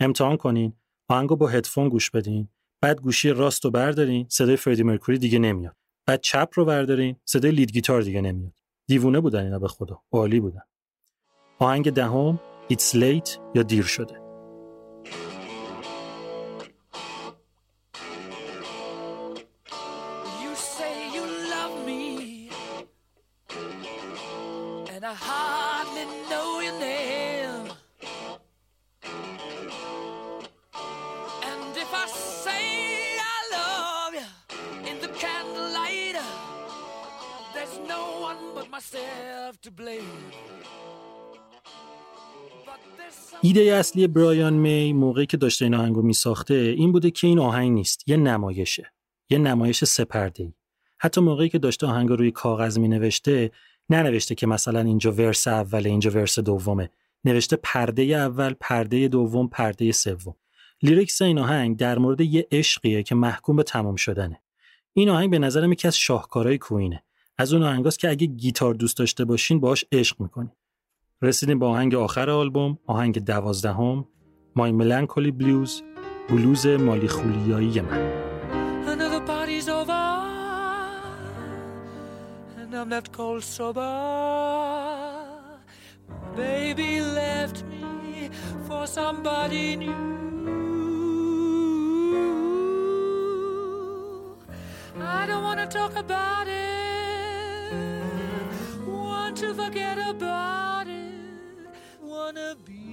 امتحان 0.00 0.36
کنین 0.36 0.72
آهنگو 1.08 1.36
با 1.36 1.48
هدفون 1.48 1.88
گوش 1.88 2.10
بدین. 2.10 2.48
بعد 2.80 3.00
گوشی 3.00 3.30
راست 3.30 3.64
رو 3.64 3.70
بردارین 3.70 4.26
صدای 4.28 4.56
فردی 4.56 4.82
مرکوری 4.82 5.18
دیگه 5.18 5.38
نمیاد. 5.38 5.76
بعد 6.06 6.20
چپ 6.20 6.48
رو 6.54 6.64
بردارین 6.64 7.16
صدای 7.24 7.50
لید 7.50 7.72
گیتار 7.72 8.02
دیگه 8.02 8.20
نمیاد. 8.20 8.52
دیوونه 8.86 9.20
بودن 9.20 9.44
اینا 9.44 9.58
به 9.58 9.68
خدا 9.68 10.02
عالی 10.12 10.40
بودن. 10.40 10.62
آهنگ 11.58 11.90
دهم 11.90 12.40
It's 12.72 12.94
Late 12.94 13.30
یا 13.54 13.62
دیر 13.62 13.82
شده. 13.84 14.21
ایده 43.54 43.74
اصلی 43.74 44.06
برایان 44.06 44.54
می 44.54 44.92
موقعی 44.92 45.26
که 45.26 45.36
داشته 45.36 45.64
این 45.64 45.74
آهنگو 45.74 46.02
می 46.02 46.12
ساخته 46.12 46.54
این 46.54 46.92
بوده 46.92 47.10
که 47.10 47.26
این 47.26 47.38
آهنگ 47.38 47.72
نیست 47.72 48.08
یه 48.08 48.16
نمایشه 48.16 48.92
یه 49.30 49.38
نمایش 49.38 49.84
سپرده 49.84 50.54
حتی 50.98 51.20
موقعی 51.20 51.48
که 51.48 51.58
داشته 51.58 51.86
آهنگ 51.86 52.08
روی 52.08 52.30
کاغذ 52.30 52.78
می 52.78 52.88
نوشته 52.88 53.50
ننوشته 53.90 54.34
که 54.34 54.46
مثلا 54.46 54.80
اینجا 54.80 55.12
ورس 55.12 55.48
اوله 55.48 55.88
اینجا 55.88 56.10
ورس 56.10 56.38
دومه. 56.38 56.90
نوشته 57.24 57.56
پرده 57.62 58.02
اول 58.02 58.54
پرده 58.60 59.08
دوم 59.08 59.48
پرده 59.48 59.92
سوم. 59.92 60.34
لیریکس 60.82 61.22
این 61.22 61.38
آهنگ 61.38 61.76
در 61.76 61.98
مورد 61.98 62.20
یه 62.20 62.48
عشقیه 62.52 63.02
که 63.02 63.14
محکوم 63.14 63.56
به 63.56 63.62
تمام 63.62 63.96
شدنه. 63.96 64.40
این 64.92 65.08
آهنگ 65.08 65.30
به 65.30 65.38
نظرم 65.38 65.72
یکی 65.72 65.88
از 65.88 65.98
شاهکارهای 65.98 66.58
کوینه. 66.58 67.02
از 67.38 67.52
اون 67.52 67.62
آهنگاست 67.62 67.98
که 67.98 68.10
اگه 68.10 68.26
گیتار 68.26 68.74
دوست 68.74 68.96
داشته 68.96 69.24
باشین 69.24 69.60
باهاش 69.60 69.84
عشق 69.92 70.20
می‌کنین. 70.20 70.50
رسیدیم 71.22 71.58
به 71.58 71.66
آهنگ 71.66 71.94
آخر 71.94 72.30
آلبوم 72.30 72.78
آهنگ 72.86 73.24
دوازدهم 73.24 74.04
مای 74.56 74.72
ملانکولی 74.72 75.30
بلوز 75.30 75.82
بلوز 76.28 76.66
مالی 76.66 77.08
خولیایی 77.08 77.80
من 77.80 78.22
Baby 86.36 86.92
left 87.20 87.58
me 87.70 87.84
for 88.66 88.86
somebody 88.86 89.76
new. 89.76 89.92
I 95.18 95.26
don't 95.28 95.44
want 95.48 95.60
to 95.64 95.68
talk 95.78 95.94
about 96.04 96.46
it. 96.48 97.72
Want 98.86 99.34
to 99.42 99.48
forget 99.60 99.98
about. 100.12 100.71
Wanna 102.22 102.50
be 102.70 102.84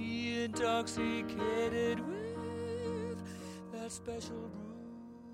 intoxicated 0.46 1.98
with 2.10 3.18
that 3.72 3.90
special 4.00 4.50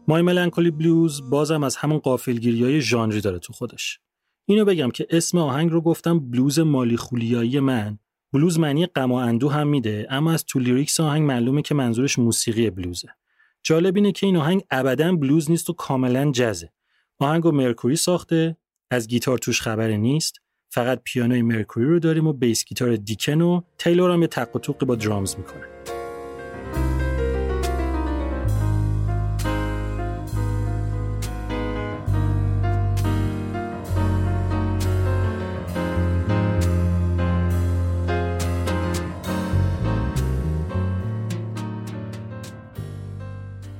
My 0.08 0.22
Melancholy 0.22 0.70
Blues 0.70 1.30
بازم 1.30 1.62
از 1.62 1.76
همون 1.76 1.98
غافلگیری 1.98 2.64
های 2.64 2.80
ژانری 2.80 3.20
داره 3.20 3.38
تو 3.38 3.52
خودش. 3.52 4.00
اینو 4.46 4.64
بگم 4.64 4.90
که 4.90 5.06
اسم 5.10 5.38
آهنگ 5.38 5.70
رو 5.70 5.80
گفتم 5.80 6.30
بلوز 6.30 6.58
مالی 6.58 6.96
خولیایی 6.96 7.60
من. 7.60 7.98
بلوز 8.32 8.58
معنی 8.58 8.86
غم 8.86 9.12
و 9.12 9.14
اندو 9.14 9.48
هم 9.48 9.68
میده 9.68 10.06
اما 10.10 10.32
از 10.32 10.44
تو 10.44 10.58
lyrics 10.58 11.00
آهنگ 11.00 11.26
معلومه 11.26 11.62
که 11.62 11.74
منظورش 11.74 12.18
موسیقی 12.18 12.70
بلوزه. 12.70 13.08
جالب 13.62 13.96
اینه 13.96 14.12
که 14.12 14.26
این 14.26 14.36
آهنگ 14.36 14.62
ابدا 14.70 15.16
بلوز 15.16 15.50
نیست 15.50 15.70
و 15.70 15.72
کاملا 15.72 16.30
جزه. 16.30 16.72
آهنگ 17.18 17.46
و 17.46 17.50
مرکوری 17.50 17.96
ساخته، 17.96 18.56
از 18.90 19.08
گیتار 19.08 19.38
توش 19.38 19.60
خبری 19.60 19.98
نیست 19.98 20.40
فقط 20.70 21.00
پیانوی 21.04 21.42
مرکوری 21.42 21.86
رو 21.86 21.98
داریم 21.98 22.26
و 22.26 22.32
بیس 22.32 22.64
گیتار 22.64 22.96
دیکن 22.96 23.40
و 23.40 23.60
تیلور 23.78 24.10
هم 24.10 24.22
یه 24.22 24.28
تق 24.28 24.56
و 24.56 24.86
با 24.86 24.94
درامز 24.94 25.36
می‌کنه. 25.38 25.62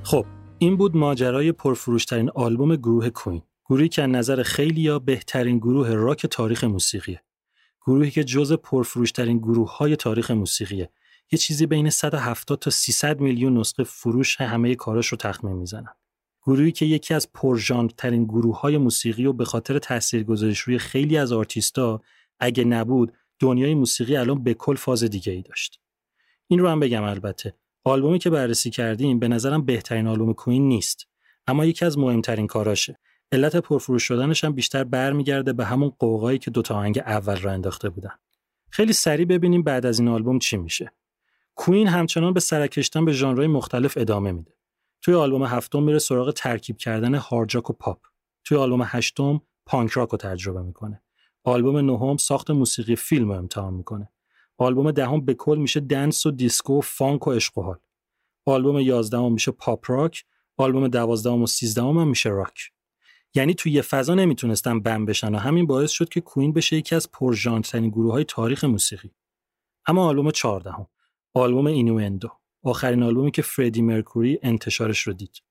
خب 0.03 0.27
این 0.59 0.77
بود 0.77 0.97
ماجرای 0.97 1.53
پرفروشترین 1.53 2.31
آلبوم 2.35 2.77
گروه 2.77 3.11
کوین. 3.11 3.43
گروهی 3.69 3.89
که 3.89 4.03
از 4.03 4.11
نظر 4.11 4.43
خیلیا 4.43 4.99
بهترین 4.99 5.59
گروه 5.59 5.89
راک 5.89 6.27
تاریخ 6.27 6.65
موسیقیه. 6.65 7.23
گروهی 7.87 8.11
که 8.11 8.25
جز 8.25 8.53
پرفروشترین 8.53 9.39
گروه 9.39 9.77
های 9.77 9.97
تاریخ 9.97 10.31
موسیقیه. 10.31 10.91
یه 11.33 11.39
چیزی 11.39 11.67
بین 11.67 11.91
170 11.91 12.59
تا 12.59 12.71
300 12.71 13.21
میلیون 13.21 13.59
نسخه 13.59 13.85
فروش 13.85 14.41
همه 14.41 14.75
کاراش 14.75 15.07
رو 15.07 15.19
تخمین 15.19 15.57
می‌زنن. 15.57 15.95
گروهی 16.47 16.73
که 16.73 16.87
یکی 16.87 17.15
از 17.15 17.29
ترین 17.97 18.25
گروه 18.25 18.61
های 18.61 18.79
موسیقی 18.79 19.27
و 19.27 19.33
به 19.33 19.45
خاطر 19.45 19.79
تاثیرگذاریش 19.79 20.59
روی 20.59 20.79
خیلی 20.79 21.17
از 21.19 21.33
آرتیستا 21.33 22.03
اگه 22.41 22.65
نبود 22.65 23.13
دنیای 23.39 23.75
موسیقی 23.75 24.17
الان 24.17 24.43
به 24.43 24.55
کل 24.55 24.77
فاز 24.77 25.05
دیگه 25.05 25.33
ای 25.33 25.43
داشت. 25.43 25.81
این 26.49 26.59
رو 26.59 26.69
هم 26.69 26.81
بگم 26.81 27.03
البته 27.03 27.55
آلبومی 27.85 28.19
که 28.19 28.31
بررسی 28.31 28.71
کردیم 28.71 29.19
به 29.19 29.29
نظرم 29.29 29.65
بهترین 29.65 30.07
آلبوم 30.07 30.33
کوین 30.33 30.69
نیست 30.69 31.07
اما 31.47 31.65
یکی 31.65 31.85
از 31.85 31.99
مهمترین 31.99 32.47
کاراشه 32.47 32.99
علت 33.33 33.57
پرفروش 33.57 34.03
شدنش 34.03 34.45
هم 34.45 34.53
بیشتر 34.53 34.85
برمیگرده 34.85 35.53
به 35.53 35.65
همون 35.65 35.93
قوقایی 35.99 36.39
که 36.39 36.51
دوتا 36.51 36.75
آهنگ 36.75 36.99
اول 36.99 37.37
را 37.37 37.53
انداخته 37.53 37.89
بودن. 37.89 38.13
خیلی 38.71 38.93
سریع 38.93 39.27
ببینیم 39.27 39.63
بعد 39.63 39.87
از 39.87 39.99
این 39.99 40.09
آلبوم 40.09 40.39
چی 40.39 40.57
میشه. 40.57 40.93
کوین 41.55 41.89
همچنان 41.89 42.33
به 42.33 42.41
سرکشتن 42.41 43.05
به 43.05 43.13
ژانرهای 43.13 43.47
مختلف 43.47 43.95
ادامه 43.97 44.33
میده. 44.33 44.57
توی 45.03 45.15
آلبوم 45.15 45.45
هفتم 45.45 45.83
میره 45.83 45.99
سراغ 45.99 46.31
ترکیب 46.31 46.77
کردن 46.77 47.15
هارجاک 47.15 47.71
و 47.71 47.73
پاپ 47.73 47.99
توی 48.45 48.59
آلبوم 48.59 48.83
هشتم 48.85 49.41
پانک 49.67 49.91
راک 49.91 50.09
رو 50.09 50.19
تجربه 50.19 50.63
می‌کنه 50.63 51.03
آلبوم 51.45 51.77
نهم 51.77 52.17
ساخت 52.17 52.51
موسیقی 52.51 52.97
فیلم 52.97 53.29
رو 53.29 53.39
امتحان 53.39 53.75
می‌کنه 53.75 54.11
آلبوم 54.59 54.91
دهم 54.91 55.25
به 55.25 55.35
کل 55.35 55.59
میشه 55.59 55.81
dance 55.81 56.27
و 56.27 56.31
دیسکو 56.31 56.79
و 56.79 56.81
فانک 56.81 57.27
و 57.27 57.33
عشق 57.33 57.79
آلبوم 58.47 58.79
یازدهم 58.79 59.33
میشه 59.33 59.51
پاپ 59.51 59.91
راک 59.91 60.25
آلبوم 60.57 60.89
دوازدهم 60.89 61.43
و 61.43 61.47
سیزدهم 61.47 61.99
هم 61.99 62.09
میشه 62.09 62.29
راک 62.29 62.73
یعنی 63.37 63.55
توی 63.55 63.73
یه 63.73 63.83
فضا 63.83 64.15
نمی‌تونستن 64.15 64.81
بند 64.81 65.05
بشن 65.05 65.35
و 65.35 65.39
همین 65.39 65.67
باعث 65.67 65.91
شد 65.91 66.09
که 66.09 66.21
Queen 66.21 66.53
بشه 66.53 66.77
یکی 66.77 66.95
از 66.95 67.11
پرژانرترین 67.11 67.91
گروه 67.91 68.13
های 68.13 68.25
تاریخ 68.25 68.65
موسیقی 68.65 69.11
اما 69.87 70.07
آلبوم 70.07 70.31
چهاردهم 70.31 70.87
آلبوم 71.35 71.67
Innuendo 71.67 72.31
آخرین 72.63 73.03
آلبومی 73.03 73.31
که 73.31 73.43
فردی 73.43 73.83
مرکوری 73.83 74.39
انتشارش 74.43 75.01
رو 75.01 75.13
دید 75.13 75.43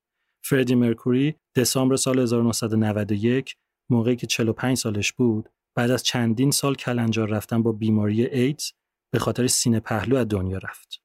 فردی 0.43 0.75
مرکوری 0.75 1.35
دسامبر 1.55 1.95
سال 1.95 2.19
1991 2.19 3.55
موقعی 3.89 4.15
که 4.15 4.27
45 4.27 4.77
سالش 4.77 5.13
بود 5.13 5.49
بعد 5.75 5.91
از 5.91 6.03
چندین 6.03 6.51
سال 6.51 6.75
کلنجار 6.75 7.29
رفتن 7.29 7.63
با 7.63 7.71
بیماری 7.71 8.25
ایدز 8.25 8.71
به 9.13 9.19
خاطر 9.19 9.47
سینه 9.47 9.79
پهلو 9.79 10.15
از 10.15 10.27
دنیا 10.27 10.57
رفت. 10.57 11.01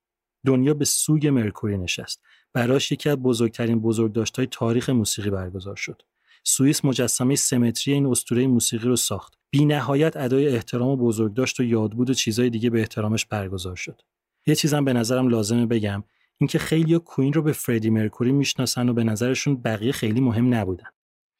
دنیا 0.46 0.74
به 0.74 0.84
سوی 0.84 1.30
مرکوری 1.30 1.78
نشست. 1.78 2.22
براش 2.52 2.92
یکی 2.92 3.08
از 3.08 3.16
بزرگترین 3.16 3.80
بزرگداشت‌های 3.80 4.46
تاریخ 4.46 4.90
موسیقی 4.90 5.30
برگزار 5.30 5.76
شد. 5.76 6.02
سوئیس 6.44 6.84
مجسمه 6.84 7.36
سمتری 7.36 7.94
این 7.94 8.06
اسطوره 8.06 8.46
موسیقی 8.46 8.88
رو 8.88 8.96
ساخت. 8.96 9.34
بی 9.50 9.64
نهایت 9.64 10.16
ادای 10.16 10.48
احترام 10.48 10.88
و 10.88 10.96
بزرگداشت 10.96 11.60
و 11.60 11.62
یادبود 11.62 12.10
و 12.10 12.14
چیزای 12.14 12.50
دیگه 12.50 12.70
به 12.70 12.80
احترامش 12.80 13.26
برگزار 13.26 13.76
شد. 13.76 14.02
یه 14.46 14.54
چیزم 14.54 14.84
به 14.84 14.92
نظرم 14.92 15.28
لازمه 15.28 15.66
بگم 15.66 16.04
اینکه 16.38 16.58
خیلی 16.58 16.98
کوین 16.98 17.32
رو 17.32 17.42
به 17.42 17.52
فردی 17.52 17.90
مرکوری 17.90 18.32
می‌شناسن 18.32 18.88
و 18.88 18.92
به 18.92 19.04
نظرشون 19.04 19.62
بقیه 19.62 19.92
خیلی 19.92 20.20
مهم 20.20 20.54
نبودن. 20.54 20.88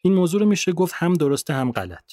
این 0.03 0.15
موضوع 0.15 0.41
رو 0.41 0.47
میشه 0.47 0.73
گفت 0.73 0.95
هم 0.97 1.15
درسته 1.15 1.55
هم 1.55 1.73
غلط. 1.73 2.13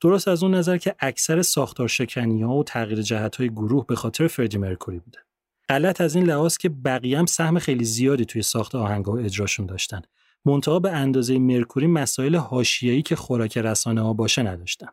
درست 0.00 0.28
از 0.28 0.42
اون 0.42 0.54
نظر 0.54 0.78
که 0.78 0.94
اکثر 0.98 1.42
ساختار 1.42 1.88
شکنی 1.88 2.42
ها 2.42 2.54
و 2.54 2.64
تغییر 2.64 3.02
جهت 3.02 3.36
های 3.36 3.48
گروه 3.48 3.86
به 3.86 3.96
خاطر 3.96 4.26
فردی 4.26 4.58
مرکوری 4.58 4.98
بوده. 4.98 5.18
غلط 5.68 6.00
از 6.00 6.14
این 6.14 6.24
لحاظ 6.24 6.56
که 6.56 6.68
بقیه 6.68 7.18
هم 7.18 7.26
سهم 7.26 7.58
خیلی 7.58 7.84
زیادی 7.84 8.24
توی 8.24 8.42
ساخت 8.42 8.74
آهنگ 8.74 9.08
و 9.08 9.16
اجراشون 9.16 9.66
داشتن. 9.66 10.02
منتها 10.46 10.78
به 10.78 10.90
اندازه 10.90 11.38
مرکوری 11.38 11.86
مسائل 11.86 12.36
حاشیه‌ای 12.36 13.02
که 13.02 13.16
خوراک 13.16 13.58
رسانه 13.58 14.00
ها 14.00 14.12
باشه 14.12 14.42
نداشتن. 14.42 14.88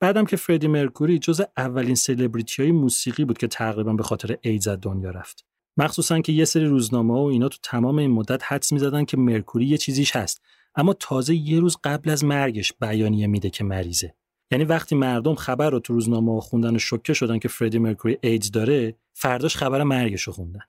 بعدم 0.00 0.24
که 0.24 0.36
فردی 0.36 0.68
مرکوری 0.68 1.18
جز 1.18 1.42
اولین 1.56 1.94
سلبریتی 1.94 2.62
های 2.62 2.72
موسیقی 2.72 3.24
بود 3.24 3.38
که 3.38 3.46
تقریبا 3.46 3.92
به 3.92 4.02
خاطر 4.02 4.38
ایدز 4.42 4.68
دنیا 4.68 5.10
رفت. 5.10 5.44
مخصوصا 5.76 6.20
که 6.20 6.32
یه 6.32 6.44
سری 6.44 6.64
روزنامه 6.64 7.14
و 7.14 7.24
اینا 7.24 7.48
تو 7.48 7.58
تمام 7.62 7.98
این 7.98 8.10
مدت 8.10 8.52
حدس 8.52 8.72
می‌زدن 8.72 9.04
که 9.04 9.16
مرکوری 9.16 9.66
یه 9.66 9.78
چیزیش 9.78 10.16
هست 10.16 10.42
اما 10.74 10.92
تازه 10.92 11.34
یه 11.34 11.60
روز 11.60 11.76
قبل 11.84 12.10
از 12.10 12.24
مرگش 12.24 12.72
بیانیه 12.80 13.26
میده 13.26 13.50
که 13.50 13.64
مریضه 13.64 14.14
یعنی 14.50 14.64
وقتی 14.64 14.94
مردم 14.94 15.34
خبر 15.34 15.70
رو 15.70 15.80
تو 15.80 15.94
روزنامه 15.94 16.40
خوندن 16.40 16.76
و 16.76 16.78
شوکه 16.78 17.14
شدن 17.14 17.38
که 17.38 17.48
فردی 17.48 17.78
مرکوری 17.78 18.18
ایدز 18.20 18.50
داره 18.50 18.94
فرداش 19.12 19.56
خبر 19.56 19.82
مرگش 19.82 20.22
رو 20.22 20.32
خوندن 20.32 20.60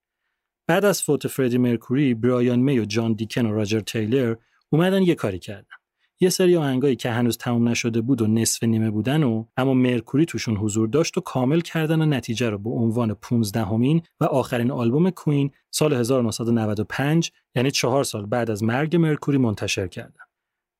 بعد 0.67 0.85
از 0.85 1.03
فوت 1.03 1.27
فردی 1.27 1.57
مرکوری 1.57 2.13
برایان 2.13 2.59
می 2.59 2.79
و 2.79 2.85
جان 2.85 3.13
دیکن 3.13 3.45
و 3.45 3.53
راجر 3.53 3.79
تیلر 3.79 4.35
اومدن 4.69 5.01
یه 5.01 5.15
کاری 5.15 5.39
کردن 5.39 5.77
یه 6.19 6.29
سری 6.29 6.57
آهنگایی 6.57 6.95
که 6.95 7.11
هنوز 7.11 7.37
تموم 7.37 7.69
نشده 7.69 8.01
بود 8.01 8.21
و 8.21 8.27
نصف 8.27 8.63
نیمه 8.63 8.91
بودن 8.91 9.23
و 9.23 9.45
اما 9.57 9.73
مرکوری 9.73 10.25
توشون 10.25 10.57
حضور 10.57 10.87
داشت 10.87 11.17
و 11.17 11.21
کامل 11.21 11.59
کردن 11.59 12.01
و 12.01 12.05
نتیجه 12.05 12.49
رو 12.49 12.57
به 12.57 12.69
عنوان 12.69 13.13
15 13.13 13.65
همین 13.65 14.01
و 14.19 14.25
آخرین 14.25 14.71
آلبوم 14.71 15.09
کوین 15.09 15.51
سال 15.71 15.93
1995 15.93 17.31
یعنی 17.55 17.71
چهار 17.71 18.03
سال 18.03 18.25
بعد 18.25 18.51
از 18.51 18.63
مرگ 18.63 18.95
مرکوری 18.95 19.37
منتشر 19.37 19.87
کردن. 19.87 20.23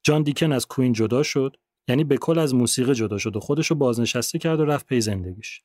جان 0.04 0.24
دیکن 0.24 0.52
از 0.52 0.68
کوین 0.68 0.94
جدا 0.94 1.24
شد 1.24 1.58
یعنی 1.88 2.04
به 2.04 2.18
کل 2.18 2.40
از 2.40 2.56
موسیقی 2.56 2.94
جدا 2.94 3.18
شد 3.18 3.36
و 3.36 3.40
خودش 3.40 3.68
رو 3.68 3.76
بازنشسته 3.76 4.40
کرد 4.40 4.60
و 4.60 4.66
رفت 4.66 4.86
پی 4.86 5.02
زندگیش. 5.02 5.62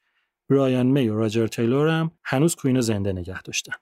برایان 0.48 0.86
می 0.86 1.08
و 1.08 1.16
راجر 1.16 1.46
تیلور 1.46 1.88
هم 1.88 2.10
هنوز 2.24 2.56
کوین 2.56 2.76
رو 2.76 2.82
زنده 2.82 3.12
نگه 3.12 3.42
داشتن. 3.42 3.72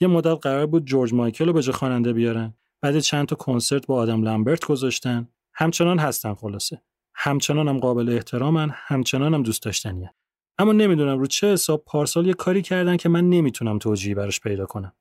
یه 0.00 0.08
مدت 0.08 0.38
قرار 0.42 0.66
بود 0.66 0.84
جورج 0.84 1.14
مایکل 1.14 1.46
رو 1.46 1.52
به 1.52 1.62
جای 1.62 1.74
خواننده 1.74 2.12
بیارن. 2.12 2.54
بعد 2.80 2.98
چند 2.98 3.26
تا 3.26 3.36
کنسرت 3.36 3.86
با 3.86 3.94
آدم 3.94 4.22
لامبرت 4.22 4.64
گذاشتن. 4.64 5.28
همچنان 5.54 5.98
هستن 5.98 6.34
خلاصه. 6.34 6.82
همچنان 7.14 7.68
هم 7.68 7.78
قابل 7.78 8.08
احترامن، 8.08 8.70
همچنان 8.72 9.34
هم 9.34 9.42
دوست 9.42 9.62
داشتنیه. 9.62 10.14
اما 10.58 10.72
نمی‌دونم 10.72 11.18
رو 11.18 11.26
چه 11.26 11.52
حساب 11.52 11.84
پارسال 11.84 12.26
یه 12.26 12.34
کاری 12.34 12.62
کردن 12.62 12.96
که 12.96 13.08
من 13.08 13.30
نمی‌تونم 13.30 13.78
توجیهی 13.78 14.14
براش 14.14 14.40
پیدا 14.40 14.66
کنم. 14.66 14.92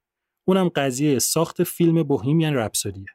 اونم 0.45 0.69
قضیه 0.69 1.19
ساخت 1.19 1.63
فیلم 1.63 2.03
بوهیمیان 2.03 2.53
رپسودیه. 2.53 3.05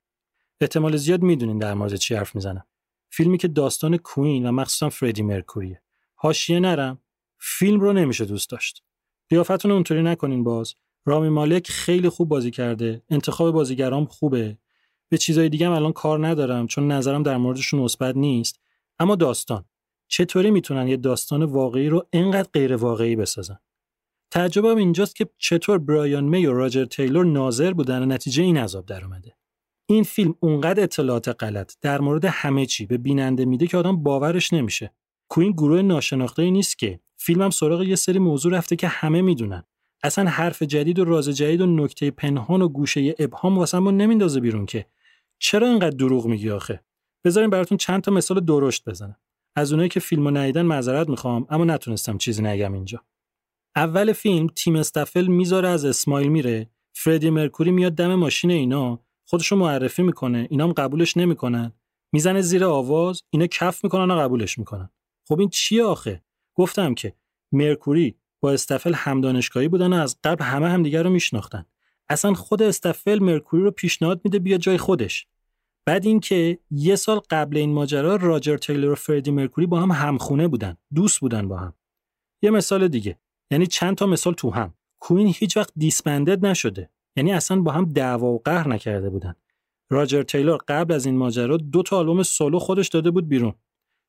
احتمال 0.61 0.97
زیاد 0.97 1.22
می‌دونین 1.22 1.59
در 1.59 1.74
مورد 1.74 1.95
چی 1.95 2.14
حرف 2.14 2.35
می‌زنم. 2.35 2.64
فیلمی 3.11 3.39
که 3.39 3.49
داستان 3.49 3.97
کوین 3.97 4.47
و 4.47 4.53
مخصوصا 4.53 4.91
فردی 4.91 5.22
مرکوریه. 5.22 5.83
حاشیه 6.14 6.61
نرم 6.61 6.99
فیلم 7.39 7.80
رو 7.80 7.93
نمیشه 7.93 8.24
دوست 8.24 8.51
داشت. 8.51 8.83
قیافتون 9.28 9.70
اونطوری 9.70 10.03
نکنین 10.03 10.45
باز. 10.45 10.74
رامی 11.05 11.28
مالک 11.28 11.70
خیلی 11.70 12.09
خوب 12.09 12.28
بازی 12.28 12.50
کرده. 12.50 13.03
انتخاب 13.11 13.55
بازیگرام 13.55 14.05
خوبه. 14.05 14.59
به 15.09 15.18
چیزای 15.18 15.48
دیگه 15.48 15.66
هم 15.66 15.72
الان 15.72 15.92
کار 15.92 16.26
ندارم 16.26 16.66
چون 16.66 16.92
نظرم 16.92 17.22
در 17.22 17.36
موردشون 17.36 17.80
مثبت 17.80 18.16
نیست. 18.16 18.61
اما 18.98 19.14
داستان 19.16 19.64
چطوری 20.09 20.50
می‌تونن 20.50 20.88
یه 20.88 20.96
داستان 20.96 21.42
واقعی 21.42 21.88
رو 21.88 22.07
اینقدر 22.11 22.48
غیر 22.53 22.76
واقعی 22.76 23.16
بسازن؟ 23.16 23.59
تعجبم 24.30 24.76
اینجاست 24.76 25.16
که 25.16 25.28
چطور 25.38 25.78
برایان 25.78 26.24
می 26.24 26.46
و 26.46 26.53
راجر 26.53 26.84
تیلور 26.84 27.24
ناظر 27.24 27.72
بودن 27.72 28.03
و 28.03 28.07
نتیجه 28.07 28.42
این 28.42 28.57
عذاب 28.57 28.86
در 28.86 29.05
اومده. 29.05 29.36
این 29.86 30.05
فیلم 30.05 30.34
اونقدر 30.40 30.82
اطلاعات 30.82 31.28
غلط 31.28 31.74
در 31.80 32.00
مورد 32.00 32.24
همه 32.24 32.66
چی 32.66 32.86
به 32.86 32.98
بیننده 32.98 33.44
میده 33.44 33.66
که 33.66 33.76
آدم 33.76 34.03
باورش 34.03 34.53
نمیشه. 34.53 34.94
کوین 35.28 35.53
گروه 35.53 35.82
ناشناخته 35.82 36.50
نیست 36.50 36.78
که 36.78 37.00
فیلمم 37.16 37.50
سراغ 37.50 37.82
یه 37.82 37.96
سری 37.96 38.18
موضوع 38.18 38.53
رفته 38.53 38.76
که 38.76 38.88
همه 38.88 39.22
می‌دونن. 39.22 39.64
اصلا 40.03 40.30
حرف 40.30 40.62
جدید 40.62 40.98
و 40.98 41.05
راز 41.05 41.28
جدید 41.28 41.61
و 41.61 41.66
نکته 41.66 42.11
پنهان 42.11 42.62
و 42.62 42.68
گوشه 42.68 43.14
ابهام 43.18 43.59
واسه 43.59 43.78
ما 43.78 43.90
نمیندازه 43.90 44.40
بیرون 44.40 44.66
که. 44.66 44.86
چرا 45.38 45.68
اینقدر 45.68 45.96
دروغ 45.96 46.26
میگی 46.26 46.50
آخه؟ 46.50 46.84
بذارین 47.24 47.50
براتون 47.50 47.78
چند 47.78 48.03
تا 48.03 48.12
مثال 48.12 48.40
درشت 48.40 48.88
بزنم. 48.88 49.16
از 49.57 49.72
اونایی 49.72 49.88
که 49.88 50.00
فیلمو 50.00 50.30
ندیدن 50.30 50.62
معذرت 50.62 51.09
می‌خوام 51.09 51.46
اما 51.50 51.64
نتونستم 51.64 52.18
چیزی 52.18 52.42
نگم 52.42 52.72
اینجا. 52.72 53.05
اول 53.76 54.12
فیلم 54.12 54.46
تیم 54.46 54.76
استفل 54.76 55.26
می‌ذاره 55.26 55.68
از 55.68 55.84
اسمایل 55.84 56.28
میره. 56.28 56.70
فردی 56.94 57.30
مرکوری 57.30 57.70
میاد 57.70 57.92
دم 57.92 58.14
ماشین 58.14 58.50
اینا. 58.50 59.00
خودشو 59.28 59.57
معرفی 59.57 60.03
می‌کنه. 60.03 60.46
اینام 60.50 60.72
قبولش 60.72 61.16
نمی‌کنن. 61.16 61.72
می‌زنه 62.12 62.40
زیر 62.40 62.64
آواز. 62.64 63.22
اینا 63.30 63.46
کف 63.46 63.84
می‌کنن 63.84 64.11
و 64.11 64.20
قبولش 64.20 64.59
می‌کنن. 64.59 64.90
خب 65.28 65.40
این 65.40 65.48
چیه 65.48 65.84
آخه؟ 65.84 66.22
گفتم 66.55 66.94
که 66.94 67.14
مرکوری 67.53 68.14
با 68.43 68.53
استفل 68.53 68.95
همدانشگاهی 68.95 69.68
بودن 69.68 69.93
و 69.93 69.97
از 69.97 70.16
قبل 70.24 70.45
همه 70.45 70.68
همدیگه 70.68 71.03
رو 71.03 71.11
میشناختن. 71.11 71.64
اصلا 72.09 72.34
خود 72.34 72.62
استفل 72.62 73.18
مرکوری 73.18 73.62
رو 73.62 73.70
پیشنهاد 73.70 74.20
میده 74.24 74.38
بیا 74.38 74.59
جای 74.59 74.78
خودش. 74.78 75.26
بعد 75.86 76.07
اینکه 76.07 76.59
یه 76.70 76.97
سال 76.97 77.20
قبل 77.30 77.57
این 77.57 77.72
ماجرا 77.72 78.16
راجر 78.16 78.57
تیلر 78.57 78.90
و 78.90 78.95
فردی 78.95 79.30
مرکوری 79.30 79.66
با 79.66 79.80
هم 79.80 79.90
همخونه 79.90 80.49
بودن 80.49 80.76
دوست 80.95 81.20
بودن 81.20 81.49
با 81.49 81.57
هم. 81.57 81.74
یه 82.43 82.51
مثال 82.51 82.88
دیگه. 82.88 83.18
یعنی 83.51 83.66
چند 83.66 83.97
تا 83.97 84.07
مثال 84.07 84.34
تو 84.34 84.51
هم. 84.51 84.74
کوین 85.01 85.32
هیچ 85.36 85.57
وقت 85.57 85.72
دیسبندد 85.76 86.47
نشده. 86.47 86.90
یعنی 87.16 87.32
اصلا 87.32 87.61
با 87.61 87.72
هم 87.72 87.84
دعوا 87.84 88.26
و 88.26 88.43
قهر 88.45 88.68
نکرده 88.68 89.11
بودن. 89.11 89.34
راجر 89.90 90.22
تیلور 90.22 90.59
قبل 90.68 90.95
از 90.95 91.07
این 91.07 91.16
ماجرا 91.16 91.57
دو 91.57 91.82
تا 91.82 91.99
آلبوم 91.99 92.22
سولو 92.22 92.59
خودش 92.59 92.88
داده 92.88 93.11
بود 93.11 93.28
بیرون. 93.28 93.55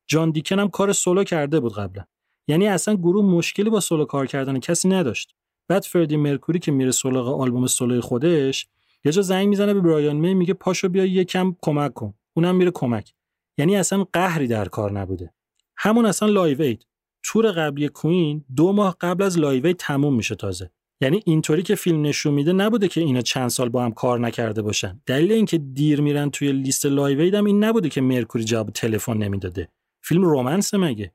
جان 0.08 0.32
دیکن 0.32 0.60
هم 0.60 0.70
کار 0.70 0.94
سولو 0.94 1.24
کرده 1.24 1.60
بود 1.60 1.74
قبلا. 1.74 2.04
یعنی 2.48 2.68
اصلا 2.68 2.96
گروه 2.96 3.26
مشکلی 3.26 3.70
با 3.70 3.80
سولو 3.80 4.06
کار 4.06 4.26
کردن 4.26 4.60
کسی 4.60 4.90
نداشت. 4.90 5.36
بعد 5.68 5.84
فردی 5.84 6.18
مرکوری 6.18 6.60
که 6.60 6.72
میره 6.72 6.92
سولو 6.92 7.20
آلبوم 7.20 7.68
سولوی 7.68 8.00
خودش 8.00 8.68
یه 9.06 9.12
جا 9.12 9.22
زنگ 9.22 9.48
می‌زنه 9.48 9.74
به 9.74 9.82
برایان 9.82 10.16
می 10.16 10.34
میگه 10.34 10.54
پاشو 10.54 10.90
بیا 10.90 11.06
یکم 11.06 11.56
کمک 11.62 11.94
کن. 11.94 12.14
اونم 12.34 12.56
میره 12.56 12.72
کمک. 12.72 13.14
یعنی 13.58 13.76
اصلا 13.76 14.06
قهری 14.14 14.48
در 14.48 14.66
کار 14.66 14.92
نبوده. 14.92 15.34
همون 15.78 16.06
اصلا 16.06 16.30
Live 16.30 16.62
Aid 16.62 16.86
تور 17.24 17.52
قبلی 17.52 17.88
Queen 17.88 18.46
دو 18.56 18.72
ماه 18.72 18.98
قبل 19.02 19.24
از 19.24 19.40
Live 19.40 19.66
Aid 19.66 19.78
تموم 19.78 20.16
میشه 20.16 20.36
تازه. 20.36 20.72
یعنی 21.02 21.22
اینطوری 21.26 21.64
که 21.64 21.76
فیلم 21.76 22.02
نشون 22.02 22.34
میده 22.34 22.54
نبوده 22.54 22.88
که 22.88 23.02
اینا 23.02 23.22
چند 23.22 23.50
سال 23.50 23.70
با 23.70 23.84
هم 23.84 23.92
کار 23.92 24.20
نکرده 24.20 24.62
باشن. 24.62 25.02
دلیل 25.06 25.32
اینکه 25.32 25.58
دیر 25.58 26.02
میرن 26.02 26.30
توی 26.30 26.52
لیست 26.52 26.86
Live 26.86 27.20
Aid 27.20 27.34
هم 27.34 27.46
این 27.46 27.64
نبوده 27.64 27.90
که 27.90 28.02
مرکوری 28.02 28.44
جواب 28.44 28.70
تلفن 28.70 29.18
نمی‌داده. 29.18 29.70
فیلم 30.02 30.24
romance 30.24 30.74
مگه؟ 30.74 31.14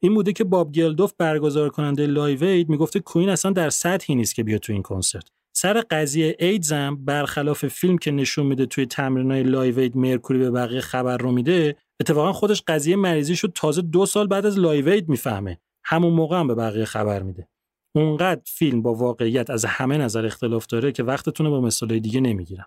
این 0.00 0.14
بوده 0.14 0.32
که 0.32 0.44
باب 0.44 0.72
گلدوف 0.72 1.12
برگزار 1.18 1.68
کننده 1.68 2.06
Live 2.06 2.44
Aid 2.44 2.68
می‌گفته 2.68 3.00
Queen 3.00 3.28
اصلا 3.28 3.52
در 3.52 3.70
سطحی 3.70 4.14
نیست 4.14 4.34
که 4.34 4.44
بیا 4.44 4.58
تو 4.58 4.72
این 4.72 4.82
کنسرت. 4.82 5.24
سر 5.52 5.80
قضیه 5.90 6.36
ایدز 6.38 6.72
هم 6.72 7.04
برخلاف 7.04 7.66
فیلم 7.66 7.98
که 7.98 8.10
نشون 8.10 8.46
میده 8.46 8.66
توی 8.66 8.86
تمرینای 8.86 9.42
Live 9.42 9.78
Aid 9.78 9.96
مرکوری 9.96 10.38
به 10.38 10.50
بقیه 10.50 10.80
خبر 10.80 11.16
رو 11.16 11.32
میده 11.32 11.76
اتفاقا 12.00 12.32
خودش 12.32 12.62
قضیه 12.66 12.96
مریضیشو 12.96 13.52
تازه 13.54 13.82
دو 13.82 14.06
سال 14.06 14.26
بعد 14.26 14.46
از 14.46 14.58
Live 14.58 14.88
Aid 14.88 15.08
می‌فهمه. 15.08 15.58
همون 15.84 16.12
موقع 16.12 16.38
هم 16.38 16.46
به 16.46 16.54
بقیه 16.54 16.84
خبر 16.84 17.22
میده. 17.22 17.48
اونقدر 17.94 18.40
فیلم 18.46 18.82
با 18.82 18.94
واقعیت 18.94 19.50
از 19.50 19.64
همه 19.64 19.98
نظر 19.98 20.26
اختلاف 20.26 20.66
داره 20.66 20.92
که 20.92 21.02
وقتتون 21.02 21.46
رو 21.46 21.52
با 21.52 21.60
مثالای 21.60 22.00
دیگه 22.00 22.20
نمی‌گیرم. 22.20 22.66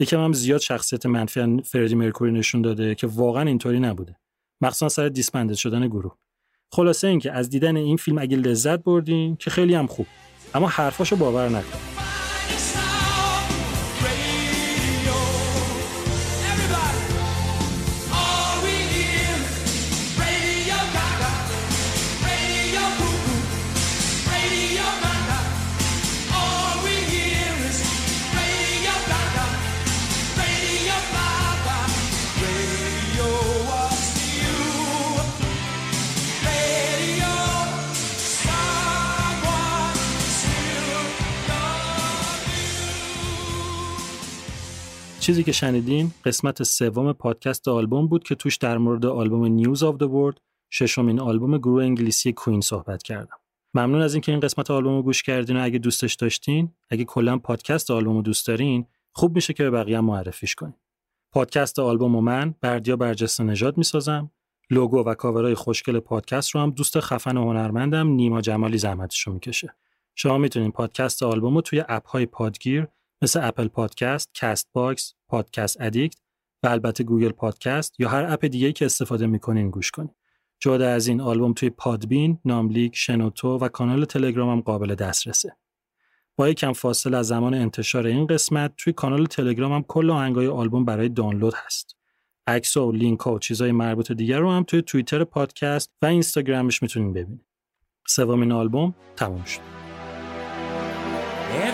یکم 0.00 0.20
هم 0.20 0.32
زیاد 0.32 0.60
شخصیت 0.60 1.06
منفی 1.06 1.62
فردی 1.64 1.94
مرکوری 1.94 2.32
نشون 2.32 2.62
داده 2.62 2.94
که 2.94 3.06
واقعا 3.06 3.42
اینطوری 3.42 3.80
نبوده. 3.80 4.16
مخصوصا 4.60 4.88
سر 4.88 5.08
disbanded 5.08 5.54
شدن 5.54 5.86
گروه. 5.86 6.16
خلاصه 6.72 7.08
اینکه 7.08 7.32
از 7.32 7.50
دیدن 7.50 7.76
این 7.76 7.96
فیلم 7.96 8.18
اگه 8.18 8.36
لذت 8.36 8.84
بردین 8.84 9.36
که 9.36 9.50
خیلی 9.50 9.74
هم 9.74 9.86
خوب. 9.86 10.06
اما 10.54 10.68
حرفاشو 10.68 11.16
باور 11.16 11.48
نکن. 11.48 11.78
چیزی 45.28 45.44
که 45.44 45.52
شنیدین 45.52 46.10
قسمت 46.24 46.62
سوم 46.62 47.12
پادکست 47.12 47.68
آلبوم 47.68 48.08
بود 48.08 48.24
که 48.24 48.34
توش 48.34 48.56
در 48.56 48.78
مورد 48.78 49.06
آلبوم 49.06 49.44
News 49.44 49.82
of 49.82 49.96
the 49.96 50.06
World 50.06 50.40
ششمین 50.70 51.20
آلبوم 51.20 51.58
گروه 51.58 51.84
انگلیسی 51.84 52.32
Queen 52.32 52.60
صحبت 52.60 53.02
کردم. 53.02 53.36
ممنون 53.74 54.02
از 54.02 54.14
اینکه 54.14 54.32
این 54.32 54.40
قسمت 54.40 54.70
آلبوم 54.70 54.96
رو 54.96 55.02
گوش 55.02 55.22
کردین 55.22 55.56
و 55.56 55.64
اگه 55.64 55.78
دوستش 55.78 56.14
داشتین، 56.14 56.72
اگه 56.90 57.04
کلا 57.04 57.38
پادکست 57.38 57.90
آلبوم 57.90 58.16
رو 58.16 58.22
دوست 58.22 58.46
دارین، 58.46 58.86
خوب 59.12 59.34
میشه 59.34 59.52
که 59.52 59.62
به 59.62 59.70
بقیه 59.70 60.00
معرفیش 60.00 60.54
کنین. 60.54 60.74
پادکست 61.32 61.78
آلبوم 61.78 62.16
رو 62.16 62.20
من 62.20 62.54
بردیا 62.60 62.96
برجسته 62.96 63.44
نژاد 63.44 63.78
می‌سازم. 63.78 64.30
لوگو 64.70 64.98
و 65.04 65.14
کاورای 65.14 65.54
خوشگل 65.54 66.00
پادکست 66.00 66.50
رو 66.50 66.60
هم 66.60 66.70
دوست 66.70 67.00
خفن 67.00 67.36
و 67.36 67.44
هنرمندم 67.44 68.08
نیما 68.08 68.40
جمالی 68.40 68.78
زحمتش 68.78 69.20
رو 69.20 69.32
می‌کشه. 69.32 69.74
شما 70.14 70.38
می‌تونین 70.38 70.70
پادکست 70.70 71.22
آلبوم 71.22 71.54
رو 71.54 71.60
توی 71.60 71.84
اپ 71.88 72.06
های 72.06 72.26
پادگیر 72.26 72.86
مثل 73.22 73.40
Apple 73.42 73.68
Podcast، 73.68 74.30
Castbox، 74.34 75.14
Podcast 75.28 75.80
Addict 75.80 76.18
و 76.62 76.66
البته 76.66 77.04
Google 77.04 77.32
Podcast 77.32 78.00
یا 78.00 78.08
هر 78.08 78.24
اپ 78.32 78.44
دیگه 78.44 78.72
که 78.72 78.84
استفاده 78.84 79.26
می‌کنین 79.26 79.70
گوش 79.70 79.90
کنین. 79.90 80.14
جدا 80.60 80.88
از 80.88 81.06
این 81.06 81.20
آلبوم 81.20 81.52
توی 81.52 81.70
Podbean، 81.70 82.38
ناملیک، 82.44 82.96
شنوتو 82.96 83.58
و 83.58 83.68
کانال 83.68 84.04
تلگرام 84.04 84.50
هم 84.50 84.60
قابل 84.60 84.94
دسترسه. 84.94 85.56
با 86.36 86.48
یکم 86.48 86.72
فاصله 86.72 87.16
از 87.16 87.26
زمان 87.26 87.54
انتشار 87.54 88.06
این 88.06 88.26
قسمت 88.26 88.72
توی 88.76 88.92
کانال 88.92 89.26
تلگرام 89.26 89.72
هم 89.72 89.82
کل 89.82 90.10
آهنگای 90.10 90.46
آلبوم 90.46 90.84
برای 90.84 91.08
دانلود 91.08 91.54
هست. 91.56 91.96
عکس 92.46 92.76
و 92.76 92.92
لینک 92.92 93.26
و 93.26 93.38
چیزای 93.38 93.72
مربوط 93.72 94.12
دیگر 94.12 94.38
رو 94.38 94.50
هم 94.50 94.64
توی 94.64 94.82
توییتر 94.82 95.24
پادکست 95.24 95.92
و 96.02 96.06
اینستاگرامش 96.06 96.82
می‌تونین 96.82 97.12
ببینید. 97.12 97.46
سومین 98.06 98.52
آلبوم 98.52 98.94
تموم 99.16 99.44
شد. 99.44 99.77